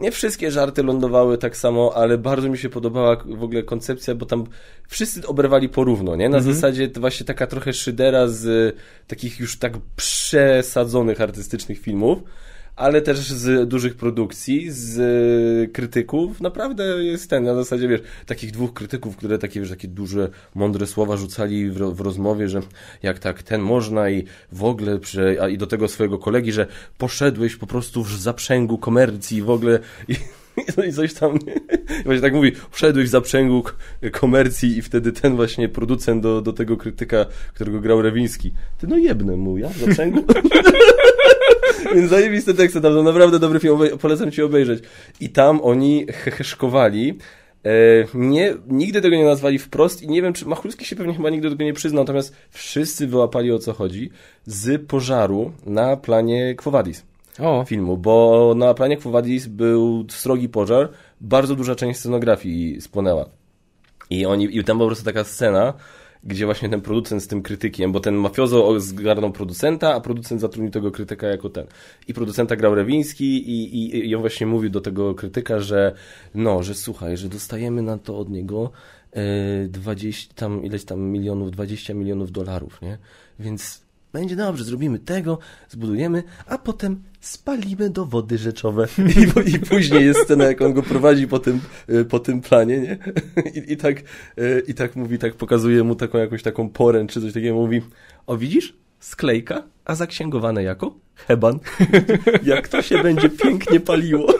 [0.00, 4.26] nie wszystkie żarty lądowały tak samo, ale bardzo mi się podobała w ogóle koncepcja, bo
[4.26, 4.44] tam
[4.88, 6.28] wszyscy oberwali porówno, nie?
[6.28, 6.54] Na mhm.
[6.54, 8.76] zasadzie właśnie taka trochę szydera z
[9.06, 12.18] takich już tak przesadzonych artystycznych filmów
[12.80, 16.40] ale też z dużych produkcji, z krytyków.
[16.40, 20.86] Naprawdę jest ten, na zasadzie, wiesz, takich dwóch krytyków, które takie, wiesz, takie duże, mądre
[20.86, 22.60] słowa rzucali w, w rozmowie, że
[23.02, 24.98] jak tak, ten można i w ogóle,
[25.40, 26.66] a i do tego swojego kolegi, że
[26.98, 29.78] poszedłeś po prostu w zaprzęgu komercji w ogóle
[30.08, 30.14] i,
[30.88, 31.36] i coś tam,
[32.00, 33.64] I właśnie tak mówi, wszedłeś w zaprzęgu
[34.12, 38.96] komercji i wtedy ten właśnie producent do, do tego krytyka, którego grał Rewiński, ty no
[38.96, 40.24] jebnę mu, ja w zaprzęgu?
[41.94, 44.84] Więc zajebiste teksty tam, to naprawdę dobry film, polecam ci obejrzeć.
[45.20, 47.18] I tam oni heheszkowali,
[47.64, 47.70] e,
[48.14, 51.50] nie, nigdy tego nie nazwali wprost i nie wiem, czy Machulski się pewnie chyba nigdy
[51.50, 54.10] do tego nie przyznał, natomiast wszyscy wyłapali o co chodzi
[54.46, 56.54] z pożaru na planie
[57.38, 57.64] o.
[57.66, 60.88] filmu, bo na planie Quo był srogi pożar,
[61.20, 63.26] bardzo duża część scenografii spłonęła.
[64.10, 65.74] I oni, i tam po prostu taka scena,
[66.24, 70.70] gdzie właśnie ten producent z tym krytykiem, bo ten mafiozo zgarnął producenta, a producent zatrudnił
[70.70, 71.66] tego krytyka jako ten.
[72.08, 75.94] I producenta grał Rewiński i, i, i on właśnie mówił do tego krytyka, że
[76.34, 78.70] no, że słuchaj, że dostajemy na to od niego
[79.68, 82.98] 20 e, tam, ileś tam milionów, 20 milionów dolarów, nie?
[83.38, 83.82] Więc
[84.12, 85.38] będzie dobrze, zrobimy tego,
[85.68, 88.86] zbudujemy, a potem spalimy do wody rzeczowe.
[89.46, 92.80] I, I, później jest scena, jak on go prowadzi po tym, y, po tym planie,
[92.80, 92.98] nie?
[93.60, 94.02] I, I, tak,
[94.38, 97.82] y, I tak mówi, tak pokazuje mu taką jakąś taką poręcz, czy coś takiego, mówi,
[98.26, 98.74] o widzisz?
[99.00, 101.58] Sklejka, a zaksięgowane jako heban.
[102.42, 104.34] jak to się będzie pięknie paliło.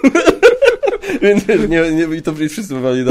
[1.23, 3.05] Więc nie, nie, i to wszyscy mówili,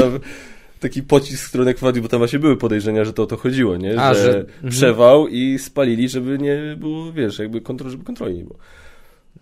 [0.80, 4.00] taki pocisk, który nakładli, bo tam właśnie były podejrzenia, że to o to chodziło, nie?
[4.00, 4.38] A, że, że...
[4.38, 4.70] Mhm.
[4.70, 8.58] przewał i spalili, żeby nie było, wiesz, jakby kontroli, żeby kontroli nie było.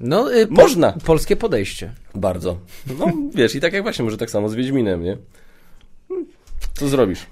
[0.00, 0.92] No, y, można.
[0.92, 1.92] polskie podejście.
[2.14, 2.58] Bardzo.
[2.98, 5.16] No, wiesz, i tak jak właśnie, może tak samo z Wiedźminem, nie?
[6.74, 7.26] Co zrobisz?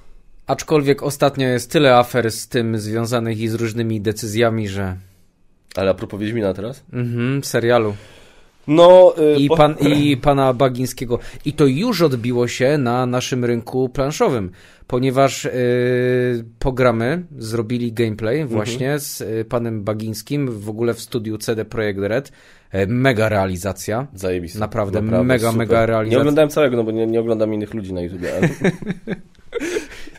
[0.47, 4.97] Aczkolwiek ostatnio jest tyle afer z tym związanych i z różnymi decyzjami, że...
[5.75, 6.85] Ale a propos Wiedźmina teraz?
[6.93, 7.95] Mhm, serialu.
[8.69, 11.19] No, y, I, pan, I pana Bagińskiego.
[11.45, 14.51] I to już odbiło się na naszym rynku planszowym,
[14.87, 15.51] ponieważ yy,
[16.59, 18.49] programy zrobili gameplay mhm.
[18.49, 19.01] właśnie mhm.
[19.01, 22.33] z y, panem Bagińskim w ogóle w studiu CD Projekt Red.
[22.71, 24.07] E, mega realizacja.
[24.15, 24.59] Zajebista.
[24.59, 25.59] Naprawdę, Naprawdę mega, super.
[25.59, 26.17] mega realizacja.
[26.17, 28.23] Nie oglądałem całego, no bo nie, nie oglądam innych ludzi na YouTube.
[28.37, 28.49] Ale...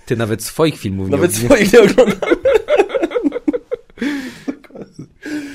[0.06, 2.30] Ty nawet swoich filmów nawet nie Nawet swoich nie oglądam.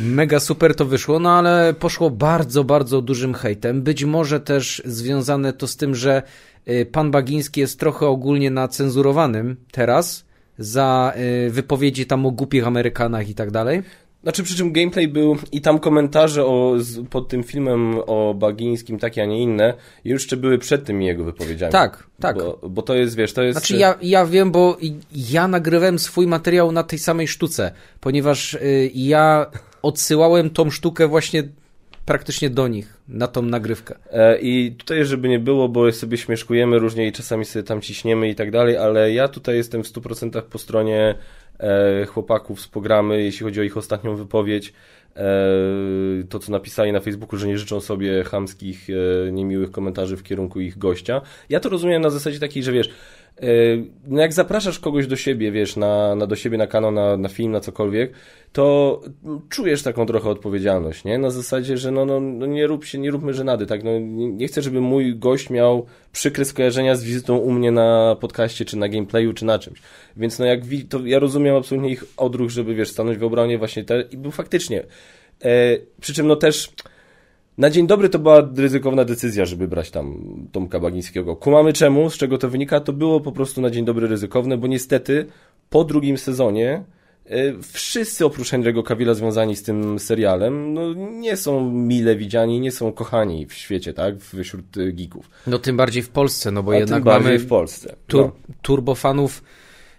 [0.02, 3.82] Mega super to wyszło, no ale poszło bardzo, bardzo dużym hejtem.
[3.82, 6.22] Być może też związane to z tym, że
[6.68, 10.24] y, pan Bagiński jest trochę ogólnie nacenzurowanym teraz
[10.58, 11.12] za
[11.46, 13.82] y, wypowiedzi tam o głupich Amerykanach i tak dalej.
[14.22, 16.76] Znaczy, przy czym gameplay był i tam komentarze o,
[17.10, 19.74] pod tym filmem o Bagińskim takie, a nie inne,
[20.04, 21.72] już jeszcze były przed tymi jego wypowiedziami.
[21.72, 22.36] Tak, tak.
[22.36, 23.58] Bo, bo to jest, wiesz, to jest...
[23.58, 24.76] Znaczy, ja, ja wiem, bo
[25.12, 29.46] ja nagrywałem swój materiał na tej samej sztuce, ponieważ y, ja
[29.82, 31.42] odsyłałem tą sztukę właśnie
[32.06, 33.94] praktycznie do nich, na tą nagrywkę.
[34.10, 38.28] E, I tutaj, żeby nie było, bo sobie śmieszkujemy różnie i czasami sobie tam ciśniemy
[38.28, 41.14] i tak dalej, ale ja tutaj jestem w 100% po stronie
[41.58, 44.72] e, chłopaków z programy, jeśli chodzi o ich ostatnią wypowiedź.
[45.16, 45.24] E,
[46.28, 48.88] to, co napisali na Facebooku, że nie życzą sobie chamskich,
[49.32, 51.20] niemiłych komentarzy w kierunku ich gościa.
[51.48, 52.90] Ja to rozumiem na zasadzie takiej, że wiesz,
[54.06, 57.28] no jak zapraszasz kogoś do siebie, wiesz, na, na do siebie na kanał, na, na
[57.28, 58.12] film, na cokolwiek,
[58.52, 59.00] to
[59.48, 61.18] czujesz taką trochę odpowiedzialność, nie?
[61.18, 63.84] Na zasadzie, że no, no, no nie rób się, nie róbmy żenady, tak?
[63.84, 68.16] No, nie, nie chcę, żeby mój gość miał przykre skojarzenia z wizytą u mnie na
[68.20, 69.82] podcaście, czy na gameplayu, czy na czymś.
[70.16, 73.84] Więc no jak to ja rozumiem absolutnie ich odruch, żeby, wiesz, stanąć w obronie właśnie
[73.84, 74.84] te, i był faktycznie.
[75.44, 76.72] E, przy czym no też
[77.58, 80.18] na dzień dobry to była ryzykowna decyzja, żeby brać tam
[80.52, 81.36] Tomka Bagińskiego.
[81.36, 84.66] Kumamy czemu, z czego to wynika, to było po prostu na dzień dobry ryzykowne, bo
[84.66, 85.26] niestety
[85.70, 86.84] po drugim sezonie
[87.26, 92.72] e, wszyscy oprócz Henry'ego Cavilla związani z tym serialem no, nie są mile widziani, nie
[92.72, 95.30] są kochani w świecie, tak, wśród e, geeków.
[95.46, 97.96] No tym bardziej w Polsce, no bo A jednak tym mamy w Polsce.
[98.06, 98.32] Tur no.
[98.62, 99.42] turbofanów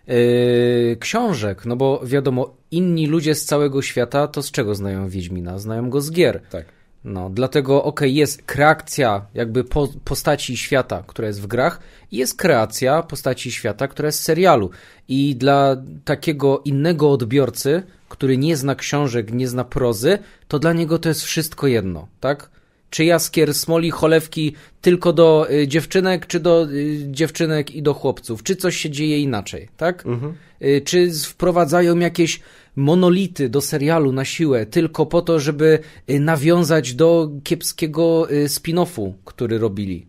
[0.08, 5.60] yy, książek, no bo wiadomo, inni ludzie z całego świata to z czego znają Wiedźmina?
[5.60, 6.42] Znają go z gier.
[6.50, 6.66] Tak.
[7.06, 11.80] No, dlatego ok, jest kreacja jakby po, postaci świata, która jest w grach
[12.12, 14.70] i jest kreacja postaci świata, która jest w serialu.
[15.08, 21.00] I dla takiego innego odbiorcy, który nie zna książek, nie zna prozy, to dla niego
[21.00, 22.50] to jest wszystko jedno, tak?
[22.90, 28.44] Czy jaskier, smoli, cholewki tylko do y, dziewczynek, czy do y, dziewczynek i do chłopców?
[28.44, 30.06] Czy coś się dzieje inaczej, tak?
[30.06, 30.34] Mhm.
[30.62, 32.40] Y, czy wprowadzają jakieś
[32.76, 39.14] monolity do serialu na siłę, tylko po to, żeby y, nawiązać do kiepskiego y, spin-offu,
[39.26, 40.08] który robili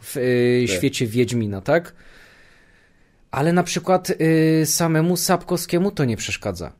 [0.00, 0.76] w y, tak.
[0.76, 1.94] świecie Wiedźmina, tak?
[3.30, 4.12] Ale na przykład
[4.64, 6.72] samemu Sapkowskiemu to nie przeszkadza.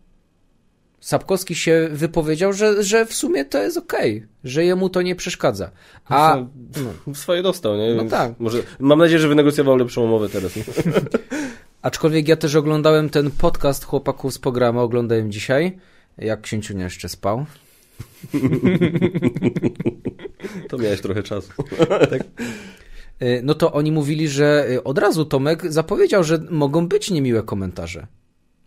[1.01, 5.17] Sapkowski się wypowiedział, że, że w sumie to jest okej, okay, że jemu to nie
[5.17, 5.71] przeszkadza.
[6.05, 6.37] A
[7.07, 7.15] no.
[7.15, 7.95] swoje dostał, nie?
[7.95, 8.33] No tak.
[8.39, 10.53] Może, mam nadzieję, że wynegocjował lepszą umowę teraz.
[11.87, 15.79] Aczkolwiek ja też oglądałem ten podcast chłopaków z programu, oglądałem dzisiaj,
[16.19, 17.47] jak księciunia jeszcze spał.
[20.69, 21.53] To miałeś trochę czasu.
[22.11, 22.25] tak.
[23.23, 27.43] Y, no to oni mówili, że y, od razu Tomek zapowiedział, że mogą być niemiłe
[27.43, 28.07] komentarze.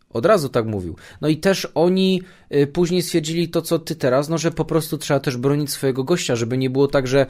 [0.09, 0.95] Od razu tak mówił.
[1.21, 2.21] No i też oni
[2.55, 6.03] y, później stwierdzili to, co ty teraz, no że po prostu trzeba też bronić swojego
[6.03, 7.25] gościa, żeby nie było tak, że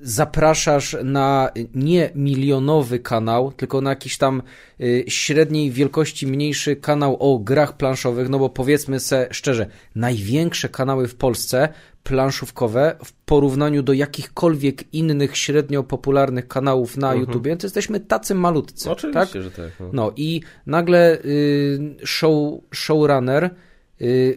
[0.00, 4.42] zapraszasz na nie milionowy kanał, tylko na jakiś tam
[4.80, 11.08] y, średniej wielkości mniejszy kanał o grach planszowych, no bo powiedzmy se szczerze, największe kanały
[11.08, 11.68] w Polsce
[12.02, 17.20] planszówkowe w porównaniu do jakichkolwiek innych średnio popularnych kanałów na mhm.
[17.20, 18.90] YouTubie, to jesteśmy tacy malutcy.
[18.90, 19.42] Oczywiście, tak?
[19.42, 19.70] że tak.
[19.80, 19.88] No.
[19.92, 23.50] no i nagle y, show, showrunner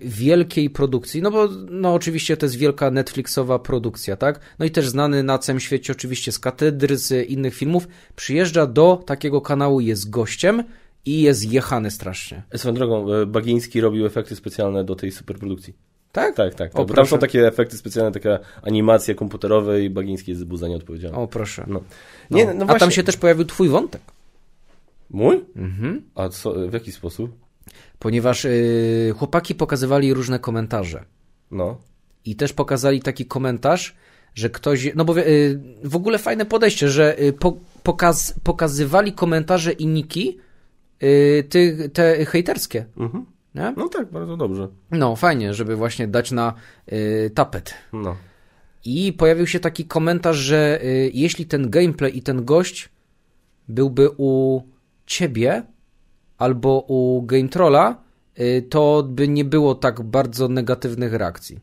[0.01, 4.39] wielkiej produkcji, no bo no oczywiście to jest wielka Netflixowa produkcja, tak?
[4.59, 9.03] No i też znany na całym świecie oczywiście z katedry, z innych filmów, przyjeżdża do
[9.05, 10.63] takiego kanału, jest gościem
[11.05, 12.43] i jest jechany strasznie.
[12.55, 15.73] Swoją drogą, e, Bagiński robił efekty specjalne do tej superprodukcji.
[16.11, 16.35] Tak?
[16.35, 16.79] Tak, tak.
[16.79, 21.17] O, tam są takie efekty specjalne, taka animacja komputerowa i Bagiński jest za nie odpowiedzialny.
[21.17, 21.65] O, proszę.
[21.67, 21.81] No.
[22.29, 22.37] no.
[22.37, 22.65] Nie, no.
[22.67, 24.01] A tam się też pojawił twój wątek.
[25.09, 25.45] Mój?
[25.55, 26.01] Mhm.
[26.15, 27.31] A co, w jaki sposób?
[27.99, 31.05] Ponieważ yy, chłopaki pokazywali różne komentarze.
[31.51, 31.77] No.
[32.25, 33.95] I też pokazali taki komentarz,
[34.35, 34.91] że ktoś.
[34.95, 40.37] No bo yy, w ogóle fajne podejście, że yy, po, pokaz, pokazywali komentarze i niki
[41.01, 42.85] yy, ty, te hejterskie.
[42.97, 43.25] Mhm.
[43.55, 43.73] Nie?
[43.77, 44.67] No tak, bardzo dobrze.
[44.91, 46.53] No, fajnie, żeby właśnie dać na
[46.87, 47.73] yy, tapet.
[47.93, 48.15] No.
[48.85, 50.79] I pojawił się taki komentarz, że
[51.13, 52.89] jeśli ten gameplay i ten gość
[53.67, 54.61] byłby u
[55.05, 55.63] ciebie,
[56.41, 58.03] albo u Game Trolla,
[58.39, 61.59] y, to by nie było tak bardzo negatywnych reakcji.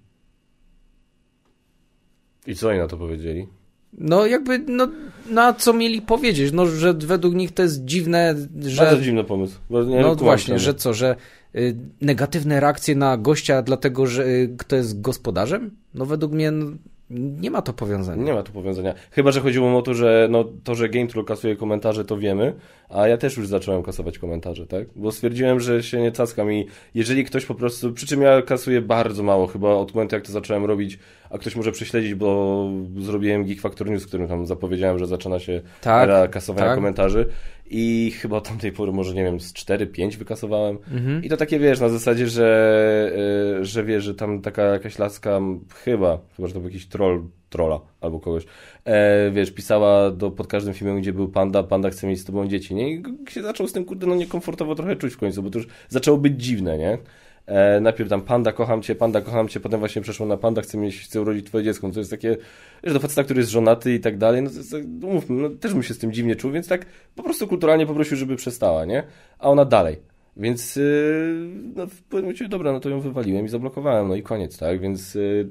[2.46, 3.46] I co oni na to powiedzieli?
[3.92, 4.88] No jakby, no
[5.30, 6.52] na co mieli powiedzieć?
[6.52, 8.82] No, że według nich to jest dziwne, że...
[8.82, 9.58] Bardzo dziwny pomysł.
[9.70, 11.16] Nie no właśnie, że co, że
[11.54, 15.70] y, negatywne reakcje na gościa dlatego, że y, kto jest gospodarzem?
[15.94, 16.66] No według mnie no,
[17.10, 18.24] nie ma to powiązania.
[18.24, 18.94] Nie ma tu powiązania.
[19.10, 22.54] Chyba, że chodziło o to, że no, to, że GameTroll kasuje komentarze, to wiemy,
[22.88, 24.86] a ja też już zacząłem kasować komentarze, tak?
[24.96, 28.80] Bo stwierdziłem, że się nie cackam i jeżeli ktoś po prostu, przy czym ja kasuję
[28.80, 30.98] bardzo mało, chyba od momentu jak to zacząłem robić,
[31.30, 35.38] a ktoś może prześledzić, bo zrobiłem Geek Factor News, w którym tam zapowiedziałem, że zaczyna
[35.38, 36.74] się tak, era kasowania tak.
[36.74, 37.26] komentarzy
[37.70, 41.24] i chyba od tamtej pory może, nie wiem, z 4-5 wykasowałem mhm.
[41.24, 43.12] i to takie, wiesz, na zasadzie, że,
[43.58, 45.40] yy, że wiesz, że tam taka jakaś laska,
[45.84, 48.44] chyba, chyba, że to był jakiś troll, trolla albo kogoś,
[48.84, 52.48] e, wiesz, pisała do, pod każdym filmem, gdzie był panda, panda chce mieć z tobą
[52.48, 52.90] dzieci, nie?
[52.94, 55.68] I się zaczął z tym, kurde, no niekomfortowo trochę czuć w końcu, bo to już
[55.88, 56.98] zaczęło być dziwne, nie?
[57.48, 60.78] E, najpierw tam panda, kocham cię, panda, kocham cię, potem właśnie przeszło na panda, chcę
[60.78, 61.88] mieć, chcę urodzić twoje dziecko.
[61.88, 62.36] No to jest takie,
[62.84, 65.50] że do faceta, który jest żonaty i tak dalej, no, to jest, no mówmy, no
[65.50, 68.84] też bym się z tym dziwnie czuł, więc tak po prostu kulturalnie poprosił, żeby przestała,
[68.84, 69.02] nie?
[69.38, 69.96] A ona dalej.
[70.36, 74.80] Więc yy, no, w dobra, no to ją wywaliłem i zablokowałem, no i koniec, tak?
[74.80, 75.48] Więc yy,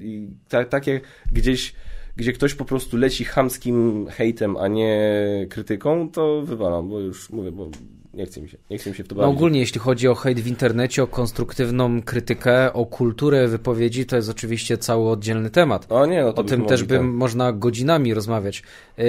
[0.50, 1.02] ta, takie
[1.32, 1.74] gdzieś
[2.16, 7.52] gdzie ktoś po prostu leci chamskim hejtem, a nie krytyką, to wywalam, bo już mówię,
[7.52, 7.70] bo
[8.18, 9.26] nie chce mi się, nie chce mi się w to bawić.
[9.26, 14.16] No ogólnie, jeśli chodzi o hejt w internecie, o konstruktywną krytykę, o kulturę wypowiedzi, to
[14.16, 15.86] jest oczywiście cały oddzielny temat.
[15.90, 18.64] O nie, no to o tym też by można godzinami rozmawiać.
[18.98, 19.06] Yy,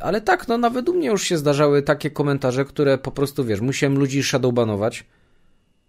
[0.00, 3.60] ale tak, no nawet u mnie już się zdarzały takie komentarze, które po prostu, wiesz,
[3.60, 5.04] musiałem ludzi shadowbanować.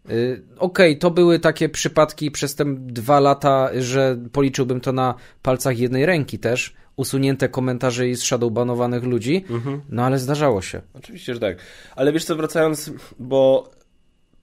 [0.10, 5.16] Yy, okej, okay, to były takie przypadki przez te dwa lata, że policzyłbym to na
[5.42, 9.82] palcach jednej ręki też, usunięte komentarze i z shadowbanowanych ludzi, mhm.
[9.90, 10.82] no ale zdarzało się.
[10.94, 11.58] Oczywiście, że tak.
[11.96, 13.72] Ale wiesz co, wracając, bo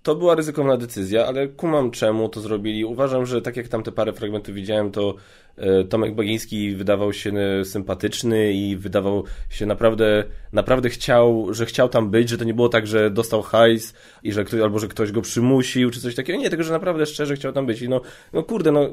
[0.03, 2.85] to była ryzykowna decyzja, ale kumam czemu to zrobili.
[2.85, 5.15] Uważam, że tak jak tam te parę fragmentów widziałem, to
[5.57, 11.89] e, Tomek Bagiński wydawał się e, sympatyczny i wydawał się naprawdę, naprawdę chciał, że chciał
[11.89, 14.89] tam być, że to nie było tak, że dostał hajs i że ktoś, albo że
[14.89, 16.39] ktoś go przymusił, czy coś takiego.
[16.39, 17.83] Nie, tylko że naprawdę szczerze chciał tam być.
[17.83, 18.01] I no,
[18.33, 18.91] no kurde, no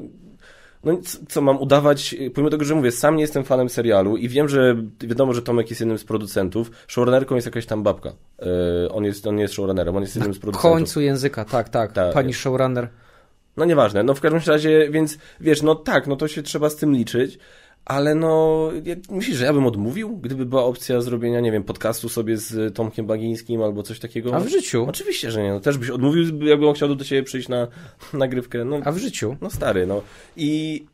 [0.84, 0.98] no
[1.28, 4.76] co mam udawać, pomimo tego, że mówię, sam nie jestem fanem serialu i wiem, że
[5.00, 8.12] wiadomo, że Tomek jest jednym z producentów, showrunnerką jest jakaś tam babka.
[8.38, 8.46] Yy,
[8.92, 10.70] on, jest, on nie jest showrunnerem, on jest jednym z producentów.
[10.70, 12.88] W końcu języka, tak, tak, Ta, pani showrunner.
[13.56, 16.76] No nieważne, no w każdym razie, więc wiesz, no tak, no to się trzeba z
[16.76, 17.38] tym liczyć,
[17.88, 18.70] ale no,
[19.10, 23.06] myślisz, że ja bym odmówił, gdyby była opcja zrobienia, nie wiem, podcastu sobie z Tomkiem
[23.06, 24.36] Bagińskim albo coś takiego?
[24.36, 24.86] A w życiu?
[24.88, 25.50] Oczywiście, że nie.
[25.50, 27.68] No, też byś odmówił, jakbym chciał do ciebie przyjść na
[28.12, 28.64] nagrywkę.
[28.64, 29.36] No, A w życiu?
[29.40, 30.02] No stary, no.
[30.36, 30.84] I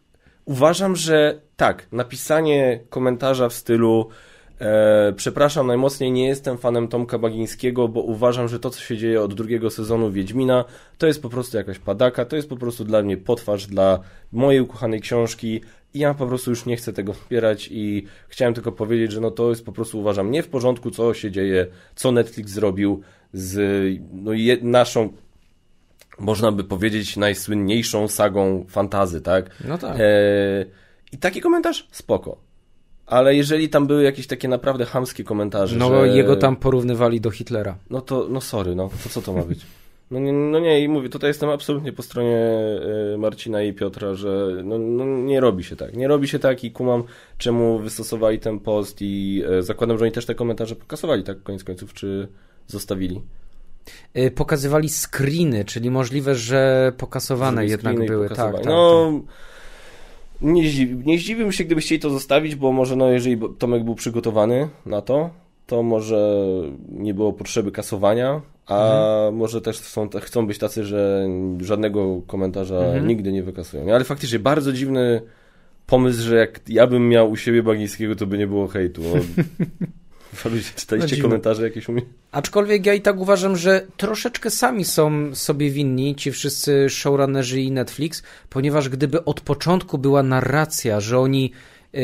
[0.45, 4.09] uważam, że tak, napisanie komentarza w stylu
[4.61, 9.23] E, przepraszam najmocniej, nie jestem fanem Tomka Bagińskiego, bo uważam, że to, co się dzieje
[9.23, 10.65] od drugiego sezonu Wiedźmina,
[10.99, 14.01] to jest po prostu jakaś padaka, to jest po prostu dla mnie potwarz dla
[14.33, 15.61] mojej ukochanej książki
[15.95, 19.51] ja po prostu już nie chcę tego wspierać i chciałem tylko powiedzieć, że no to
[19.51, 23.01] jest po prostu uważam nie w porządku, co się dzieje, co Netflix zrobił
[23.33, 23.59] z
[24.13, 25.13] no, je, naszą
[26.19, 29.51] można by powiedzieć najsłynniejszą sagą fantazy, tak?
[29.65, 29.97] No tak.
[30.01, 30.05] E,
[31.13, 32.37] I taki komentarz spoko.
[33.07, 36.09] Ale jeżeli tam były jakieś takie naprawdę hamskie komentarze, No że...
[36.09, 37.77] jego tam porównywali do Hitlera.
[37.91, 39.61] No to, no sorry, no to co to ma być?
[40.11, 42.39] No nie, no nie, i mówię, tutaj jestem absolutnie po stronie
[43.15, 45.97] e, Marcina i Piotra, że no, no, nie robi się tak.
[45.97, 47.05] Nie robi się tak i kumam,
[47.39, 51.65] czemu wystosowali ten post i e, zakładam, że oni też te komentarze pokasowali, tak koniec
[51.65, 52.29] końców, czy
[52.67, 53.21] zostawili.
[54.15, 58.29] E, pokazywali screeny, czyli możliwe, że pokasowane jednak były.
[58.29, 59.35] Tak, tak, no, tak.
[60.41, 64.69] Nie, nie zdziwiłbym się, gdyby chcieli to zostawić, bo może no, jeżeli Tomek był przygotowany
[64.87, 65.31] na to,
[65.67, 66.45] to może
[66.89, 69.35] nie było potrzeby kasowania, a mhm.
[69.35, 71.29] może też są, chcą być tacy, że
[71.61, 73.07] żadnego komentarza mhm.
[73.07, 73.95] nigdy nie wykasują.
[73.95, 75.23] Ale faktycznie bardzo dziwny
[75.87, 79.03] pomysł, że jak ja bym miał u siebie Bagińskiego, to by nie było hejtu.
[80.77, 82.03] Czytaliście no komentarze jakieś u mnie?
[82.33, 87.71] Aczkolwiek ja i tak uważam, że troszeczkę sami są sobie winni ci wszyscy showrunnerzy i
[87.71, 91.53] Netflix, ponieważ gdyby od początku była narracja, że oni
[91.93, 92.03] yy,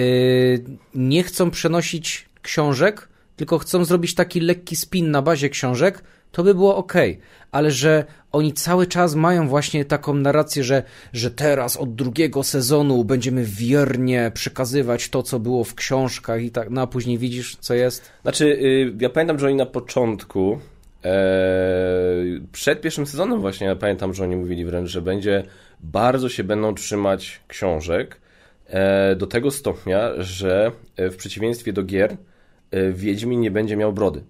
[0.95, 6.55] nie chcą przenosić książek, tylko chcą zrobić taki lekki spin na bazie książek, to by
[6.55, 6.93] było ok,
[7.52, 10.82] ale że oni cały czas mają właśnie taką narrację, że,
[11.12, 16.70] że teraz od drugiego sezonu będziemy wiernie przekazywać to, co było w książkach i tak,
[16.70, 18.11] no a później widzisz, co jest.
[18.23, 20.59] Znaczy, yy, ja pamiętam, że oni na początku,
[21.05, 21.11] e,
[22.52, 25.44] przed pierwszym sezonem właśnie, ja pamiętam, że oni mówili wręcz, że będzie,
[25.81, 28.20] bardzo się będą trzymać książek,
[28.66, 32.16] e, do tego stopnia, że e, w przeciwieństwie do gier,
[32.93, 34.23] Wiedźmin nie będzie miał brody.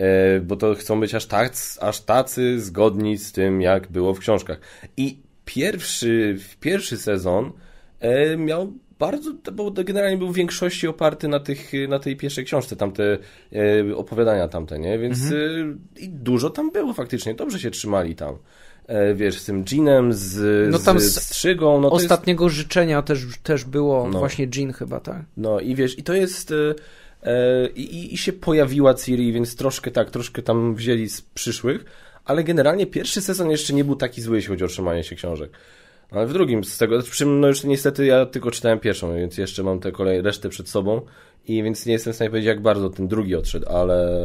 [0.00, 4.18] E, bo to chcą być aż, tacy, aż tacy zgodni z tym, jak było w
[4.18, 4.60] książkach.
[4.96, 7.52] I pierwszy, pierwszy sezon
[8.00, 12.76] e, miał bardzo, bo generalnie był w większości oparty na, tych, na tej pierwszej książce,
[12.76, 13.18] tamte
[13.88, 14.98] e, opowiadania tamte, nie?
[14.98, 15.80] Więc mhm.
[15.96, 18.36] i dużo tam było faktycznie, dobrze się trzymali tam.
[19.14, 21.80] Wiesz, z tym Jeanem, z, no tam z, z Strzygą.
[21.80, 22.56] No ostatniego jest...
[22.56, 24.18] życzenia też, też było no.
[24.18, 25.22] właśnie Jean chyba, tak?
[25.36, 26.54] No i wiesz, i to jest...
[27.22, 31.84] E, i, I się pojawiła Ciri, więc troszkę tak, troszkę tam wzięli z przyszłych,
[32.24, 35.50] ale generalnie pierwszy sezon jeszcze nie był taki zły, jeśli chodzi o trzymanie się książek.
[36.10, 39.62] Ale w drugim z tego, przy no już niestety ja tylko czytałem pierwszą, więc jeszcze
[39.62, 41.00] mam tę kolej, resztę przed sobą
[41.48, 44.22] i więc nie jestem w stanie powiedzieć jak bardzo ten drugi odszedł, ale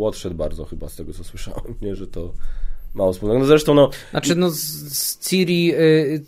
[0.00, 2.32] odszedł bardzo chyba z tego co słyszałem, nie, że to
[2.94, 3.40] mało wspólnego.
[3.40, 3.90] No zresztą no...
[4.10, 4.58] Znaczy no z,
[4.92, 5.74] z Ciri...
[5.74, 6.24] Y,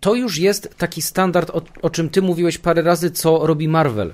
[0.00, 4.12] to już jest taki standard, o, o czym ty mówiłeś parę razy, co robi Marvel,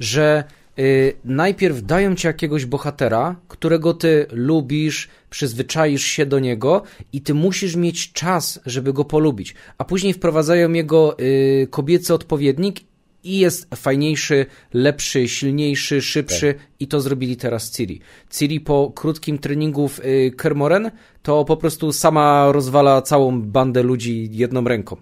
[0.00, 0.44] że
[0.78, 7.34] y, najpierw dają ci jakiegoś bohatera, którego ty lubisz, przyzwyczaisz się do niego i ty
[7.34, 12.80] musisz mieć czas, żeby go polubić, a później wprowadzają jego y, kobiecy odpowiednik
[13.24, 16.62] i jest fajniejszy, lepszy, silniejszy, szybszy tak.
[16.80, 18.00] i to zrobili teraz Ciri.
[18.30, 20.90] Ciri po krótkim treningu w y, Kermoren
[21.22, 24.96] to po prostu sama rozwala całą bandę ludzi jedną ręką.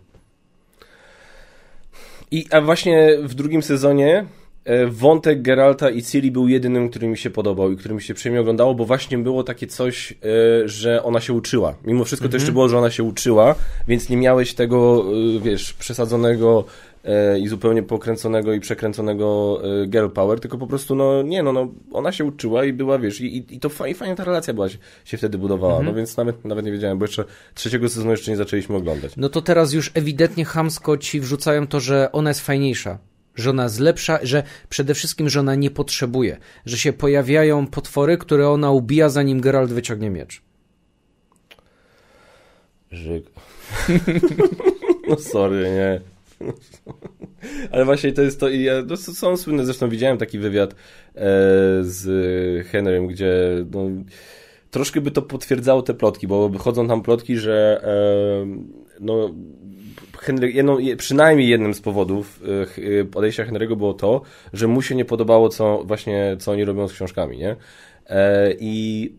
[2.30, 4.26] I a właśnie w drugim sezonie
[4.88, 8.40] wątek Geralta i Ciri był jedynym, który mi się podobał i który mi się przyjemnie
[8.40, 10.16] oglądało, bo właśnie było takie coś, e,
[10.68, 11.74] że ona się uczyła.
[11.84, 12.54] Mimo wszystko to jeszcze mhm.
[12.54, 13.54] było, że ona się uczyła,
[13.88, 15.04] więc nie miałeś tego,
[15.36, 16.64] e, wiesz, przesadzonego
[17.06, 21.52] E, i zupełnie pokręconego i przekręconego e, girl power, tylko po prostu, no nie, no,
[21.52, 24.68] no ona się uczyła i była, wiesz, i, i to fajnie, fajnie ta relacja była,
[24.68, 25.94] się, się wtedy budowała, no mhm.
[25.94, 27.24] no więc nawet, nawet nie wiedziałem, bo jeszcze
[27.54, 29.12] trzeciego sezonu jeszcze nie zaczęliśmy oglądać.
[29.16, 32.98] No to teraz już ewidentnie hamsko ci wrzucają to, że ona jest fajniejsza
[33.36, 38.18] że ona jest lepsza, że przede wszystkim, że ona nie potrzebuje, że się pojawiają potwory,
[38.18, 40.42] które ona ubija, zanim Geralt wyciągnie miecz.
[42.92, 43.24] Żyk.
[45.08, 46.00] no sorry, nie.
[47.70, 50.76] Ale właśnie to jest to i ja, no, są słynne, zresztą widziałem taki wywiad e,
[51.80, 53.32] z Henrym, gdzie
[53.70, 53.88] no,
[54.70, 58.46] troszkę by to potwierdzało te plotki, bo chodzą tam plotki, że e,
[59.00, 59.34] no,
[60.26, 62.40] Henry, jedną, przynajmniej jednym z powodów
[63.12, 64.22] e, odejścia Henry'ego było to,
[64.52, 67.56] że mu się nie podobało, co właśnie co oni robią z książkami, nie?
[68.06, 69.12] E, I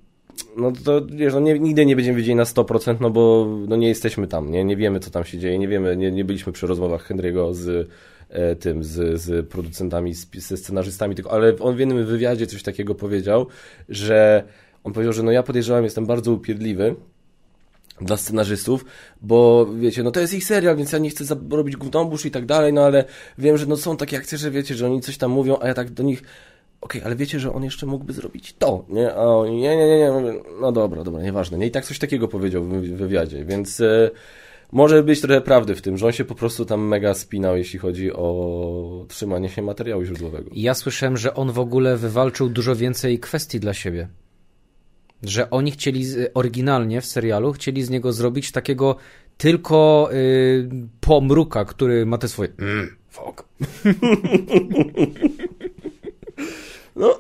[0.57, 3.88] no to wiesz, no nie, nigdy nie będziemy wiedzieli na 100%, no bo no nie
[3.88, 6.67] jesteśmy tam, nie, nie wiemy co tam się dzieje, nie wiemy, nie, nie byliśmy przy
[6.67, 7.89] rozmowach Henry'ego z
[8.29, 12.63] e, tym, z, z producentami, z, ze scenarzystami, tylko, ale on w jednym wywiadzie coś
[12.63, 13.47] takiego powiedział,
[13.89, 14.43] że
[14.84, 16.95] on powiedział, że no ja podejrzewam, jestem bardzo upierdliwy,
[18.02, 18.86] dla scenarzystów,
[19.22, 22.45] bo wiecie, no to jest ich serial, więc ja nie chcę robić gównombusz i tak
[22.45, 23.06] dalej, no ale
[23.38, 25.74] wiem, że no są takie akcje, że wiecie, że oni coś tam mówią, a ja
[25.74, 26.24] tak do nich
[26.82, 29.14] okej, okay, ale wiecie, że on jeszcze mógłby zrobić to, nie?
[29.14, 31.68] A oni, nie, nie, nie, nie, no dobra, dobra, nieważne, nie?
[31.68, 34.11] I tak coś takiego powiedział w wywiadzie, więc e,
[34.72, 37.80] może być trochę prawdy w tym, że on się po prostu tam mega spinał, jeśli
[37.80, 40.52] chodzi o trzymanie się materiału źródłowego.
[40.53, 44.07] Ja słyszałem, że on w ogóle wywalczył dużo więcej kwestii dla siebie.
[45.27, 48.95] Że oni chcieli, oryginalnie w serialu, chcieli z niego zrobić takiego
[49.37, 53.43] tylko y, pomruka, który ma te swoje mm, fuck.
[56.95, 57.19] No,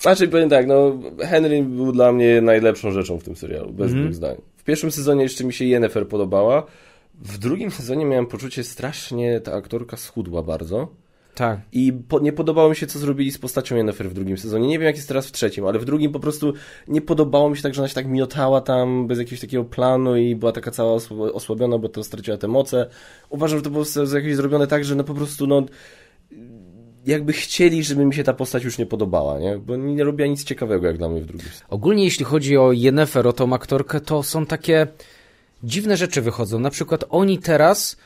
[0.00, 4.02] znaczy powiem tak, no Henry był dla mnie najlepszą rzeczą w tym serialu, bez mm.
[4.02, 4.36] dwóch zdań.
[4.56, 6.66] W pierwszym sezonie jeszcze mi się Yennefer podobała,
[7.14, 10.88] w drugim sezonie miałem poczucie strasznie, ta aktorka schudła bardzo.
[11.34, 11.60] Tak.
[11.72, 14.68] I po, nie podobało mi się, co zrobili z postacią Yennefer w drugim sezonie.
[14.68, 16.52] Nie wiem, jak jest teraz w trzecim, ale w drugim po prostu
[16.88, 20.16] nie podobało mi się tak, że ona się tak miotała tam bez jakiegoś takiego planu
[20.16, 20.92] i była taka cała
[21.32, 22.88] osłabiona, bo to straciła te moce.
[23.28, 23.84] Uważam, że to było
[24.14, 25.62] jakieś zrobione tak, że no po prostu no
[27.06, 29.58] jakby chcieli, żeby mi się ta postać już nie podobała, nie?
[29.58, 31.48] Bo nie robiła nic ciekawego jak dla mnie w drugim.
[31.68, 34.86] Ogólnie jeśli chodzi o Yennefer, o tą aktorkę, to są takie
[35.64, 36.58] dziwne rzeczy wychodzą.
[36.58, 37.96] Na przykład oni teraz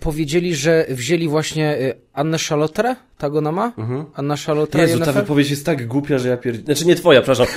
[0.00, 3.72] powiedzieli, że wzięli właśnie y, Annę Szalotrę, tak ona ma?
[3.78, 4.04] Mhm.
[4.14, 6.64] Anna Szalotra Jezu, ta wypowiedź jest tak głupia, że ja pierd...
[6.64, 7.46] Znaczy nie twoja, przepraszam.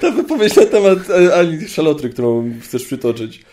[0.00, 3.44] ta wypowiedź na temat e, Ani Szalotry, którą chcesz przytoczyć.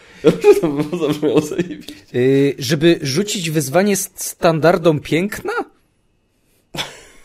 [1.02, 1.94] zabrzmiało zajebiście.
[2.14, 5.54] Yy, żeby rzucić wyzwanie standardom piękna?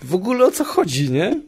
[0.03, 1.41] W ogóle o co chodzi, nie?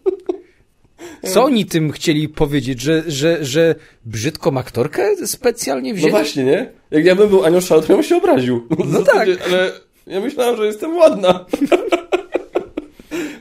[1.25, 6.13] Co oni tym chcieli powiedzieć, że, że, że brzydką aktorkę specjalnie wzięli?
[6.13, 6.71] No właśnie, nie?
[6.91, 8.67] Jak ja bym był Anią Szalot, to bym się obraził.
[8.93, 9.29] No tak.
[9.47, 9.73] Ale
[10.07, 11.47] ja myślałem, że jestem ładna.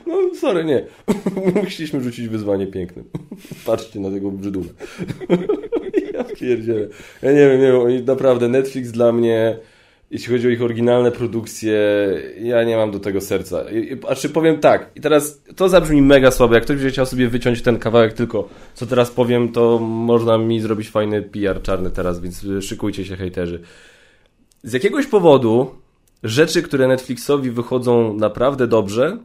[0.06, 0.86] No, sorry, nie.
[1.62, 3.04] Musieliśmy rzucić wyzwanie pięknym.
[3.66, 4.66] Patrzcie na tego brzydula.
[6.14, 6.88] Ja pierdzielę.
[7.22, 9.58] Ja nie wiem, nie wiem, naprawdę Netflix dla mnie
[10.10, 11.78] jeśli chodzi o ich oryginalne produkcje,
[12.42, 13.64] ja nie mam do tego serca.
[14.08, 16.54] A czy powiem tak, i teraz to zabrzmi mega słabo.
[16.54, 20.60] Jak ktoś będzie chciał sobie wyciąć ten kawałek, tylko co teraz powiem, to można mi
[20.60, 23.60] zrobić fajny PR czarny teraz, więc szykujcie się, hejterzy.
[24.62, 25.70] Z jakiegoś powodu
[26.22, 29.18] rzeczy, które Netflixowi wychodzą naprawdę dobrze,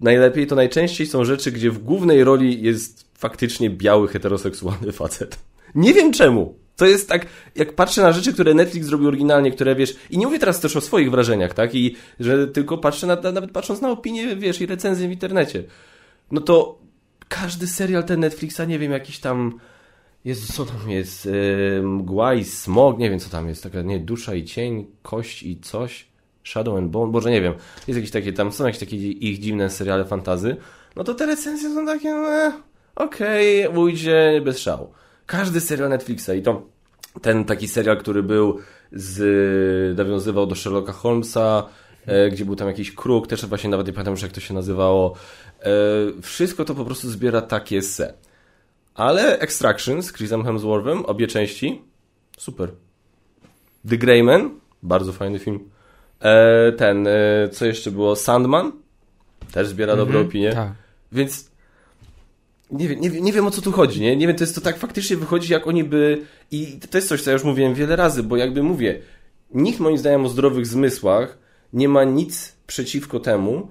[0.00, 5.38] najlepiej to najczęściej są rzeczy, gdzie w głównej roli jest faktycznie biały, heteroseksualny facet.
[5.74, 6.54] Nie wiem czemu.
[6.78, 10.26] To jest tak, jak patrzę na rzeczy, które Netflix zrobił oryginalnie, które wiesz, i nie
[10.26, 13.90] mówię teraz też o swoich wrażeniach, tak, i że tylko patrzę na, nawet patrząc na
[13.90, 15.64] opinie, wiesz, i recenzje w internecie,
[16.30, 16.78] no to
[17.28, 19.60] każdy serial ten Netflixa, nie wiem, jakiś tam,
[20.24, 23.98] Jezu, co tam jest, yy, mgła i smog, nie wiem, co tam jest, taka, nie,
[23.98, 26.08] dusza i cień, kość i coś,
[26.44, 27.54] Shadow and Bone, Boże, nie wiem,
[27.88, 30.56] jest jakieś takie, tam są jakieś takie ich dziwne seriale fantazy,
[30.96, 32.52] no to te recenzje są takie, e,
[32.96, 34.92] okej, okay, ujdzie bez szału
[35.28, 36.62] każdy serial Netflixa i to
[37.22, 38.58] ten taki serial, który był
[38.92, 41.68] z, nawiązywał do Sherlocka Holmesa,
[42.06, 44.54] e, gdzie był tam jakiś kruk, też właśnie nawet nie pamiętam już jak to się
[44.54, 45.14] nazywało.
[45.60, 45.70] E,
[46.22, 48.14] wszystko to po prostu zbiera takie se.
[48.94, 51.82] Ale Extraction z Chrisem Hemsworthem, obie części,
[52.38, 52.72] super.
[53.88, 54.50] The Greyman,
[54.82, 55.70] bardzo fajny film.
[56.20, 58.72] E, ten, e, co jeszcze było, Sandman,
[59.52, 60.52] też zbiera mm -hmm, dobre opinie.
[60.52, 60.72] Tak.
[61.12, 61.50] Więc
[62.70, 64.16] nie wiem, nie, nie wiem o co tu chodzi, nie?
[64.16, 66.22] Nie wiem, to jest to tak faktycznie wychodzi, jak oni by.
[66.50, 69.00] I to jest coś, co ja już mówiłem wiele razy, bo jakby mówię,
[69.54, 71.38] nikt moim zdaniem o zdrowych zmysłach
[71.72, 73.68] nie ma nic przeciwko temu,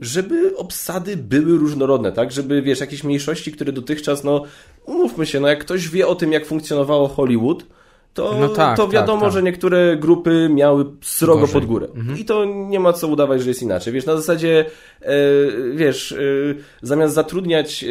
[0.00, 2.32] żeby obsady były różnorodne, tak?
[2.32, 4.44] Żeby, wiesz, jakieś mniejszości, które dotychczas, no,
[4.84, 7.66] umówmy się, no jak ktoś wie o tym, jak funkcjonowało Hollywood,
[8.14, 11.54] to, no tak, to tak, wiadomo, tak, że niektóre grupy miały srogo Gorzej.
[11.54, 11.88] pod górę.
[11.94, 12.18] Mhm.
[12.18, 13.92] I to nie ma co udawać, że jest inaczej.
[13.92, 14.64] Wiesz, na zasadzie,
[15.02, 15.14] e,
[15.74, 16.16] wiesz, e,
[16.82, 17.88] zamiast zatrudniać, e,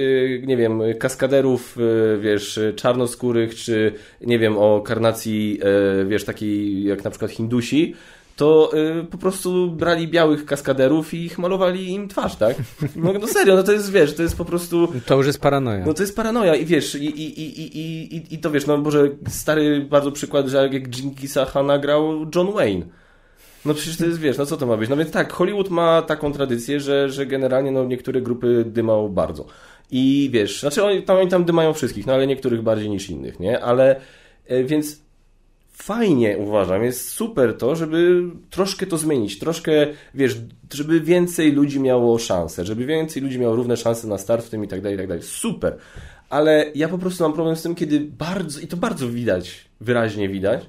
[0.47, 5.59] nie wiem, kaskaderów, e, wiesz, czarnoskórych, czy nie wiem, o karnacji,
[6.01, 7.95] e, wiesz, takiej jak na przykład Hindusi,
[8.37, 12.55] to y, po prostu brali białych kaskaderów i ich malowali im twarz, tak?
[12.95, 14.87] No, no serio, no to jest, wiesz, to jest po prostu...
[15.05, 15.85] To już jest paranoja.
[15.85, 18.77] No to jest paranoja i wiesz, i, i, i, i, i, i to wiesz, no
[18.77, 22.85] może stary bardzo przykład, że jak Jinkisa Hanna grał John Wayne.
[23.65, 24.89] No przecież to jest, wiesz, no co to ma być?
[24.89, 29.45] No więc tak, Hollywood ma taką tradycję, że, że generalnie no niektóre grupy dymał bardzo.
[29.91, 33.39] I wiesz, znaczy oni tam, oni tam dymają wszystkich, no ale niektórych bardziej niż innych,
[33.39, 33.63] nie?
[33.63, 34.01] Ale,
[34.45, 35.06] e, więc
[35.77, 39.71] fajnie uważam, jest super to, żeby troszkę to zmienić, troszkę,
[40.13, 40.37] wiesz,
[40.73, 44.63] żeby więcej ludzi miało szansę, żeby więcej ludzi miało równe szanse na start w tym
[44.63, 45.23] i tak dalej, i tak dalej.
[45.23, 45.77] Super.
[46.29, 50.29] Ale ja po prostu mam problem z tym, kiedy bardzo, i to bardzo widać, wyraźnie
[50.29, 50.65] widać,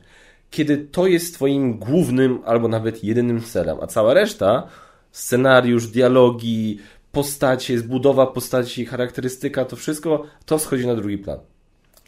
[0.51, 4.68] kiedy to jest twoim głównym albo nawet jedynym celem, a cała reszta,
[5.10, 6.78] scenariusz, dialogi,
[7.12, 11.39] postacie, zbudowa postaci, charakterystyka, to wszystko, to schodzi na drugi plan.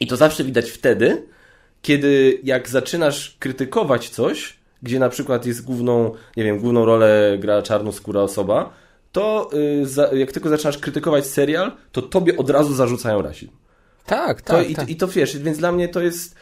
[0.00, 1.26] I to zawsze widać wtedy,
[1.82, 7.62] kiedy jak zaczynasz krytykować coś, gdzie na przykład jest główną, nie wiem, główną rolę gra
[7.62, 8.72] czarnoskóra osoba,
[9.12, 9.50] to
[10.12, 13.52] yy, jak tylko zaczynasz krytykować serial, to tobie od razu zarzucają rasizm.
[14.06, 14.56] Tak, tak.
[14.56, 14.90] To, i, tak.
[14.90, 16.34] I to wiesz, więc dla mnie to jest.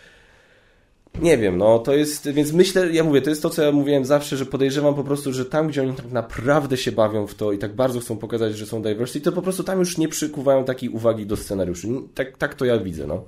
[1.22, 4.04] Nie wiem, no to jest, więc myślę, ja mówię, to jest to, co ja mówiłem
[4.04, 7.52] zawsze, że podejrzewam po prostu, że tam, gdzie oni tak naprawdę się bawią w to
[7.52, 10.64] i tak bardzo chcą pokazać, że są diversity, to po prostu tam już nie przykuwają
[10.64, 11.88] takiej uwagi do scenariuszy.
[12.14, 13.24] Tak, tak to ja widzę, no.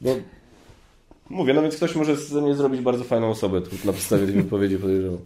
[0.00, 0.16] Bo
[1.32, 4.34] Mówię, no więc ktoś może ze mnie zrobić bardzo fajną osobę tu na podstawie tej
[4.34, 5.18] wypowiedzi podejrzewam.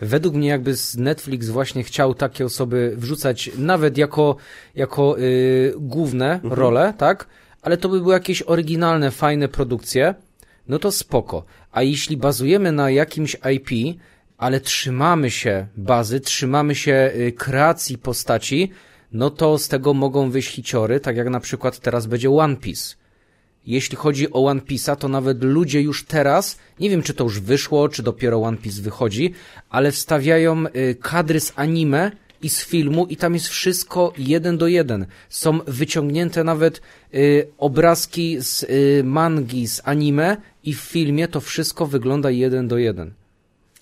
[0.00, 4.36] Według mnie jakby Netflix właśnie chciał takie osoby wrzucać nawet jako,
[4.74, 6.52] jako yy, główne mhm.
[6.52, 7.26] role, tak?
[7.62, 10.14] Ale to by były jakieś oryginalne, fajne produkcje,
[10.68, 11.44] no to spoko.
[11.72, 13.98] A jeśli bazujemy na jakimś IP,
[14.38, 18.70] ale trzymamy się bazy, trzymamy się y, kreacji postaci,
[19.12, 23.01] no to z tego mogą wyjść hiciory, tak jak na przykład teraz będzie One Piece
[23.66, 27.40] jeśli chodzi o One Piece'a, to nawet ludzie już teraz, nie wiem czy to już
[27.40, 29.34] wyszło, czy dopiero One Piece wychodzi,
[29.70, 32.10] ale wstawiają y, kadry z anime
[32.42, 35.06] i z filmu i tam jest wszystko jeden do jeden.
[35.28, 36.80] Są wyciągnięte nawet
[37.14, 42.78] y, obrazki z y, mangi, z anime i w filmie to wszystko wygląda jeden do
[42.78, 43.12] jeden.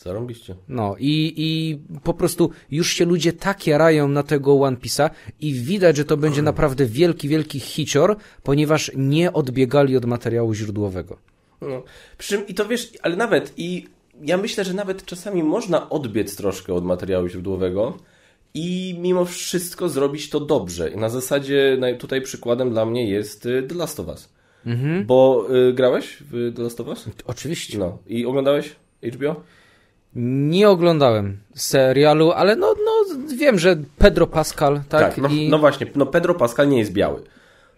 [0.03, 0.55] Zarąbiście.
[0.69, 5.11] No i, i po prostu już się ludzie tak jarają na tego One Piece'a
[5.41, 11.19] i widać, że to będzie naprawdę wielki, wielki hicior, ponieważ nie odbiegali od materiału źródłowego.
[11.61, 11.83] No.
[12.19, 13.87] Przy czym, i to wiesz, ale nawet, i
[14.23, 17.97] ja myślę, że nawet czasami można odbiec troszkę od materiału źródłowego
[18.55, 20.91] i mimo wszystko zrobić to dobrze.
[20.91, 24.29] I na zasadzie, tutaj przykładem dla mnie jest y, The Last of Us.
[24.67, 25.07] Mhm.
[25.07, 27.09] Bo y, grałeś w The Last of Us?
[27.27, 27.79] Oczywiście.
[27.79, 27.99] No.
[28.07, 29.43] I oglądałeś HBO?
[30.15, 35.01] Nie oglądałem serialu, ale no, no wiem, że Pedro Pascal, tak?
[35.15, 35.49] tak no, I...
[35.49, 37.23] no właśnie, no Pedro Pascal nie jest biały.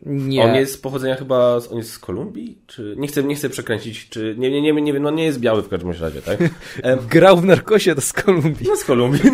[0.06, 0.42] Nie.
[0.42, 2.58] On jest z pochodzenia chyba, z- on jest z Kolumbii?
[2.66, 5.40] Czy, nie chcę, nie chcę przekręcić, czy, nie, nie, nie, nie wiem, no nie jest
[5.40, 6.38] biały w każdym razie, tak?
[6.82, 8.66] E, Grał w narkosie, to z Kolumbii.
[8.68, 9.20] No z Kolumbii.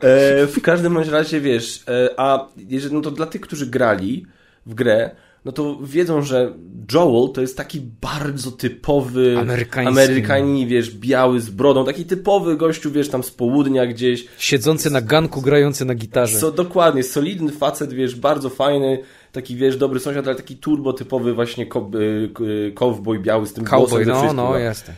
[0.00, 4.26] e, w każdym razie wiesz, e, a jeżeli, no to dla tych, którzy grali
[4.66, 5.10] w grę,
[5.44, 6.54] no to wiedzą, że
[6.92, 9.88] Joel to jest taki bardzo typowy Amerykański.
[9.92, 14.26] Amerykanin, wiesz, biały z brodą, taki typowy gościu, wiesz, tam z południa gdzieś.
[14.38, 16.38] Siedzący na ganku, grający na gitarze.
[16.38, 18.98] So, dokładnie, solidny facet, wiesz, bardzo fajny,
[19.32, 23.64] taki, wiesz, dobry sąsiad, ale taki turbo typowy właśnie y, y, cowboy biały z tym
[23.64, 24.90] Cowboy, głosem ze no, wszystkim, no, jest.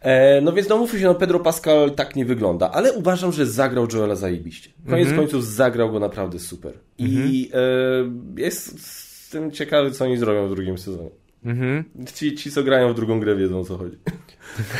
[0.00, 3.46] E, no więc no mówmy się, no Pedro Pascal tak nie wygląda, ale uważam, że
[3.46, 4.70] zagrał Joela zajebiście.
[4.88, 5.16] Koniec Mhm.
[5.26, 6.72] końców zagrał go naprawdę super.
[6.98, 11.10] I e, jest z tym ciekawy, co oni zrobią w drugim sezonie.
[11.44, 11.84] Mhm.
[12.14, 13.96] Ci, ci co grają w drugą grę, wiedzą o co chodzi.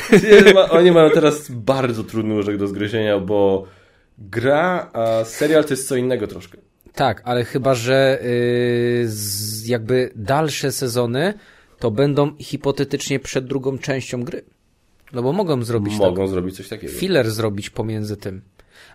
[0.70, 3.64] Oni mają teraz bardzo trudny łóżek do zgryzienia, bo
[4.18, 6.58] gra, a serial to jest co innego troszkę.
[6.94, 11.34] Tak, ale chyba, że yy, z, jakby dalsze sezony
[11.78, 14.44] to będą hipotetycznie przed drugą częścią gry.
[15.12, 16.92] No bo mogą zrobić Mogą zrobić coś takiego.
[16.92, 18.42] tak, filler zrobić pomiędzy tym.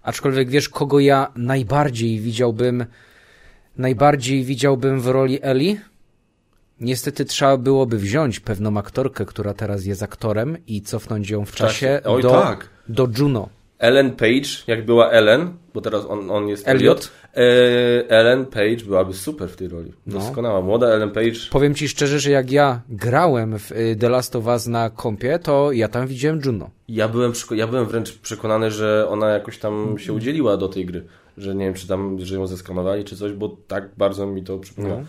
[0.03, 2.85] Aczkolwiek wiesz, kogo ja najbardziej widziałbym,
[3.77, 5.79] najbardziej widziałbym w roli Eli?
[6.79, 12.01] Niestety trzeba byłoby wziąć pewną aktorkę, która teraz jest aktorem i cofnąć ją w czasie,
[12.05, 12.69] Oj, do, tak.
[12.87, 13.49] do Juno.
[13.79, 17.11] Ellen Page, jak była Ellen, bo teraz on, on jest Elliot.
[17.33, 18.09] Elliot.
[18.09, 19.93] E, Ellen Page byłaby super w tej roli.
[20.07, 20.19] No.
[20.19, 20.61] Doskonała.
[20.61, 21.39] Młoda Ellen Page.
[21.51, 25.39] Powiem ci szczerze, że jak ja grałem w y, The Last of Us na kompie,
[25.39, 26.69] to ja tam widziałem Juno.
[26.87, 31.05] Ja byłem, ja byłem wręcz przekonany, że ona jakoś tam się udzieliła do tej gry.
[31.37, 34.59] Że nie wiem, czy tam, że ją zeskanowali, czy coś, bo tak bardzo mi to
[34.59, 34.95] przypomina.
[34.95, 35.03] No.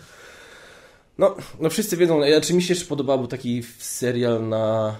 [1.17, 4.95] No, no wszyscy wiedzą, ja, czy mi się jeszcze podobał był taki serial na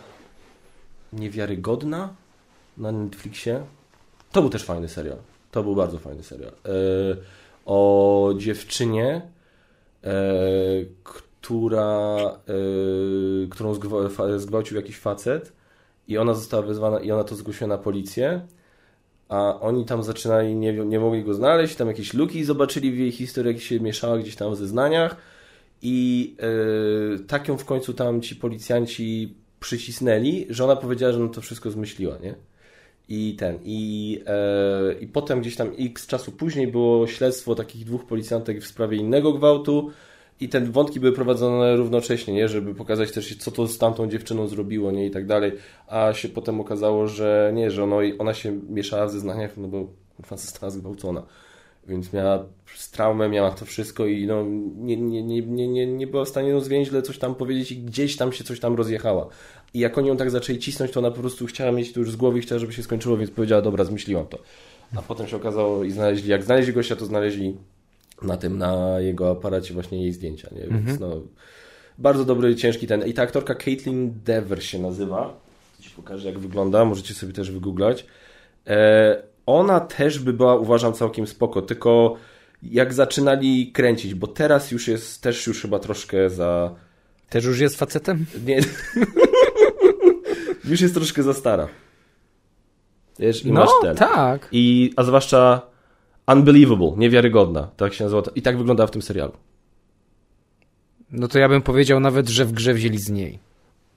[1.14, 2.16] Niewiarygodna
[2.78, 3.66] na Netflixie.
[4.32, 5.18] To był też fajny serial.
[5.52, 6.52] To był bardzo fajny serial.
[6.52, 6.76] E,
[7.66, 9.22] o dziewczynie,
[10.04, 10.12] e,
[11.04, 13.98] która, e, którą zgwa,
[14.38, 15.54] zgwałcił jakiś facet
[16.08, 18.42] i ona została wezwana i ona to zgłosiła na policję.
[19.30, 23.12] A oni tam zaczynali, nie, nie mogli go znaleźć, tam jakieś luki zobaczyli w jej
[23.12, 25.18] historii, jak się mieszała gdzieś tam w zeznaniach
[25.82, 31.28] i e, tak ją w końcu tam ci policjanci przycisnęli, że ona powiedziała, że no
[31.28, 32.36] to wszystko zmyśliła, nie?
[33.10, 38.06] I ten, i, e, i potem gdzieś tam x czasu później było śledztwo takich dwóch
[38.06, 39.92] policjantek w sprawie innego gwałtu
[40.40, 42.48] i te wątki były prowadzone równocześnie, nie?
[42.48, 45.06] Żeby pokazać też, co to z tamtą dziewczyną zrobiło, nie?
[45.06, 45.52] I tak dalej.
[45.88, 49.88] A się potem okazało, że nie, że ono, ona się mieszała w zeznaniach, no bo
[50.16, 51.24] kurwa została zgwałcona.
[51.88, 52.46] Więc miała
[52.92, 54.44] traumę, miała to wszystko i no,
[54.78, 57.78] nie, nie, nie, nie, nie, nie była w stanie no, zwięźle coś tam powiedzieć i
[57.78, 59.28] gdzieś tam się coś tam rozjechała.
[59.74, 62.12] I jak oni ją tak zaczęli cisnąć, to ona po prostu chciała mieć to już
[62.12, 64.40] z głowy i chciała, żeby się skończyło, więc powiedziała, dobra, zmyśliłam to.
[64.96, 67.58] A potem się okazało i znaleźli, jak znaleźli gościa, to znaleźli
[68.22, 70.68] na tym, na jego aparacie właśnie jej zdjęcia, nie?
[70.68, 71.22] Więc no,
[71.98, 73.06] bardzo dobry, ciężki ten.
[73.06, 75.40] I ta aktorka Caitlin Dever się nazywa.
[75.80, 78.06] Ci pokażę, jak wygląda, możecie sobie też wygooglać.
[78.68, 82.16] E, ona też by była, uważam, całkiem spoko, tylko
[82.64, 86.76] jak zaczynali kręcić, bo teraz już jest też już chyba troszkę za...
[87.30, 88.26] Też już jest facetem?
[88.46, 88.60] Nie.
[90.70, 91.68] już jest troszkę za stara.
[93.20, 93.96] Wiesz, i No, masz ten.
[93.96, 94.48] tak.
[94.52, 95.62] I, a zwłaszcza
[96.28, 98.24] unbelievable, niewiarygodna, tak się nazywa.
[98.36, 99.34] I tak wygląda w tym serialu.
[101.12, 103.40] No to ja bym powiedział nawet, że w grze wzięli z niej.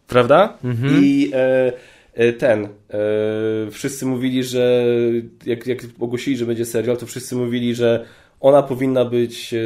[0.09, 0.59] Prawda?
[0.65, 1.05] Mhm.
[1.05, 1.73] I e,
[2.15, 2.69] e, ten, e,
[3.71, 4.85] wszyscy mówili, że
[5.47, 8.07] jak, jak ogłosili, że będzie serial, to wszyscy mówili, że
[8.41, 9.61] ona powinna być e, e,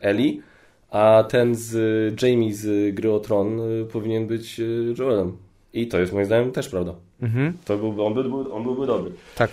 [0.00, 0.42] Ellie,
[0.90, 4.60] a ten z Jamie z Gry o Tron e, powinien być
[4.98, 5.36] Joelem.
[5.72, 6.94] I to jest moim zdaniem też prawda.
[7.22, 7.52] Mhm.
[7.64, 9.10] To byłby, on, byłby, on byłby dobry.
[9.36, 9.50] Tak.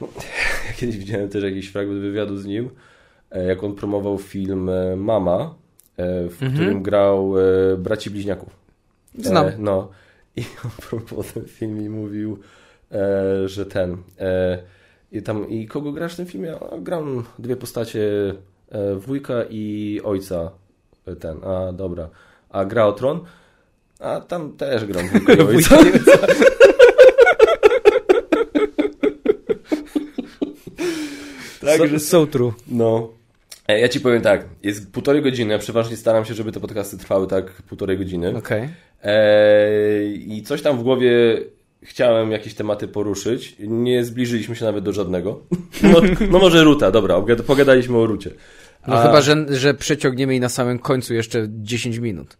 [0.68, 2.70] Ja kiedyś widziałem też jakiś fragment wywiadu z nim,
[3.30, 5.54] e, jak on promował film e, Mama,
[5.96, 6.52] e, w Mhm.
[6.52, 7.34] którym grał
[7.78, 8.48] braci bliźniaków.
[9.18, 9.46] Znam.
[9.58, 9.88] No.
[10.36, 12.38] I on promował ten film i mówił,
[13.46, 13.96] że ten.
[15.12, 16.54] I, tam, I kogo grasz w tym filmie?
[16.72, 18.00] A, gram dwie postacie,
[18.96, 20.50] wujka i ojca.
[21.20, 22.08] Ten, a dobra.
[22.50, 23.20] A gra o tron?
[24.00, 25.78] A tam też gram wujka i ojca.
[31.76, 32.52] So, so true.
[32.68, 33.08] No.
[33.68, 36.98] E, Ja ci powiem tak, jest półtorej godziny, ja przeważnie staram się, żeby te podcasty
[36.98, 38.36] trwały tak półtorej godziny.
[38.36, 38.68] Okej.
[39.02, 41.10] Eee, I coś tam w głowie
[41.82, 43.56] chciałem jakieś tematy poruszyć.
[43.60, 45.40] Nie zbliżyliśmy się nawet do żadnego.
[45.82, 46.00] No,
[46.30, 48.30] no może Ruta, dobra, pogadaliśmy o Rucie.
[48.86, 52.36] No A- chyba, że, że przeciągniemy i na samym końcu jeszcze 10 minut.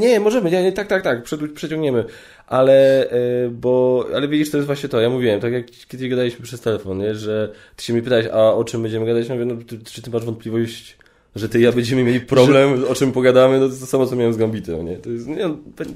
[0.00, 1.22] Nie, możemy, nie, nie, tak, tak, tak,
[1.54, 2.04] przeciągniemy.
[2.46, 6.44] Ale, e, bo, ale widzisz, to jest właśnie to, ja mówiłem, tak jak kiedyś gadaliśmy
[6.44, 9.28] przez telefon, nie, że ty się mi pytałeś, a o czym będziemy gadać?
[9.28, 10.96] Ja mówię, no, ty, czy ty masz wątpliwość,
[11.36, 12.88] że ty i ja będziemy mieli problem, że...
[12.88, 13.60] o czym pogadamy?
[13.60, 14.96] No to to samo, co miałem z Gambitem, nie?
[14.96, 15.54] To jest, nie,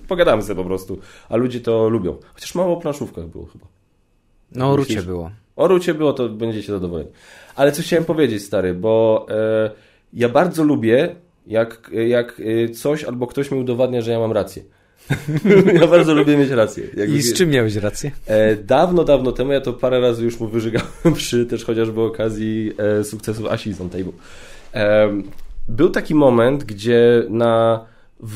[0.09, 0.99] pogadamy sobie po prostu,
[1.29, 2.17] a ludzie to lubią.
[2.35, 3.67] Chociaż mało o planszówkach było chyba.
[4.53, 5.31] No, o Rucie było.
[5.57, 7.11] O Rucie było, to będziecie zadowoleni.
[7.57, 9.71] Ale coś chciałem powiedzieć, stary, bo e,
[10.13, 11.17] ja bardzo lubię,
[11.47, 14.63] jak, jak e, coś albo ktoś mi udowadnia, że ja mam rację.
[15.81, 16.85] ja bardzo lubię mieć rację.
[16.97, 18.11] Jak I z czym miałeś rację?
[18.27, 22.73] E, dawno, dawno temu, ja to parę razy już mu wyżygałem przy też chociażby okazji
[22.79, 24.13] e, sukcesu Asi z Table.
[24.75, 25.09] E,
[25.69, 27.87] był taki moment, gdzie na,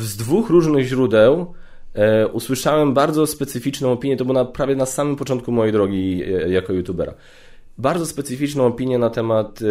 [0.00, 1.54] z dwóch różnych źródeł
[1.94, 6.50] e, usłyszałem bardzo specyficzną opinię, to było na, prawie na samym początku mojej drogi e,
[6.50, 7.14] jako youtubera.
[7.78, 9.66] Bardzo specyficzną opinię na temat e,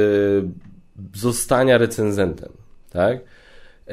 [1.14, 2.50] zostania recenzentem.
[2.90, 3.20] Tak?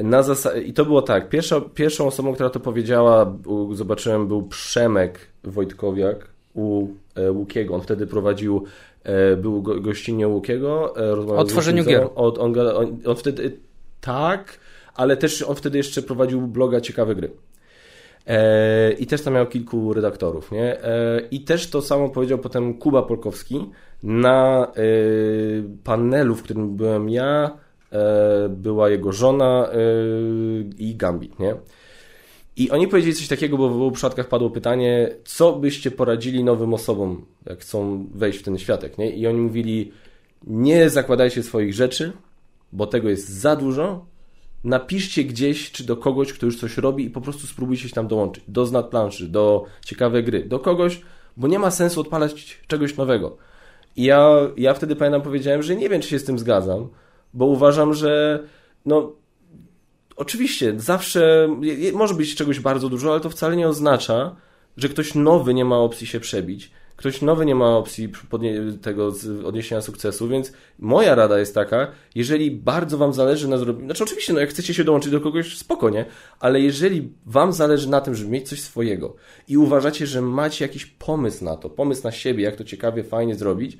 [0.03, 1.29] Na zas- I to było tak.
[1.29, 3.37] Pierwsza, pierwszą osobą, która to powiedziała,
[3.73, 7.75] zobaczyłem, był Przemek Wojtkowiak u e, Łukiego.
[7.75, 8.63] On wtedy prowadził,
[9.03, 10.93] e, był go, gościnnie Łukiego.
[10.97, 12.09] E, o tworzeniu gier.
[12.15, 13.57] On, on, on, on, wtedy,
[14.01, 14.59] tak,
[14.95, 17.31] ale też on wtedy jeszcze prowadził bloga Ciekawe Gry.
[18.27, 20.51] E, I też tam miał kilku redaktorów.
[20.51, 20.83] Nie?
[20.83, 23.65] E, I też to samo powiedział potem Kuba Polkowski
[24.03, 24.73] na e,
[25.83, 27.57] panelu, w którym byłem ja,
[28.49, 29.77] była jego żona e,
[30.77, 31.55] i Gambit, nie?
[32.57, 36.73] I oni powiedzieli coś takiego, bo w obu przypadkach padło pytanie, co byście poradzili nowym
[36.73, 39.09] osobom, jak chcą wejść w ten światek, nie?
[39.09, 39.91] I oni mówili,
[40.47, 42.11] nie zakładajcie swoich rzeczy,
[42.73, 44.05] bo tego jest za dużo,
[44.63, 48.07] napiszcie gdzieś, czy do kogoś, kto już coś robi i po prostu spróbujcie się tam
[48.07, 48.43] dołączyć.
[48.47, 51.01] Do znad planszy, do ciekawej gry, do kogoś,
[51.37, 53.37] bo nie ma sensu odpalać czegoś nowego.
[53.95, 56.89] I ja, ja wtedy pamiętam powiedziałem, że nie wiem, czy się z tym zgadzam,
[57.37, 58.43] bo uważam, że
[58.85, 59.13] no
[60.15, 61.49] oczywiście zawsze
[61.93, 64.35] może być czegoś bardzo dużo, ale to wcale nie oznacza,
[64.77, 66.71] że ktoś nowy nie ma opcji się przebić.
[66.95, 68.11] Ktoś nowy nie ma opcji
[68.81, 69.13] tego
[69.45, 74.33] odniesienia sukcesu, więc moja rada jest taka, jeżeli bardzo Wam zależy na zrobieniu, znaczy oczywiście,
[74.33, 76.05] no jak chcecie się dołączyć do kogoś, spokojnie,
[76.39, 79.15] ale jeżeli Wam zależy na tym, żeby mieć coś swojego
[79.47, 83.35] i uważacie, że macie jakiś pomysł na to, pomysł na siebie, jak to ciekawie, fajnie
[83.35, 83.77] zrobić,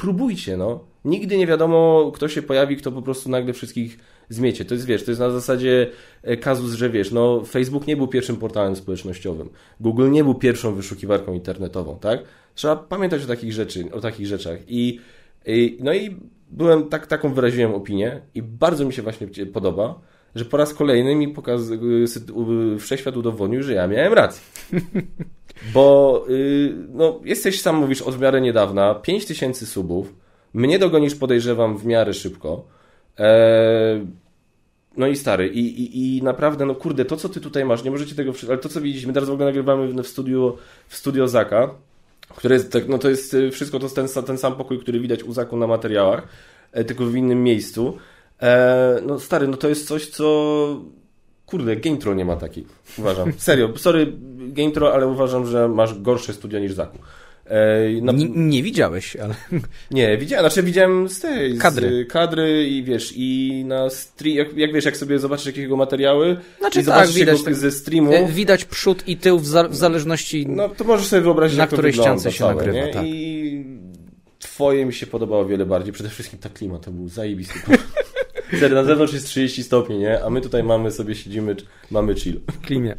[0.00, 0.84] próbujcie, no.
[1.04, 3.98] Nigdy nie wiadomo, kto się pojawi, kto po prostu nagle wszystkich
[4.28, 4.64] zmiecie.
[4.64, 5.90] To jest, wiesz, to jest na zasadzie
[6.22, 9.48] e, kazus, że wiesz, no Facebook nie był pierwszym portalem społecznościowym.
[9.80, 12.20] Google nie był pierwszą wyszukiwarką internetową, tak?
[12.54, 14.58] Trzeba pamiętać o takich rzeczy, o takich rzeczach.
[14.68, 15.00] I,
[15.46, 16.16] i no i
[16.50, 20.00] byłem, tak, taką wyraziłem opinię i bardzo mi się właśnie podoba,
[20.34, 21.62] że po raz kolejny mi pokaz,
[22.78, 24.42] wszechświat udowodnił, że ja miałem rację.
[25.74, 30.14] Bo yy, no, jesteś sam, mówisz, od w miarę niedawna, 5000 subów,
[30.54, 32.64] mnie dogonisz, podejrzewam, w miarę szybko.
[33.18, 34.06] Eee,
[34.96, 37.90] no i stary, i, i, i naprawdę, no kurde, to co ty tutaj masz, nie
[37.90, 40.56] możecie tego, ale to co widzieliśmy, teraz w ogóle nagrywamy w studio,
[40.88, 41.74] w studio Zaka,
[42.36, 45.00] które jest, tak, no to jest y, wszystko, to jest ten, ten sam pokój, który
[45.00, 46.28] widać u Zaku na materiałach,
[46.72, 47.98] e, tylko w innym miejscu.
[48.42, 50.26] E, no stary, no to jest coś, co
[51.46, 52.66] Kurde, GameTro nie ma takiej,
[52.98, 53.32] uważam.
[53.38, 54.12] Serio, sorry
[54.52, 56.98] GameTro, ale uważam, że masz gorsze studia niż Zaku.
[57.46, 58.12] E, na...
[58.12, 59.34] nie, nie, widziałeś, ale...
[59.90, 61.58] Nie, widziałem, znaczy widziałem z tej...
[61.58, 62.04] Kadry.
[62.04, 66.36] Z kadry i wiesz, i na stream, jak, jak, wiesz, jak sobie zobaczysz jakiego materiały
[66.58, 68.12] znaczy, i tak, zobaczysz widać, tak, ze streamu...
[68.12, 70.46] E, widać przód i tył w, za, w zależności...
[70.48, 73.06] No, to możesz sobie wyobrazić, na której ściance się całe, nagrywa, tak.
[73.06, 73.64] I
[74.38, 77.54] twoje mi się podobało wiele bardziej, przede wszystkim ta klima, to był zajebisty
[78.74, 80.24] na zewnątrz jest 30 stopni, nie?
[80.24, 81.56] A my tutaj mamy sobie, siedzimy,
[81.90, 82.40] mamy chill.
[82.52, 82.96] W klimie.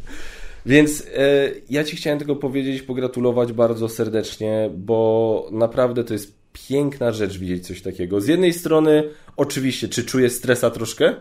[0.66, 7.12] Więc e, ja Ci chciałem tylko powiedzieć, pogratulować bardzo serdecznie, bo naprawdę to jest piękna
[7.12, 8.20] rzecz widzieć coś takiego.
[8.20, 9.04] Z jednej strony,
[9.36, 11.14] oczywiście, czy czuję stresa troszkę,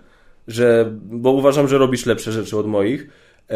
[0.48, 3.08] że, bo uważam, że robisz lepsze rzeczy od moich,
[3.50, 3.56] e,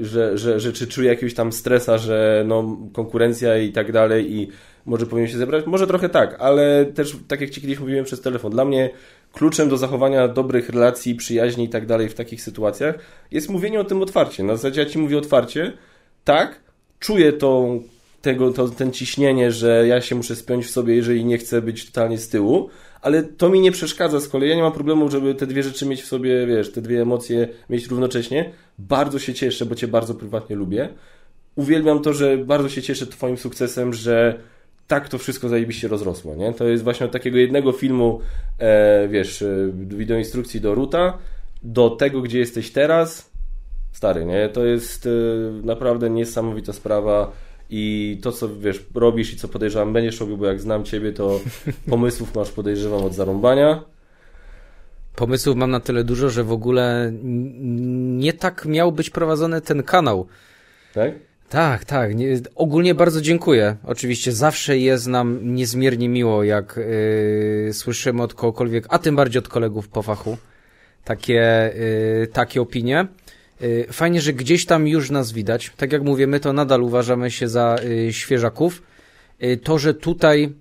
[0.00, 4.48] że, że, że czy czuję jakiegoś tam stresa, że no, konkurencja i tak dalej i
[4.86, 5.66] może powinien się zebrać?
[5.66, 8.90] Może trochę tak, ale też tak jak Ci kiedyś mówiłem przez telefon, dla mnie
[9.38, 12.94] kluczem do zachowania dobrych relacji, przyjaźni i tak dalej w takich sytuacjach
[13.30, 14.42] jest mówienie o tym otwarcie.
[14.42, 15.72] Na zasadzie ja Ci mówię otwarcie,
[16.24, 16.60] tak,
[16.98, 17.82] czuję tą,
[18.22, 21.86] tego, to, ten ciśnienie, że ja się muszę spiąć w sobie, jeżeli nie chcę być
[21.86, 22.70] totalnie z tyłu,
[23.02, 24.48] ale to mi nie przeszkadza z kolei.
[24.48, 27.48] Ja nie mam problemu, żeby te dwie rzeczy mieć w sobie, wiesz, te dwie emocje
[27.70, 28.52] mieć równocześnie.
[28.78, 30.88] Bardzo się cieszę, bo Cię bardzo prywatnie lubię.
[31.54, 34.40] Uwielbiam to, że bardzo się cieszę Twoim sukcesem, że
[34.88, 36.52] tak to wszystko zajebiście rozrosło, nie?
[36.52, 38.20] To jest właśnie od takiego jednego filmu,
[38.58, 41.18] e, wiesz, e, wideoinstrukcji do Ruta,
[41.62, 43.30] do tego, gdzie jesteś teraz,
[43.92, 44.48] stary, nie?
[44.48, 45.10] To jest e,
[45.66, 47.32] naprawdę niesamowita sprawa
[47.70, 51.40] i to, co, wiesz, robisz i co podejrzewam będziesz robił, bo jak znam Ciebie, to
[51.90, 53.82] pomysłów masz, podejrzewam, od zarąbania.
[55.16, 60.26] Pomysłów mam na tyle dużo, że w ogóle nie tak miał być prowadzony ten kanał.
[60.94, 61.12] Tak?
[61.48, 62.14] Tak, tak.
[62.14, 63.76] Nie, ogólnie bardzo dziękuję.
[63.84, 66.80] Oczywiście zawsze jest nam niezmiernie miło, jak
[67.66, 70.38] yy, słyszymy od kogokolwiek, a tym bardziej od kolegów po fachu,
[71.04, 71.72] takie,
[72.20, 73.06] yy, takie opinie.
[73.60, 75.72] Yy, fajnie, że gdzieś tam już nas widać.
[75.76, 78.82] Tak jak mówię, my to nadal uważamy się za yy, świeżaków.
[79.40, 80.52] Yy, to, że tutaj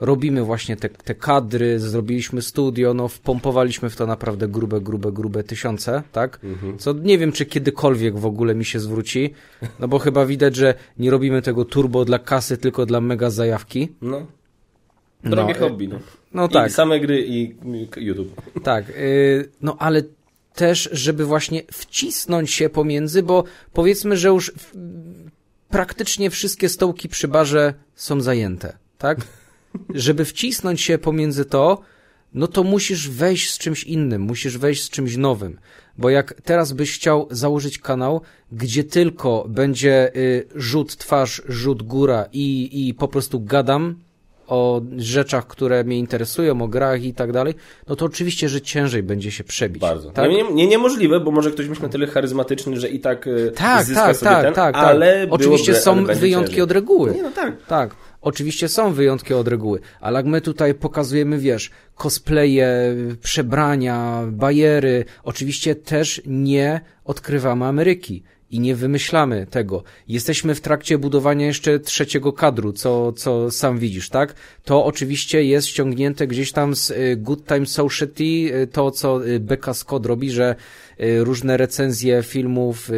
[0.00, 5.44] robimy właśnie te, te kadry, zrobiliśmy studio, no wpompowaliśmy w to naprawdę grube, grube, grube
[5.44, 6.38] tysiące, tak?
[6.44, 6.78] Mhm.
[6.78, 9.34] Co nie wiem, czy kiedykolwiek w ogóle mi się zwróci,
[9.80, 13.88] no bo chyba widać, że nie robimy tego turbo dla kasy, tylko dla mega zajawki.
[14.02, 14.26] No.
[15.24, 15.98] Drogie no, hobby, no.
[16.34, 16.72] No I tak.
[16.72, 17.54] same gry i
[17.96, 18.42] YouTube.
[18.62, 20.02] Tak, yy, no ale
[20.54, 24.52] też, żeby właśnie wcisnąć się pomiędzy, bo powiedzmy, że już
[25.68, 29.18] praktycznie wszystkie stołki przy barze są zajęte, tak?
[29.94, 31.80] Żeby wcisnąć się pomiędzy to,
[32.34, 35.58] no to musisz wejść z czymś innym, musisz wejść z czymś nowym.
[35.98, 38.20] Bo jak teraz byś chciał założyć kanał,
[38.52, 43.94] gdzie tylko będzie y, rzut twarz, rzut góra i, i po prostu gadam
[44.48, 47.54] o rzeczach, które mnie interesują, o grach i tak dalej,
[47.88, 49.80] no to oczywiście, że ciężej będzie się przebić.
[49.80, 50.10] Bardzo.
[50.10, 50.30] Tak?
[50.30, 53.84] Nie, nie, niemożliwe, bo może ktoś być na tyle charyzmatyczny, że i tak y, tak,
[53.84, 55.34] zyska tak, sobie tak, ten, tak, ale tak.
[55.34, 56.62] Oczywiście byłoby, są ale wyjątki ciężej.
[56.62, 57.14] od reguły.
[57.14, 57.66] Nie, no tak.
[57.66, 57.94] Tak.
[58.20, 65.74] Oczywiście są wyjątki od reguły, ale jak my tutaj pokazujemy, wiesz, cosplaye, przebrania, bajery, oczywiście
[65.74, 69.82] też nie odkrywamy Ameryki i nie wymyślamy tego.
[70.08, 74.34] Jesteśmy w trakcie budowania jeszcze trzeciego kadru, co, co sam widzisz, tak?
[74.64, 78.24] To oczywiście jest ściągnięte gdzieś tam z y, Good Time Society,
[78.62, 80.54] y, to co y, Becca Scott robi, że
[81.18, 82.90] różne recenzje filmów,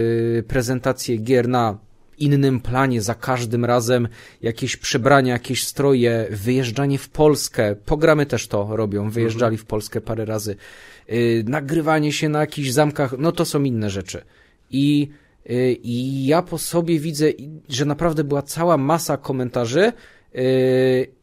[0.49, 1.79] prezentacje gier na
[2.21, 4.09] innym planie za każdym razem,
[4.43, 7.77] jakieś przebrania, jakieś stroje, wyjeżdżanie w Polskę.
[7.77, 10.57] Programy też to robią, wyjeżdżali w Polskę parę razy.
[11.09, 14.25] Yy, nagrywanie się na jakichś zamkach, no to są inne rzeczy.
[14.71, 15.09] I,
[15.47, 17.27] yy, I ja po sobie widzę,
[17.69, 19.93] że naprawdę była cała masa komentarzy
[20.35, 20.43] yy,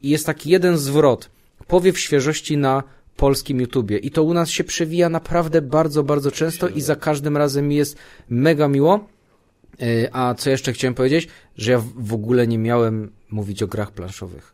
[0.02, 1.30] i jest taki jeden zwrot.
[1.68, 2.84] Powiew świeżości na
[3.18, 3.98] polskim YouTubie.
[3.98, 7.98] I to u nas się przewija naprawdę bardzo, bardzo często i za każdym razem jest
[8.30, 9.08] mega miło.
[10.12, 11.28] A co jeszcze chciałem powiedzieć,
[11.58, 14.54] że ja w ogóle nie miałem mówić o grach planszowych.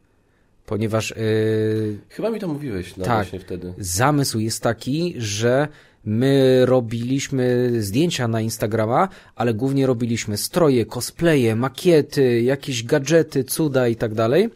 [0.65, 1.13] Ponieważ.
[1.17, 3.73] Yy, Chyba mi to mówiłeś no tak, właśnie wtedy.
[3.77, 5.67] Zamysł jest taki, że
[6.05, 13.95] my robiliśmy zdjęcia na Instagrama, ale głównie robiliśmy stroje, cosplaye, makiety, jakieś gadżety, cuda i
[13.95, 14.49] tak dalej.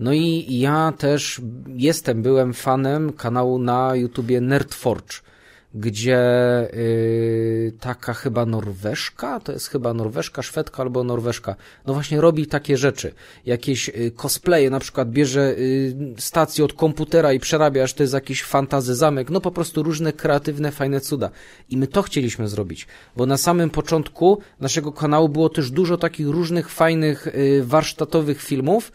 [0.00, 1.40] No i ja też
[1.76, 5.20] jestem, byłem fanem kanału na YouTubie Nerdforge
[5.76, 6.18] gdzie
[6.72, 12.76] yy, taka chyba Norweszka, to jest chyba Norweszka, Szwedka albo Norweszka, no właśnie robi takie
[12.76, 13.14] rzeczy.
[13.46, 18.14] Jakieś yy, cosplaye, na przykład bierze yy, stację od komputera i przerabia, aż to jest
[18.14, 21.30] jakiś fantazy zamek, no po prostu różne kreatywne, fajne cuda.
[21.68, 22.86] I my to chcieliśmy zrobić,
[23.16, 28.92] bo na samym początku naszego kanału było też dużo takich różnych fajnych yy, warsztatowych filmów,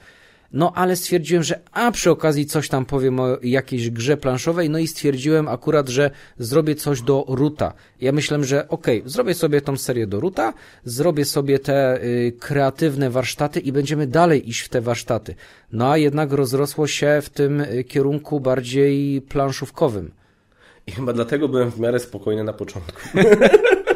[0.53, 4.80] no ale stwierdziłem, że a przy okazji coś tam powiem o jakiejś grze planszowej, no
[4.80, 7.73] i stwierdziłem akurat, że zrobię coś do Ruta.
[8.02, 10.53] Ja myślałem, że okej, okay, zrobię sobie tą serię do Ruta,
[10.86, 15.36] zrobię sobie te y, kreatywne warsztaty i będziemy dalej iść w te warsztaty.
[15.72, 20.11] No a jednak rozrosło się w tym y, kierunku bardziej planszówkowym.
[20.88, 23.02] I chyba dlatego byłem w miarę spokojny na początku.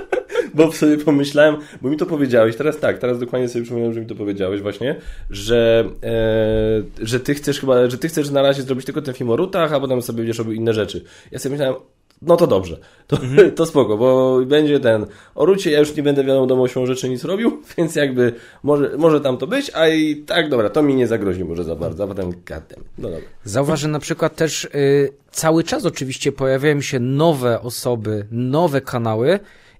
[0.55, 4.07] bo sobie pomyślałem, bo mi to powiedziałeś, teraz tak, teraz dokładnie sobie przypomniałem, że mi
[4.07, 4.95] to powiedziałeś właśnie,
[5.29, 9.29] że, e, że ty chcesz chyba, że ty chcesz na razie zrobić tylko ten film
[9.29, 11.03] o rutach, a potem sobie będziesz robił inne rzeczy.
[11.31, 11.75] Ja sobie myślałem,
[12.21, 12.77] no to dobrze,
[13.07, 13.51] to, mhm.
[13.57, 15.05] to spoko, bo będzie ten,
[15.35, 18.33] o rucie ja już nie będę wiadomo siłą rzeczy nic robił, więc jakby
[18.63, 21.75] może, może tam to być, a i tak, dobra, to mi nie zagrozi może za
[21.75, 22.83] bardzo, a potem gadem.
[22.97, 23.25] No dobra.
[23.43, 29.39] Zauważ, że na przykład też y, cały czas oczywiście pojawiają się nowe osoby, nowe kanały,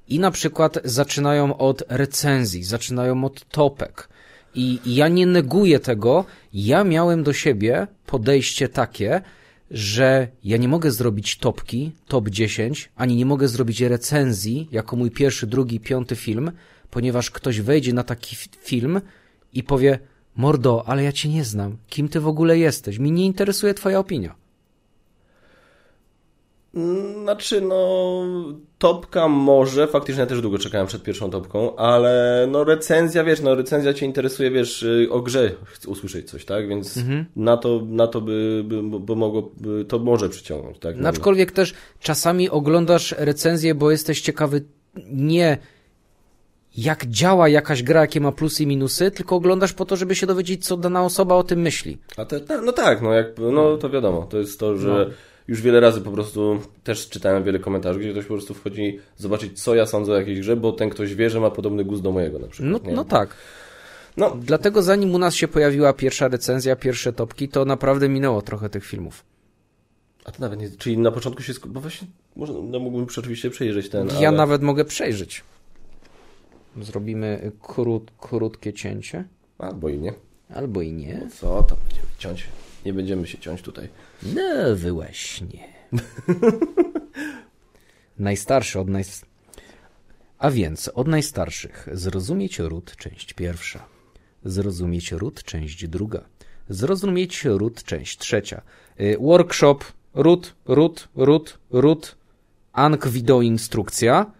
[0.10, 4.10] i na przykład zaczynają od recenzji, zaczynają od topek.
[4.56, 6.26] I, ja nie neguję tego.
[6.54, 9.22] Ja miałem do siebie podejście takie,
[9.72, 15.12] że ja nie mogę zrobić topki, top 10, ani nie mogę zrobić recenzji jako mój
[15.12, 16.52] pierwszy, drugi, piąty film,
[16.90, 19.02] ponieważ ktoś wejdzie na taki film
[19.54, 20.00] i powie:
[20.36, 21.78] Mordo, ale ja cię nie znam.
[21.88, 23.00] Kim ty w ogóle jesteś?
[23.00, 24.36] Mi nie interesuje twoja opinia.
[27.24, 28.24] Znaczy, no,
[28.86, 33.56] topka może, faktycznie ja też długo czekałem przed pierwszą topką, ale no recenzja, wiesz, no
[33.56, 35.52] recenzja cię interesuje, wiesz, y, o grze
[35.88, 36.68] usłyszeć coś, tak?
[36.68, 37.26] Więc mhm.
[37.36, 40.96] na to, na to by, by, by mogło, by, to może przyciągnąć, tak?
[40.98, 44.62] No, aczkolwiek też czasami oglądasz recenzję, bo jesteś ciekawy
[45.12, 45.58] nie
[46.78, 50.28] jak działa jakaś gra, jakie ma plusy i minusy, tylko oglądasz po to, żeby się
[50.28, 51.98] dowiedzieć, co dana osoba o tym myśli.
[52.18, 55.16] A te, no tak, no jak, no to wiadomo, to jest to, że no
[55.48, 59.64] już wiele razy po prostu też czytałem wiele komentarzy, gdzie ktoś po prostu wchodzi zobaczyć,
[59.64, 62.12] co ja sądzę o jakiejś grze, bo ten ktoś wie, że ma podobny gust do
[62.12, 62.84] mojego na przykład.
[62.86, 63.36] No, no tak.
[64.18, 64.38] No.
[64.42, 68.86] Dlatego zanim u nas się pojawiła pierwsza recenzja, pierwsze topki, to naprawdę minęło trochę tych
[68.86, 69.24] filmów.
[70.26, 73.90] A to nawet nie, czyli na początku się, bo właśnie, może, no mógłbym oczywiście przejrzeć
[73.90, 74.38] ten, Ja ale...
[74.38, 75.44] nawet mogę przejrzeć.
[76.82, 79.26] Zrobimy krót, krótkie cięcie.
[79.58, 80.14] Albo i nie.
[80.56, 81.22] Albo i nie.
[81.24, 82.48] No co tam będziemy ciąć?
[82.86, 83.90] Nie będziemy się ciąć tutaj.
[84.24, 85.68] No, wyłaśnie.
[88.20, 89.04] Najstarszy od naj...
[90.38, 93.86] A więc od najstarszych zrozumieć ród, część pierwsza.
[94.44, 96.26] Zrozumieć ród, część druga.
[96.70, 98.62] Zrozumieć ród, część trzecia.
[99.00, 99.78] Y, workshop,
[100.14, 102.16] ród, ród, ród, ród.
[102.74, 104.32] Ank wideo instrukcja.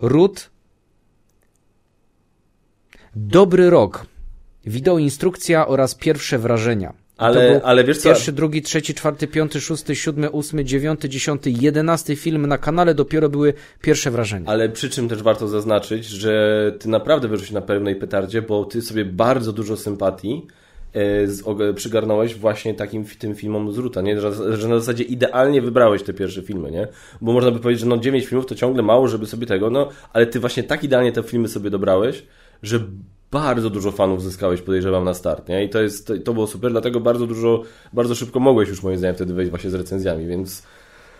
[0.00, 0.50] Ród.
[3.16, 4.06] Dobry rok.
[4.64, 6.99] Wideo instrukcja oraz pierwsze wrażenia.
[7.20, 8.08] Ale, ale wiesz co?
[8.08, 13.28] Pierwszy, drugi, trzeci, czwarty, piąty, szósty, siódmy, ósmy, dziewiąty, dziesiąty, jedenasty film na kanale dopiero
[13.28, 14.50] były pierwsze wrażenia.
[14.50, 18.82] Ale przy czym też warto zaznaczyć, że ty naprawdę wyszłeś na pełnej petardzie, bo ty
[18.82, 20.46] sobie bardzo dużo sympatii
[20.94, 24.20] e, przygarnąłeś właśnie takim tym filmom z Ruta, nie?
[24.20, 26.88] Że, że, na zasadzie idealnie wybrałeś te pierwsze filmy, nie?
[27.20, 29.88] Bo można by powiedzieć, że no 9 filmów to ciągle mało, żeby sobie tego, no,
[30.12, 32.22] ale ty właśnie tak idealnie te filmy sobie dobrałeś,
[32.62, 32.80] że
[33.30, 35.64] bardzo dużo fanów zyskałeś, podejrzewam, na start, nie?
[35.64, 37.62] I to, jest, to, było super, dlatego bardzo dużo,
[37.92, 40.62] bardzo szybko mogłeś już moim zdaniem wtedy wejść właśnie z recenzjami, więc...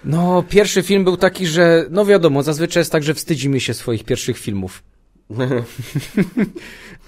[0.04, 4.04] No, pierwszy film był taki, że, no wiadomo, zazwyczaj jest tak, że wstydzimy się swoich
[4.04, 4.82] pierwszych filmów.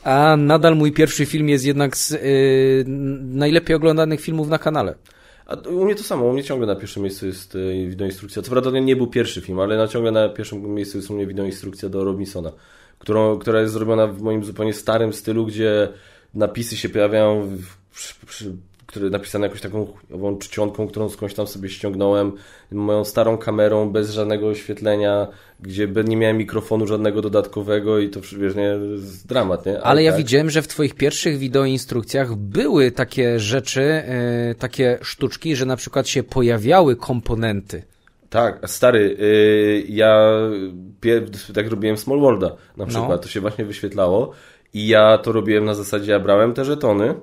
[0.04, 2.18] A nadal mój pierwszy film jest jednak z yy,
[3.20, 4.94] najlepiej oglądanych filmów na kanale.
[5.46, 8.42] A u mnie to samo, u mnie ciągle na pierwszym miejscu jest yy, wideoinstrukcja.
[8.42, 11.14] Co prawda to nie był pierwszy film, ale na ciągle na pierwszym miejscu jest u
[11.14, 12.52] mnie wideoinstrukcja do Robinsona
[13.02, 15.88] którą, która jest zrobiona w moim zupełnie starym stylu, gdzie
[16.34, 18.52] napisy się pojawiają, w, przy, przy,
[18.86, 22.32] które napisane jakąś taką chujową czcionką, którą skądś tam sobie ściągnąłem,
[22.72, 25.26] moją starą kamerą, bez żadnego oświetlenia,
[25.60, 29.72] gdzie nie miałem mikrofonu żadnego dodatkowego i to wiesz, nie, jest dramat, nie?
[29.72, 30.18] Ale, Ale ja tak.
[30.18, 34.02] widziałem, że w twoich pierwszych wideoinstrukcjach były takie rzeczy,
[34.48, 37.82] yy, takie sztuczki, że na przykład się pojawiały komponenty.
[38.32, 40.32] Tak, stary, yy, ja
[41.54, 42.86] tak robiłem Small Worlda na no.
[42.86, 43.18] przykład, no.
[43.18, 44.32] to się właśnie wyświetlało
[44.74, 47.14] i ja to robiłem na zasadzie, ja brałem te żetony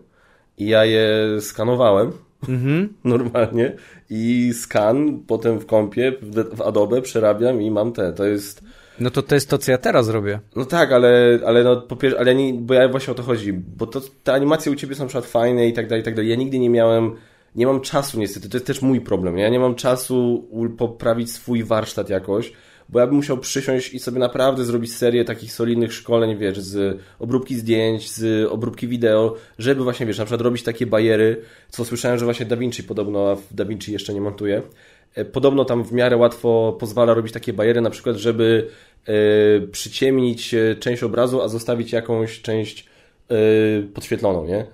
[0.57, 1.07] i ja je
[1.39, 2.11] skanowałem
[2.49, 2.93] mhm.
[3.03, 3.75] normalnie
[4.09, 6.13] i skan potem w kompie,
[6.53, 8.63] w Adobe przerabiam i mam te, to jest...
[8.99, 10.39] No to to jest to, co ja teraz robię.
[10.55, 13.53] No tak, ale, ale no po pierwsze, ale nie, bo ja właśnie o to chodzi,
[13.53, 16.15] bo to, te animacje u Ciebie są na przykład fajne i tak dalej, i tak
[16.15, 16.29] dalej.
[16.29, 17.15] Ja nigdy nie miałem
[17.55, 19.37] nie mam czasu niestety, to jest też mój problem.
[19.37, 20.47] Ja nie mam czasu
[20.77, 22.53] poprawić swój warsztat jakoś,
[22.89, 27.01] bo ja bym musiał przysiąść i sobie naprawdę zrobić serię takich solidnych szkoleń, wiesz, z
[27.19, 32.17] obróbki zdjęć, z obróbki wideo, żeby właśnie, wiesz, na przykład robić takie bajery, co słyszałem,
[32.17, 34.61] że właśnie DaVinci podobno, a w DaVinci jeszcze nie montuje,
[35.15, 38.67] e, podobno tam w miarę łatwo pozwala robić takie bajery, na przykład, żeby
[39.05, 39.13] e,
[39.67, 42.89] przyciemnić e, część obrazu, a zostawić jakąś część
[43.93, 44.65] podświetloną, nie?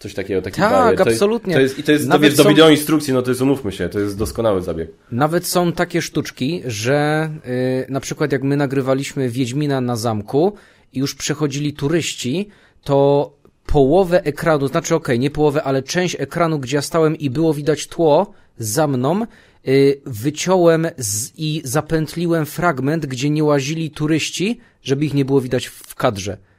[0.00, 1.54] Coś takiego, taki Tak, absolutnie.
[1.54, 2.48] To jest, I to jest Nawet do, są...
[2.48, 4.90] wideo instrukcji, no to jest, umówmy się, to jest doskonały zabieg.
[5.12, 10.52] Nawet są takie sztuczki, że yy, na przykład jak my nagrywaliśmy Wiedźmina na zamku
[10.92, 12.48] i już przechodzili turyści,
[12.84, 13.32] to
[13.66, 17.54] połowę ekranu, znaczy okej, okay, nie połowę, ale część ekranu, gdzie ja stałem i było
[17.54, 19.26] widać tło za mną,
[19.64, 25.66] yy, wyciąłem z, i zapętliłem fragment, gdzie nie łazili turyści, żeby ich nie było widać
[25.66, 26.49] w kadrze.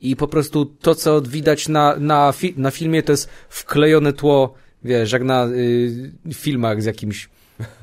[0.00, 4.54] I po prostu to, co widać na, na, fi na filmie, to jest wklejone tło,
[4.84, 7.28] wiesz, jak na y, filmach z jakimś,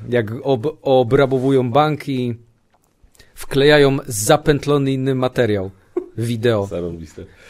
[0.08, 2.34] jak ob obrabowują bank i
[3.34, 5.70] wklejają zapętlony inny materiał
[6.18, 6.66] wideo.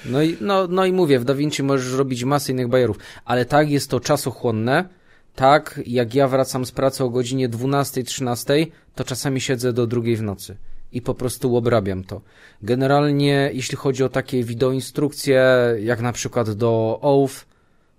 [0.05, 3.71] No i, no, no i mówię, w DaVinci możesz robić masę innych bajerów, ale tak
[3.71, 4.89] jest to czasochłonne,
[5.35, 10.23] tak jak ja wracam z pracy o godzinie 12-13, to czasami siedzę do drugiej w
[10.23, 10.57] nocy
[10.93, 12.21] i po prostu obrabiam to.
[12.63, 15.45] Generalnie, jeśli chodzi o takie wideoinstrukcje,
[15.81, 17.47] jak na przykład do OAF,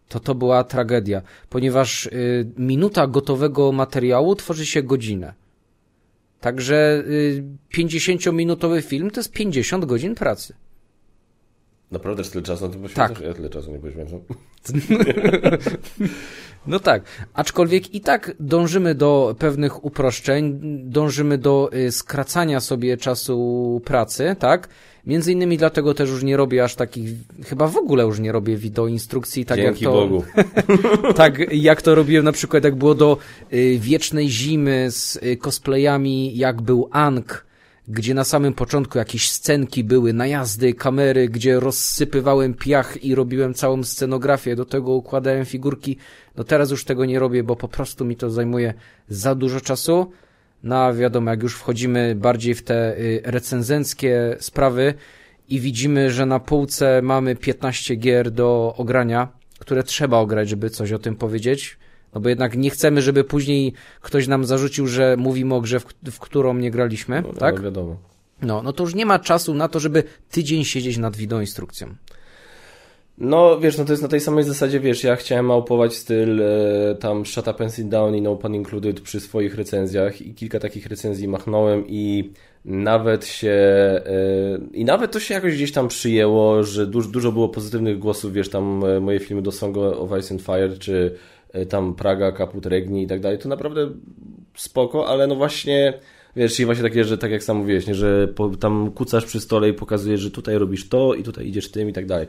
[0.08, 5.34] to to była tragedia, ponieważ y, minuta gotowego materiału tworzy się godzinę.
[6.42, 7.44] Także y,
[7.78, 10.54] 50-minutowy film to jest 50 godzin pracy.
[11.92, 13.18] Naprawdę tyle czasu na to poświęcasz?
[13.18, 13.28] Tak.
[13.28, 14.20] Ja tyle czasu nie poświęcam.
[16.68, 17.04] No tak,
[17.34, 24.70] aczkolwiek i tak dążymy do pewnych uproszczeń, dążymy do y, skracania sobie czasu pracy, tak?
[25.06, 27.10] Między innymi dlatego też już nie robię aż takich,
[27.46, 30.08] chyba w ogóle już nie robię wideo instrukcji, tak Dzięki jak to.
[30.08, 30.24] Bogu.
[31.16, 33.18] tak jak to robiłem na przykład, jak było do
[33.54, 37.47] y, wiecznej zimy z y, cosplayami, jak był Ank,
[37.88, 43.84] gdzie na samym początku jakieś scenki były, najazdy, kamery, gdzie rozsypywałem piach i robiłem całą
[43.84, 45.98] scenografię, do tego układałem figurki.
[46.36, 48.74] No teraz już tego nie robię, bo po prostu mi to zajmuje
[49.10, 50.12] za dużo czasu.
[50.64, 54.94] No wiadomo, jak już wchodzimy bardziej w te y, recenzenckie sprawy
[55.50, 59.28] i widzimy, że na półce mamy 15 gier do ogrania,
[59.60, 61.78] które trzeba ograć, żeby coś o tym powiedzieć,
[62.18, 65.86] no bo jednak nie chcemy, żeby później ktoś nam zarzucił, że mówimy o grze, w,
[66.12, 67.56] w którą nie graliśmy, no, tak?
[67.56, 67.98] No, wiadomo.
[68.42, 71.96] No, no to już nie ma czasu na to, żeby tydzień siedzieć nad wideoinstrukcją.
[73.18, 76.96] No, wiesz, no to jest na tej samej zasadzie, wiesz, ja chciałem małpować styl e,
[76.96, 80.60] tam Shut Up and Sit Down i No Pun Included przy swoich recenzjach i kilka
[80.60, 82.32] takich recenzji machnąłem i
[82.66, 84.02] nawet się e,
[84.74, 88.50] i nawet to się jakoś gdzieś tam przyjęło, że dużo, dużo było pozytywnych głosów, wiesz,
[88.50, 91.16] tam e, moje filmy do Song of Ice and Fire, czy
[91.66, 93.90] tam Praga, Kaput Regni i tak dalej, to naprawdę
[94.56, 95.94] spoko, ale no właśnie
[96.36, 99.40] wiesz, i właśnie takie, że tak jak sam mówiłeś, nie, że po, tam kucasz przy
[99.40, 102.28] stole i pokazujesz, że tutaj robisz to i tutaj idziesz tym i tak dalej.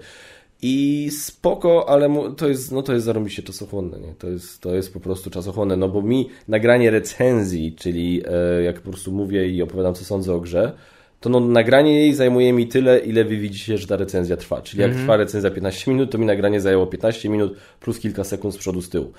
[0.62, 4.14] I spoko, ale to jest, no to jest zarobiście czasochłonne, nie?
[4.18, 8.80] To jest, to jest po prostu czasochłonne, no bo mi nagranie recenzji, czyli e, jak
[8.80, 10.72] po prostu mówię i opowiadam, co sądzę o grze,
[11.20, 14.62] to no, nagranie jej zajmuje mi tyle, ile wy widzicie, że ta recenzja trwa.
[14.62, 15.04] Czyli jak mm -hmm.
[15.04, 18.82] trwa recenzja 15 minut, to mi nagranie zajęło 15 minut plus kilka sekund z przodu,
[18.82, 19.12] z tyłu.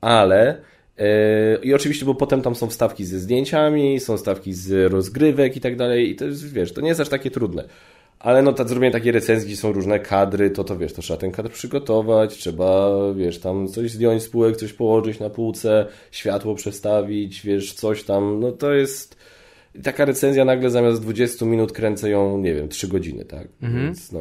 [0.00, 0.60] Ale
[0.98, 5.60] e, i oczywiście, bo potem tam są wstawki ze zdjęciami, są wstawki z rozgrywek i
[5.60, 7.64] tak dalej, i to jest, wiesz, to nie jest aż takie trudne.
[8.18, 11.32] Ale no tak zrobienie takiej recenzji, są różne kadry, to to wiesz, to trzeba ten
[11.32, 17.42] kadr przygotować, trzeba, wiesz, tam coś zdjąć z półek, coś położyć na półce, światło przestawić,
[17.42, 19.16] wiesz, coś tam, no to jest
[19.82, 23.48] taka recenzja nagle zamiast 20 minut kręcę ją, nie wiem, 3 godziny, tak?
[23.62, 23.84] Mhm.
[23.84, 24.20] Więc no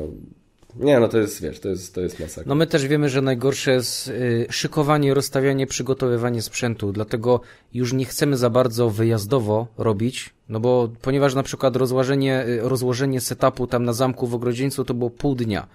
[0.80, 2.44] nie, no to jest, wiesz, to jest, to jest masakra.
[2.50, 7.42] No my też wiemy, że najgorsze jest y, szykowanie, rozstawianie, przygotowywanie sprzętu, dlatego
[7.74, 13.22] już nie chcemy za bardzo wyjazdowo robić, no bo ponieważ na przykład rozłożenie, y, rozłożenie
[13.22, 15.68] setupu tam na zamku w Ogrodzieńcu to było pół dnia,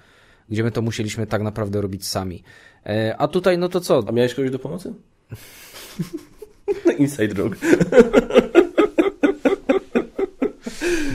[0.48, 2.42] gdzie my to musieliśmy tak naprawdę robić sami.
[2.86, 4.02] E, a tutaj, no to co?
[4.06, 4.94] A miałeś kogoś do pomocy?
[6.98, 7.56] Inside joke.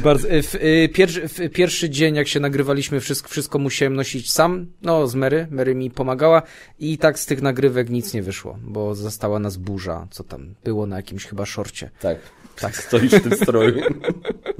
[0.03, 4.65] Bardzo, w, y, pierwszy, w pierwszy dzień, jak się nagrywaliśmy, wszystko, wszystko musiałem nosić sam,
[4.81, 6.41] no z Mary, Mary mi pomagała
[6.79, 10.85] i tak z tych nagrywek nic nie wyszło, bo została nas burza, co tam było
[10.85, 11.89] na jakimś chyba szorcie.
[11.99, 12.17] Tak,
[12.59, 12.75] tak.
[12.87, 13.81] Stoisz w tym stroju.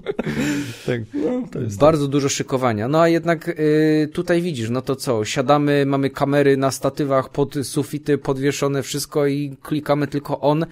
[0.87, 1.01] tak.
[1.13, 1.43] No,
[1.79, 2.87] Bardzo dużo szykowania.
[2.87, 7.55] No a jednak y, tutaj widzisz, no to co, siadamy, mamy kamery na statywach pod
[7.63, 10.65] sufity podwieszone, wszystko i klikamy tylko on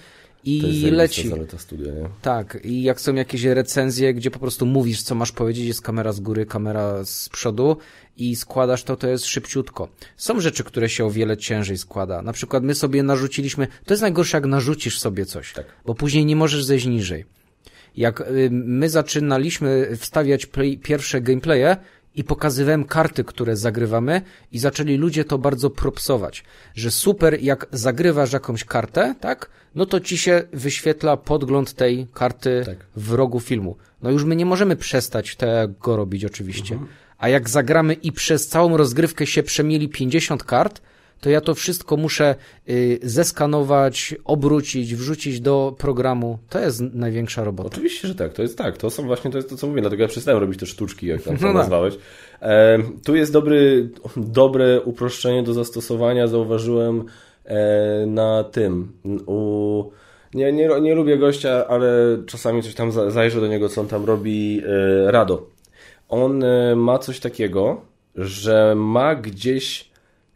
[0.43, 1.31] i leci.
[1.57, 2.09] Studia, nie?
[2.22, 6.13] Tak, i jak są jakieś recenzje, gdzie po prostu mówisz, co masz powiedzieć, jest kamera
[6.13, 7.77] z góry, kamera z przodu
[8.18, 9.89] i składasz to, to jest szybciutko.
[10.18, 12.22] Są rzeczy, które się o wiele ciężej składa.
[12.22, 15.65] Na przykład my sobie narzuciliśmy, to jest najgorsze, jak narzucisz sobie coś, tak.
[15.85, 17.26] bo później nie możesz zejść niżej.
[17.97, 21.77] Jak y, my zaczynaliśmy wstawiać play, pierwsze gameplaye,
[22.15, 24.21] i pokazywałem karty, które zagrywamy
[24.51, 26.43] i zaczęli ludzie to bardzo propsować,
[26.75, 32.63] że super jak zagrywasz jakąś kartę, tak, no to ci się wyświetla podgląd tej karty
[32.65, 32.77] tak.
[32.95, 33.75] w rogu filmu.
[34.01, 36.73] No już my nie możemy przestać tego robić oczywiście.
[36.73, 36.91] Mhm.
[37.17, 40.81] A jak zagramy i przez całą rozgrywkę się przemieli 50 kart,
[41.22, 42.35] to ja to wszystko muszę
[42.69, 46.39] y, zeskanować, obrócić, wrzucić do programu.
[46.49, 47.69] To jest największa robota.
[47.69, 48.34] Oczywiście, że tak.
[48.34, 48.77] To jest tak.
[48.77, 49.81] To są właśnie to jest to, co mówię.
[49.81, 51.57] Dlatego ja przestałem robić te sztuczki, jak tam to no tak.
[51.57, 51.98] nazwałeś.
[52.41, 56.27] E, tu jest dobry, dobre uproszczenie do zastosowania.
[56.27, 57.03] Zauważyłem
[57.45, 58.91] e, na tym.
[59.26, 59.84] U,
[60.34, 64.06] nie, nie, nie lubię gościa, ale czasami coś tam zajrzę do niego, co on tam
[64.06, 64.61] robi.
[65.07, 65.48] E, Rado.
[66.10, 67.81] On e, ma coś takiego,
[68.15, 69.90] że ma gdzieś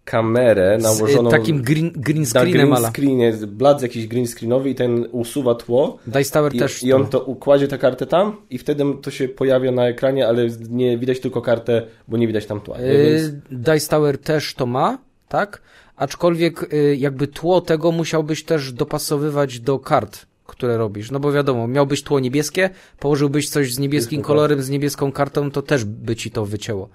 [0.06, 1.30] kamerę nałożoną...
[1.30, 5.56] Z takim green, green screenem na green screenie, blad jakiś green screenowy i ten usuwa
[5.56, 5.98] tło.
[6.08, 6.84] Dice Tower i, też.
[6.84, 10.48] I on to układzie tę kartę tam i wtedy to się pojawia na ekranie, ale
[10.70, 12.78] nie widać tylko kartę, bo nie widać tam tła.
[12.80, 13.34] Yy, Więc...
[13.52, 15.62] Dice Tower też to ma, tak?
[15.96, 21.12] Aczkolwiek yy, jakby tło tego musiałbyś też dopasowywać do kart które robisz.
[21.12, 22.70] No bo wiadomo, miałbyś tło niebieskie,
[23.00, 26.90] położyłbyś coś z niebieskim kolorem, z niebieską kartą, to też by ci to wycięło.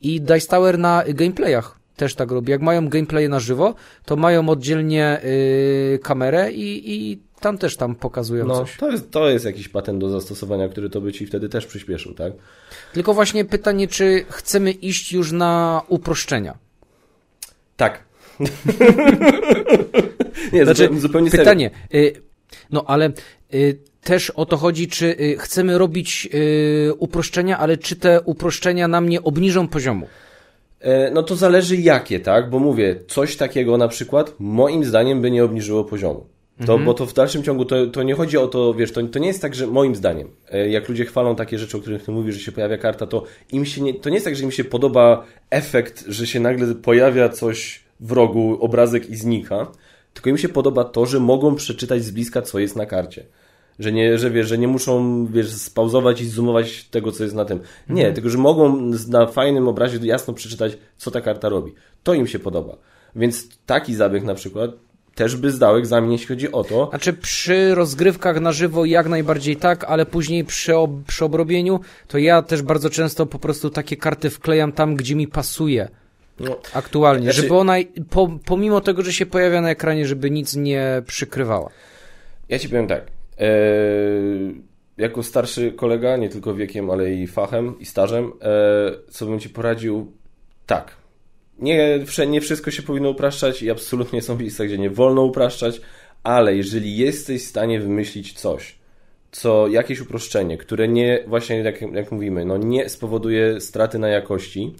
[0.00, 2.50] I Dice Tower na gameplayach też tak robi.
[2.50, 3.74] Jak mają gameplay na żywo,
[4.04, 5.20] to mają oddzielnie
[5.92, 8.76] yy, kamerę i, i tam też tam pokazują no, coś.
[8.76, 12.14] To jest, to jest jakiś patent do zastosowania, który to by ci wtedy też przyspieszył,
[12.14, 12.32] tak?
[12.92, 16.58] Tylko właśnie pytanie, czy chcemy iść już na uproszczenia?
[17.76, 18.04] Tak.
[20.52, 21.30] Nie, znaczy, zupełnie.
[21.30, 22.22] Pytanie, y,
[22.70, 23.10] no ale
[23.54, 26.28] y, też o to chodzi, czy y, chcemy robić
[26.98, 30.08] uproszczenia, ale czy te uproszczenia nam nie obniżą poziomu?
[30.86, 32.50] E, no to zależy jakie, tak?
[32.50, 36.26] Bo mówię, coś takiego na przykład moim zdaniem by nie obniżyło poziomu.
[36.56, 36.84] To, mhm.
[36.84, 39.26] Bo to w dalszym ciągu to, to nie chodzi o to, wiesz, to, to nie
[39.26, 42.34] jest tak, że moim zdaniem, e, jak ludzie chwalą takie rzeczy, o których ty mówisz,
[42.34, 43.22] że się pojawia karta, to
[43.52, 46.74] im się nie, to nie jest tak, że im się podoba efekt, że się nagle
[46.74, 49.66] pojawia coś w rogu, obrazek i znika,
[50.14, 53.24] tylko im się podoba to, że mogą przeczytać z bliska, co jest na karcie.
[53.78, 57.44] Że nie, że wiesz, że nie muszą, wiesz, spauzować i zoomować tego, co jest na
[57.44, 57.60] tym.
[57.88, 58.14] Nie, mhm.
[58.14, 61.72] tylko że mogą na fajnym obrazie jasno przeczytać, co ta karta robi.
[62.02, 62.76] To im się podoba.
[63.16, 64.70] Więc taki zabieg na przykład
[65.16, 66.88] też by zdał egzamin, jeśli chodzi o to.
[66.90, 72.18] Znaczy przy rozgrywkach na żywo jak najbardziej tak, ale później przy, ob przy obrobieniu to
[72.18, 75.88] ja też bardzo często po prostu takie karty wklejam tam, gdzie mi pasuje.
[76.40, 76.56] No.
[76.74, 77.42] Aktualnie, znaczy...
[77.42, 77.74] żeby ona,
[78.10, 81.70] po, pomimo tego, że się pojawia na ekranie, żeby nic nie przykrywała.
[82.48, 83.15] Ja ci powiem tak.
[83.38, 84.54] Eee,
[84.96, 89.48] jako starszy kolega, nie tylko wiekiem, ale i fachem i stażem, eee, co bym ci
[89.48, 90.12] poradził?
[90.66, 91.06] Tak
[91.58, 95.80] nie, nie wszystko się powinno upraszczać i absolutnie są miejsca, gdzie nie wolno upraszczać,
[96.22, 98.78] ale jeżeli jesteś w stanie wymyślić coś,
[99.32, 104.74] co jakieś uproszczenie, które nie, właśnie jak, jak mówimy, no nie spowoduje straty na jakości,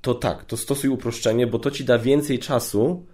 [0.00, 3.06] to tak, to stosuj uproszczenie, bo to ci da więcej czasu,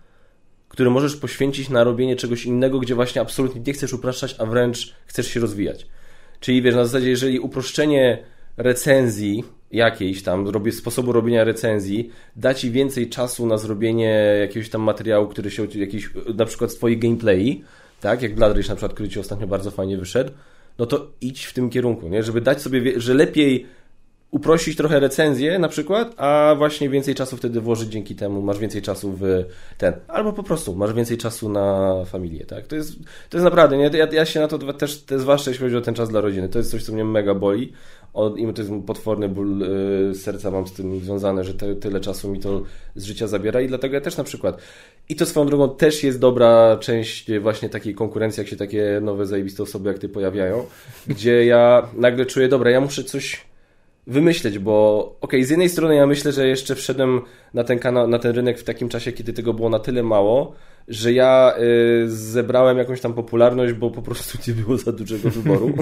[0.73, 4.95] który możesz poświęcić na robienie czegoś innego, gdzie właśnie absolutnie nie chcesz upraszczać, a wręcz
[5.07, 5.87] chcesz się rozwijać.
[6.41, 8.19] Czyli wiesz, na zasadzie, jeżeli uproszczenie
[8.57, 15.29] recenzji jakiejś tam, sposobu robienia recenzji, da Ci więcej czasu na zrobienie jakiegoś tam materiału,
[15.29, 17.65] który się, jakiś, na przykład z Twojej gameplay,
[18.01, 20.33] tak, jak Blood na przykład, który Ci ostatnio bardzo fajnie wyszedł,
[20.79, 23.67] no to idź w tym kierunku, nie, żeby dać sobie, że lepiej
[24.33, 28.83] uprościć trochę recenzję na przykład, a właśnie więcej czasu wtedy włożyć dzięki temu, masz więcej
[28.83, 29.25] czasu w
[29.79, 32.67] ten, albo po prostu masz więcej czasu na familię, tak?
[32.67, 32.93] To jest,
[33.31, 33.91] to jest naprawdę, nie?
[33.93, 36.59] Ja, ja się na to też, zwłaszcza jeśli chodzi o ten czas dla rodziny, to
[36.59, 37.73] jest coś, co mnie mega boli,
[38.13, 42.01] od, i to jest potworny ból y, serca mam z tym związane, że te, tyle
[42.01, 42.63] czasu mi to
[42.95, 44.59] z życia zabiera i dlatego ja też na przykład
[45.09, 49.27] i to swoją drogą też jest dobra część właśnie takiej konkurencji, jak się takie nowe
[49.27, 50.65] zajebiste osoby jak ty pojawiają,
[51.07, 53.52] gdzie ja nagle czuję, dobra, ja muszę coś
[54.07, 57.21] wymyśleć, bo okej, okay, z jednej strony ja myślę, że jeszcze wszedłem
[57.55, 60.55] na ten kanał, na ten rynek w takim czasie, kiedy tego było na tyle mało,
[60.89, 61.55] że ja
[62.05, 65.73] y, zebrałem jakąś tam popularność, bo po prostu nie było za dużego wyboru.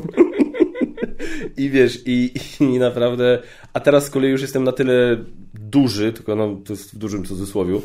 [1.57, 3.39] I wiesz, i, i naprawdę,
[3.73, 5.17] a teraz z kolei już jestem na tyle
[5.55, 7.83] duży, tylko no, to jest w dużym cudzysłowiu,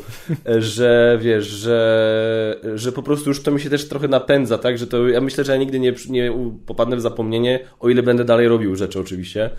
[0.58, 4.86] że wiesz, że, że po prostu już to mi się też trochę napędza, tak, że
[4.86, 6.32] to ja myślę, że ja nigdy nie, nie
[6.66, 9.50] popadnę w zapomnienie, o ile będę dalej robił rzeczy oczywiście,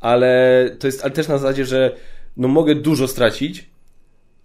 [0.00, 1.96] ale to jest ale też na zasadzie, że
[2.36, 3.66] no mogę dużo stracić,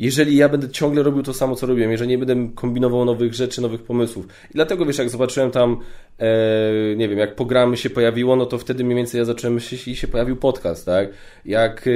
[0.01, 3.61] jeżeli ja będę ciągle robił to samo, co robiłem, jeżeli nie będę kombinował nowych rzeczy,
[3.61, 4.25] nowych pomysłów.
[4.25, 5.77] I dlatego, wiesz, jak zobaczyłem tam,
[6.19, 9.87] e, nie wiem, jak programy się pojawiło, no to wtedy mniej więcej ja zacząłem myśleć
[9.87, 11.09] i się pojawił podcast, tak?
[11.45, 11.91] Jak e,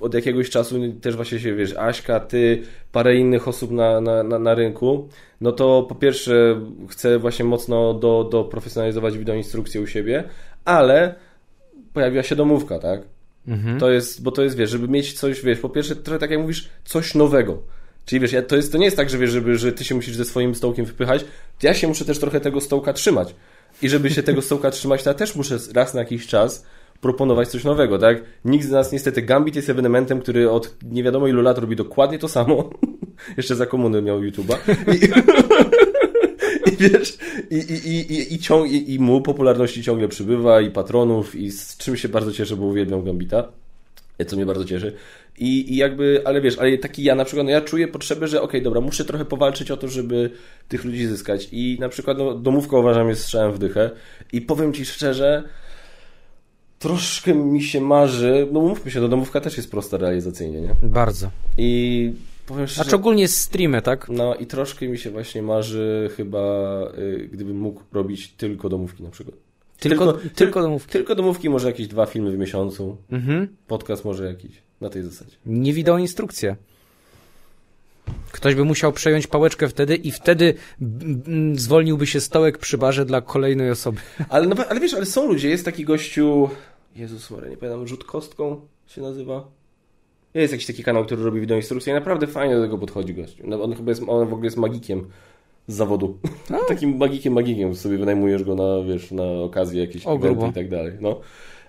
[0.00, 4.38] od jakiegoś czasu też właśnie się, wiesz, Aśka, ty, parę innych osób na, na, na,
[4.38, 5.08] na rynku,
[5.40, 10.24] no to po pierwsze chcę właśnie mocno do, do profesjonalizować wideoinstrukcję u siebie,
[10.64, 11.14] ale
[11.92, 13.00] pojawiła się domówka, tak?
[13.48, 13.80] Mhm.
[13.80, 16.40] To jest, bo to jest, wiesz, żeby mieć coś, wiesz, po pierwsze, trochę tak jak
[16.40, 17.62] mówisz, coś nowego.
[18.04, 20.16] Czyli wiesz, to, jest, to nie jest tak, że wiesz, żeby, że ty się musisz
[20.16, 21.24] ze swoim stołkiem wypychać,
[21.62, 23.34] ja się muszę też trochę tego stołka trzymać.
[23.82, 26.66] I żeby się tego stołka trzymać, to ja też muszę raz na jakiś czas
[27.00, 28.22] proponować coś nowego, tak?
[28.44, 32.18] Nikt z nas, niestety, Gambit jest ewenementem, który od nie wiadomo ilu lat robi dokładnie
[32.18, 32.70] to samo.
[33.36, 34.56] Jeszcze za komuny miał YouTube'a.
[34.94, 35.08] I...
[36.72, 37.18] I wiesz,
[37.50, 41.76] i, i, i, i, ciąg, i, i mu popularności ciągle przybywa, i patronów, i z
[41.76, 43.48] czym się bardzo cieszę, bo uwielbiam Gambita
[44.26, 44.92] co mnie bardzo cieszy.
[45.38, 48.36] I, I jakby, ale wiesz, ale taki ja na przykład, no ja czuję potrzebę, że
[48.38, 50.30] okej, okay, dobra, muszę trochę powalczyć o to, żeby
[50.68, 51.48] tych ludzi zyskać.
[51.52, 53.90] I na przykład, no, domówka uważam jest strzałem w dychę.
[54.32, 55.44] I powiem Ci szczerze,
[56.78, 60.74] troszkę mi się marzy, no mówmy się, no domówka też jest prosta realizacyjnie, nie?
[60.82, 61.30] Bardzo.
[61.58, 62.12] I
[62.48, 62.80] powiem szczerze...
[62.80, 64.08] A szczególnie streamy, tak?
[64.08, 66.40] No i troszkę mi się właśnie marzy chyba,
[66.98, 69.36] y, gdybym mógł robić tylko domówki na przykład.
[69.78, 70.92] Tylko, tylko, tylko domówki.
[70.92, 72.96] Tylko domówki, może jakieś dwa filmy w miesiącu.
[73.10, 73.48] Mhm.
[73.66, 75.36] Podcast może jakiś, na tej zasadzie.
[75.46, 76.56] Nie widał instrukcję.
[78.32, 80.54] Ktoś by musiał przejąć pałeczkę wtedy i wtedy
[81.54, 84.00] zwolniłby się stołek przy barze dla kolejnej osoby.
[84.28, 86.50] Ale, no, ale wiesz, ale są ludzie, jest taki gościu,
[86.96, 89.57] Jezus Maria, nie pamiętam, rzut kostką się nazywa.
[90.34, 93.44] Jest jakiś taki kanał, który robi wideoinstrukcje i naprawdę fajnie do tego podchodzi gościu.
[93.46, 95.06] No, on chyba jest, on w ogóle jest magikiem
[95.66, 96.18] z zawodu.
[96.50, 96.58] No.
[96.68, 100.68] Takim magikiem, magikiem sobie wynajmujesz go na, wiesz, na okazję jakieś o, eventy i tak
[100.68, 100.92] dalej.
[101.00, 101.20] No.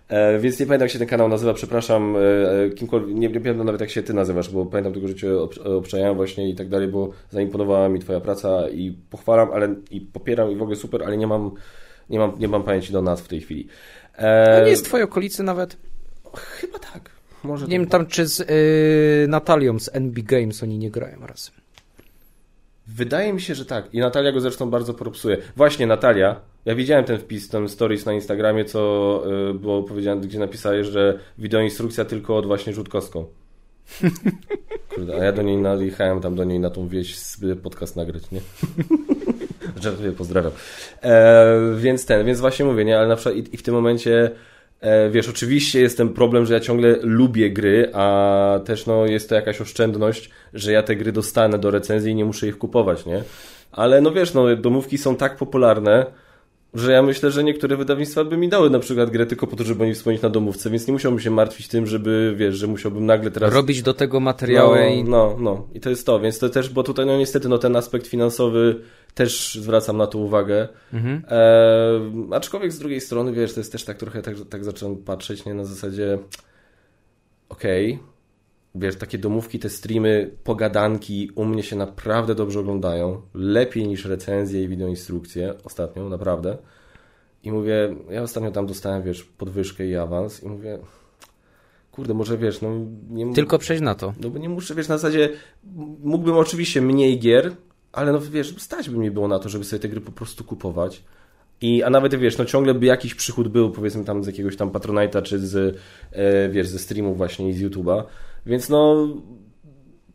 [0.10, 3.66] E, więc nie pamiętam jak się ten kanał nazywa, przepraszam, e, kimkolwiek, nie, nie pamiętam
[3.66, 5.40] nawet jak się ty nazywasz, bo pamiętam tylko, że cię
[5.78, 10.52] obczajałem właśnie i tak dalej, bo zaimponowała mi twoja praca i pochwalam, ale i popieram
[10.52, 11.52] i w ogóle super, ale nie mam,
[12.10, 13.68] nie mam, nie mam pamięci do nazw w tej chwili.
[14.18, 14.64] E...
[14.64, 15.78] Nie jest w twojej okolicy nawet?
[16.36, 17.19] Chyba tak.
[17.44, 21.54] Może nie wiem tam, czy z y, Natalią z NB Games oni nie grają razem.
[22.88, 23.94] Wydaje mi się, że tak.
[23.94, 25.38] I Natalia go zresztą bardzo propsuje.
[25.56, 30.40] Właśnie Natalia, ja widziałem ten wpis, ten stories na Instagramie, co y, było powiedziane, gdzie
[30.40, 33.26] napisałeś, że wideoinstrukcja tylko od właśnie rzut kostką.
[34.96, 37.16] Kurde, a ja do niej najechałem tam do niej na tą wieś
[37.64, 38.42] podcast nagrać, nie?
[39.84, 40.52] Żartuję, pozdrawiam.
[41.02, 44.32] E, więc ten, więc właśnie mówię, nie, ale na przykład i, i w tym momencie
[45.12, 49.36] wiesz, oczywiście jest ten problem, że ja ciągle lubię gry, a też no jest to
[49.36, 53.24] jakaś oszczędność, że ja te gry dostanę do recenzji i nie muszę ich kupować, nie?
[53.72, 56.06] Ale no wiesz, no domówki są tak popularne,
[56.74, 59.64] że ja myślę, że niektóre wydawnictwa by mi dały na przykład grę tylko po to,
[59.64, 63.06] żeby nie wspomnieć na domówce, więc nie musiałbym się martwić tym, żeby, wiesz, że musiałbym
[63.06, 63.54] nagle teraz...
[63.54, 65.04] Robić do tego materiały no, i...
[65.04, 65.68] No, no.
[65.74, 68.82] I to jest to, więc to też, bo tutaj no niestety no ten aspekt finansowy
[69.14, 70.68] też zwracam na to uwagę.
[70.94, 71.24] Mhm.
[71.30, 75.46] E, aczkolwiek z drugiej strony, wiesz, to jest też tak trochę, tak, tak zacząłem patrzeć,
[75.46, 76.20] nie, na zasadzie
[77.50, 78.09] okej, okay,
[78.76, 83.22] wiesz, takie domówki, te streamy, pogadanki u mnie się naprawdę dobrze oglądają.
[83.34, 86.58] Lepiej niż recenzje i wideoinstrukcje ostatnio, naprawdę.
[87.44, 90.80] I mówię, ja ostatnio tam dostałem, wiesz, podwyżkę i awans i mówię,
[91.92, 92.70] kurde, może wiesz, no
[93.10, 94.14] nie Tylko przejść na to.
[94.20, 95.30] No bo nie muszę, wiesz, na zasadzie
[96.04, 97.56] mógłbym oczywiście mniej gier,
[97.92, 100.44] ale no wiesz, stać by mi było na to, żeby sobie te gry po prostu
[100.44, 101.04] kupować.
[101.62, 104.70] I, a nawet wiesz, no ciągle by jakiś przychód był, powiedzmy tam z jakiegoś tam
[104.70, 105.78] Patronite'a, czy z,
[106.12, 108.04] e, wiesz, ze streamów właśnie i z YouTube'a.
[108.50, 109.08] Więc no,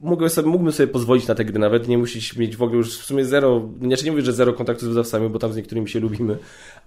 [0.01, 2.98] mógłbym sobie, mógłbym sobie pozwolić na te gry, nawet nie musisz mieć w ogóle już
[2.98, 5.89] w sumie zero, znaczy nie mówię, że zero kontaktu z wydawcami, bo tam z niektórymi
[5.89, 6.39] się lubimy,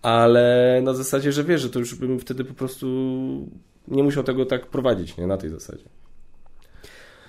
[0.01, 2.87] ale na zasadzie, że wiesz, że to już bym wtedy po prostu
[3.87, 5.83] nie musiał tego tak prowadzić, nie, na tej zasadzie.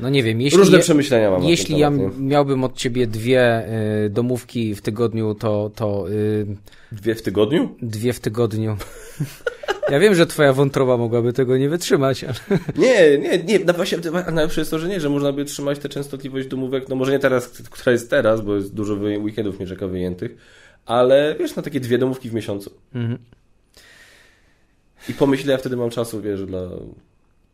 [0.00, 1.44] No nie wiem, jeśli, Różne przemyślenia mam.
[1.44, 3.68] Jeśli temat, ja miałbym od ciebie dwie
[4.04, 5.70] y, domówki w tygodniu, to.
[5.74, 6.46] to y,
[6.92, 7.68] dwie w tygodniu?
[7.82, 8.76] Dwie w tygodniu.
[9.90, 12.24] Ja wiem, że twoja wątroba mogłaby tego nie wytrzymać.
[12.24, 12.35] Ale...
[12.77, 13.59] Nie, nie, nie.
[13.59, 13.98] No właśnie,
[14.32, 17.19] najlepsze jest to, że nie, że można by trzymać tę częstotliwość domówek, no może nie
[17.19, 20.36] teraz, która jest teraz, bo jest dużo weekendów nie wyjętych,
[20.86, 22.70] ale wiesz, na takie dwie domówki w miesiącu.
[22.94, 23.19] Mhm.
[25.09, 26.60] I pomyślę, ja wtedy mam czasu, wiesz, dla...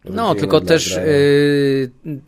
[0.04, 0.96] No, tylko też...
[0.96, 2.20] Yy,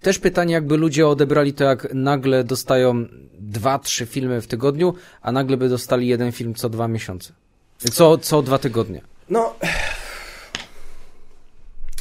[0.00, 3.06] też pytanie, jakby ludzie odebrali to, jak nagle dostają
[3.38, 7.32] dwa, trzy filmy w tygodniu, a nagle by dostali jeden film co dwa miesiące.
[7.78, 9.00] Co, co dwa tygodnie.
[9.30, 9.54] No.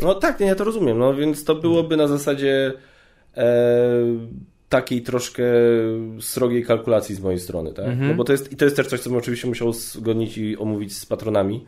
[0.01, 0.97] No tak, nie, ja to rozumiem.
[0.97, 2.73] No więc to byłoby na zasadzie
[3.37, 3.45] e,
[4.69, 5.43] takiej troszkę
[6.19, 7.85] srogiej kalkulacji z mojej strony, tak?
[7.85, 8.07] Mhm.
[8.07, 10.57] No bo to jest, i to jest też coś, co bym oczywiście musiał zgodnić i
[10.57, 11.65] omówić z patronami.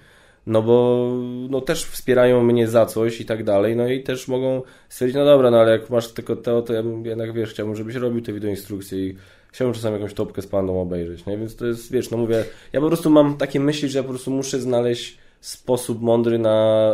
[0.48, 1.10] No bo
[1.50, 5.26] no też wspierają mnie za coś i tak dalej, no i też mogą stwierdzić, no
[5.26, 8.34] dobra, no ale jak masz tylko to, to ja jednak wiesz, chciałbym, żebyś robił te
[8.34, 9.16] wideoinstrukcje i
[9.52, 11.38] chciałbym czasami jakąś topkę z pandą obejrzeć, nie?
[11.38, 14.10] Więc to jest, wiesz, no mówię, ja po prostu mam takie myśli, że ja po
[14.10, 16.92] prostu muszę znaleźć sposób mądry na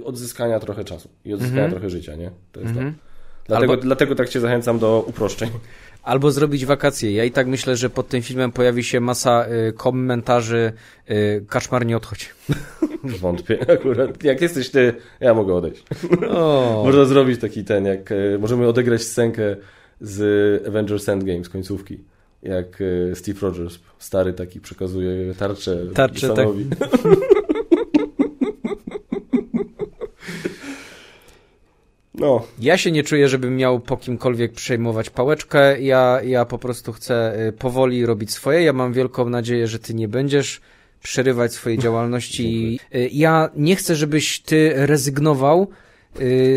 [0.00, 1.74] y, odzyskania trochę czasu i odzyskania mm -hmm.
[1.74, 2.30] trochę życia, nie?
[2.52, 2.92] To jest mm -hmm.
[2.92, 3.00] to.
[3.46, 3.82] Dlatego, Albo...
[3.82, 5.50] dlatego tak Cię zachęcam do uproszczeń.
[6.02, 7.12] Albo zrobić wakacje.
[7.12, 10.72] Ja i tak myślę, że pod tym filmem pojawi się masa y, komentarzy
[11.10, 12.34] y, Kaczmar nie odchodź.
[13.20, 14.24] Wątpię akurat.
[14.24, 15.84] Jak jesteś ty, ja mogę odejść.
[16.30, 16.82] O.
[16.86, 19.56] Można zrobić taki ten, jak y, możemy odegrać scenkę
[20.00, 21.98] z Avengers Endgame z końcówki.
[22.42, 22.78] Jak
[23.10, 26.46] e, Steve Rogers, stary taki, przekazuje tarczę, tarczę tak.
[32.20, 32.42] No.
[32.58, 35.80] Ja się nie czuję, żebym miał po kimkolwiek przejmować pałeczkę.
[35.80, 38.62] Ja, ja po prostu chcę e, powoli robić swoje.
[38.62, 40.60] Ja mam wielką nadzieję, że ty nie będziesz
[41.02, 42.80] przerywać swojej działalności.
[42.92, 45.66] E, ja nie chcę, żebyś ty rezygnował Y,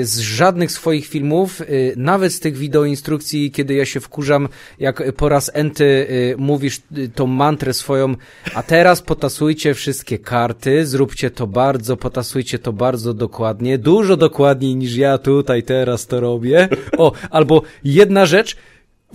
[0.04, 4.50] z żadnych swoich filmów, y, nawet z tych wideoinstrukcji, kiedy ja się wkurzam,
[4.80, 6.82] jak po raz enty y, mówisz
[7.16, 8.16] tą mantrę swoją,
[8.54, 14.96] a teraz potasujcie wszystkie karty, zróbcie to bardzo, potasujcie to bardzo dokładnie, dużo dokładniej niż
[14.96, 16.70] ja tutaj teraz to robię.
[16.98, 18.56] O, albo jedna rzecz,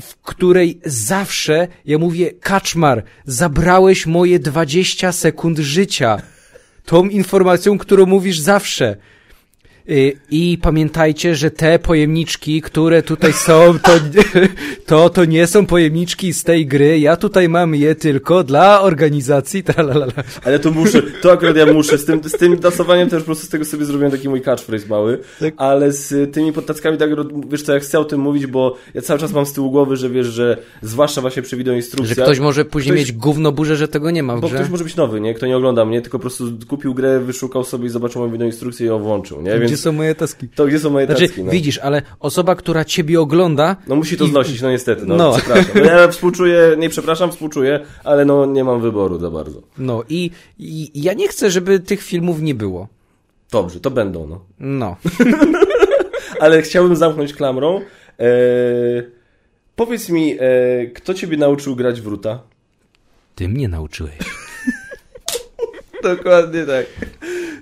[0.00, 6.22] w której zawsze ja mówię, Kaczmar, zabrałeś moje 20 sekund życia.
[6.84, 8.96] Tą informacją, którą mówisz zawsze.
[9.90, 13.92] Y, I pamiętajcie, że te pojemniczki, które tutaj są, to,
[14.86, 16.98] to, to nie są pojemniczki z tej gry.
[16.98, 19.64] Ja tutaj mam je tylko dla organizacji.
[19.64, 20.12] Tralalala.
[20.44, 21.98] Ale to muszę, to akurat ja muszę.
[21.98, 24.88] Z tym, z tym dasowaniem też po prostu z tego sobie zrobiłem taki mój catchphrase
[24.88, 25.18] mały.
[25.40, 25.54] Tak.
[25.56, 27.10] Ale z tymi podtackami tak,
[27.50, 29.96] wiesz co, ja chcę o tym mówić, bo ja cały czas mam z tyłu głowy,
[29.96, 32.16] że wiesz, że zwłaszcza właśnie przy instrukcjach.
[32.16, 34.68] Że ktoś może później ktoś, mieć gówno burzę, że tego nie ma w Bo ktoś
[34.68, 35.34] może być nowy, nie?
[35.34, 38.86] Kto nie ogląda mnie, tylko po prostu kupił grę, wyszukał sobie i zobaczył moją instrukcję
[38.86, 39.58] i ją włączył, nie?
[39.58, 40.48] Więc są moje taski?
[40.48, 41.44] To gdzie są moje znaczy, taski?
[41.44, 41.50] No.
[41.50, 43.76] Widzisz, ale osoba, która ciebie ogląda...
[43.88, 44.30] No musi to i...
[44.30, 45.32] znosić, no niestety, no, no.
[45.36, 45.72] przepraszam.
[45.74, 49.62] No, ja współczuję, nie przepraszam, współczuję, ale no nie mam wyboru za bardzo.
[49.78, 52.88] No i, i ja nie chcę, żeby tych filmów nie było.
[53.50, 54.44] Dobrze, to będą, no.
[54.60, 54.96] No.
[56.40, 57.80] ale chciałbym zamknąć klamrą.
[58.18, 59.18] Eee
[59.78, 62.42] Powiedz mi, e, kto ciebie nauczył grać w Ruta?
[63.34, 64.18] Ty mnie nauczyłeś.
[66.02, 66.86] Dokładnie tak.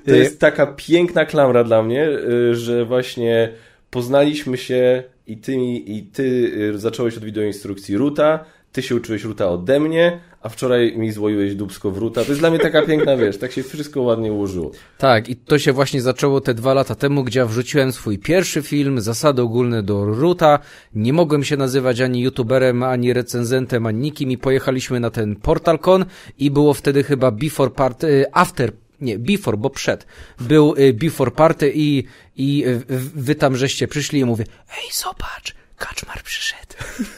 [0.06, 3.52] To jest taka piękna klamra dla mnie, e, że właśnie
[3.90, 5.54] poznaliśmy się i ty,
[5.86, 10.96] i ty e, zacząłeś od wideoinstrukcji Ruta, ty się uczyłeś Ruta ode mnie, a wczoraj
[10.96, 12.22] mi złoiłeś dubsko w Ruta.
[12.22, 14.70] To jest dla mnie taka piękna, wiesz, tak się wszystko ładnie ułożyło.
[14.98, 18.62] Tak, i to się właśnie zaczęło te dwa lata temu, gdzie ja wrzuciłem swój pierwszy
[18.62, 20.58] film, zasady ogólne do Ruta.
[20.94, 26.04] Nie mogłem się nazywać ani youtuberem, ani recenzentem, ani nikim i pojechaliśmy na ten PortalCon
[26.38, 30.06] i było wtedy chyba before party, after nie, before, bo przed.
[30.40, 32.04] Był y, before party i,
[32.36, 32.82] i y,
[33.14, 34.44] wy tam żeście przyszli i mówię,
[34.78, 36.74] ej, zobacz, Kaczmar przyszedł.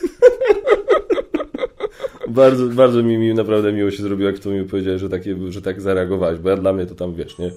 [2.28, 5.62] bardzo, bardzo mi, mi naprawdę miło się zrobiło, jak to mi powiedziałeś, że, takie, że
[5.62, 7.50] tak zareagowałeś, bo ja dla mnie to tam, wiesz, nie?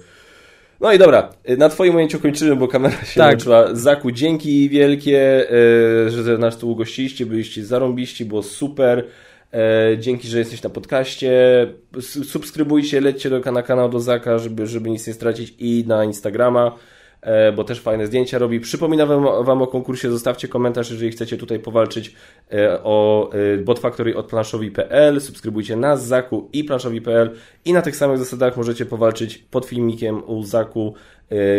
[0.81, 3.39] No i dobra, na Twoim ujęciu kończymy, bo kamera się tak.
[3.71, 5.47] Zaku, dzięki wielkie,
[6.07, 9.03] że nas tu ugościliście, byliście zarąbiści, było super.
[9.97, 11.31] Dzięki, że jesteś na podcaście.
[12.01, 16.77] Subskrybujcie, lećcie do, na kanał do Zaka, żeby, żeby nic nie stracić i na Instagrama.
[17.21, 18.59] E, bo też fajne zdjęcia robi.
[18.59, 22.15] Przypominam wam, wam o konkursie, zostawcie komentarz, jeżeli chcecie tutaj powalczyć
[22.53, 27.95] e, o e, Bot Factory od planszowi.pl, subskrybujcie nas, Zaku i planszowi.pl i na tych
[27.95, 30.93] samych zasadach możecie powalczyć pod filmikiem u Zaku,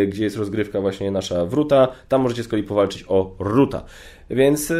[0.08, 1.88] gdzie jest rozgrywka właśnie nasza wruta.
[2.08, 3.84] Tam możecie z kolei powalczyć o ruta.
[4.30, 4.72] Więc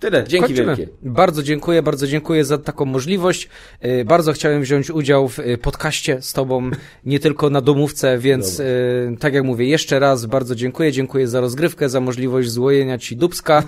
[0.00, 0.76] Tyle, dzięki Kończymy.
[0.76, 0.92] wielkie.
[1.02, 3.48] Bardzo dziękuję, bardzo dziękuję za taką możliwość.
[3.84, 6.70] Y, bardzo chciałem wziąć udział w y, podcaście z Tobą,
[7.04, 8.72] nie tylko na domówce, więc Dobra.
[8.72, 10.92] Y, tak jak mówię, jeszcze raz bardzo dziękuję.
[10.92, 13.62] Dziękuję za rozgrywkę, za możliwość złojenia Ci dubska.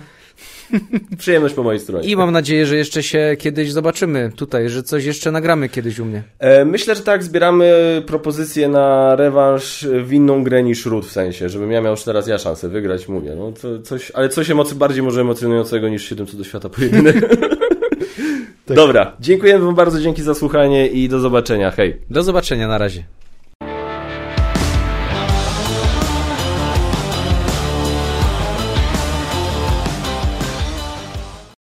[1.19, 2.09] Przyjemność po mojej stronie.
[2.09, 6.05] I mam nadzieję, że jeszcze się kiedyś zobaczymy tutaj, że coś jeszcze nagramy kiedyś u
[6.05, 6.23] mnie.
[6.39, 11.49] E, myślę, że tak, zbieramy propozycje na rewanż w inną grę niż Root, w sensie,
[11.49, 13.35] żebym ja miał już teraz ja szansę wygrać, mówię.
[13.37, 17.17] No, to coś, ale coś emocy, bardziej może emocjonującego niż 7 co do świata pojedynek.
[18.67, 18.77] tak.
[18.77, 21.97] Dobra, dziękuję wam bardzo, dzięki za słuchanie i do zobaczenia, hej.
[22.11, 23.05] Do zobaczenia, na razie.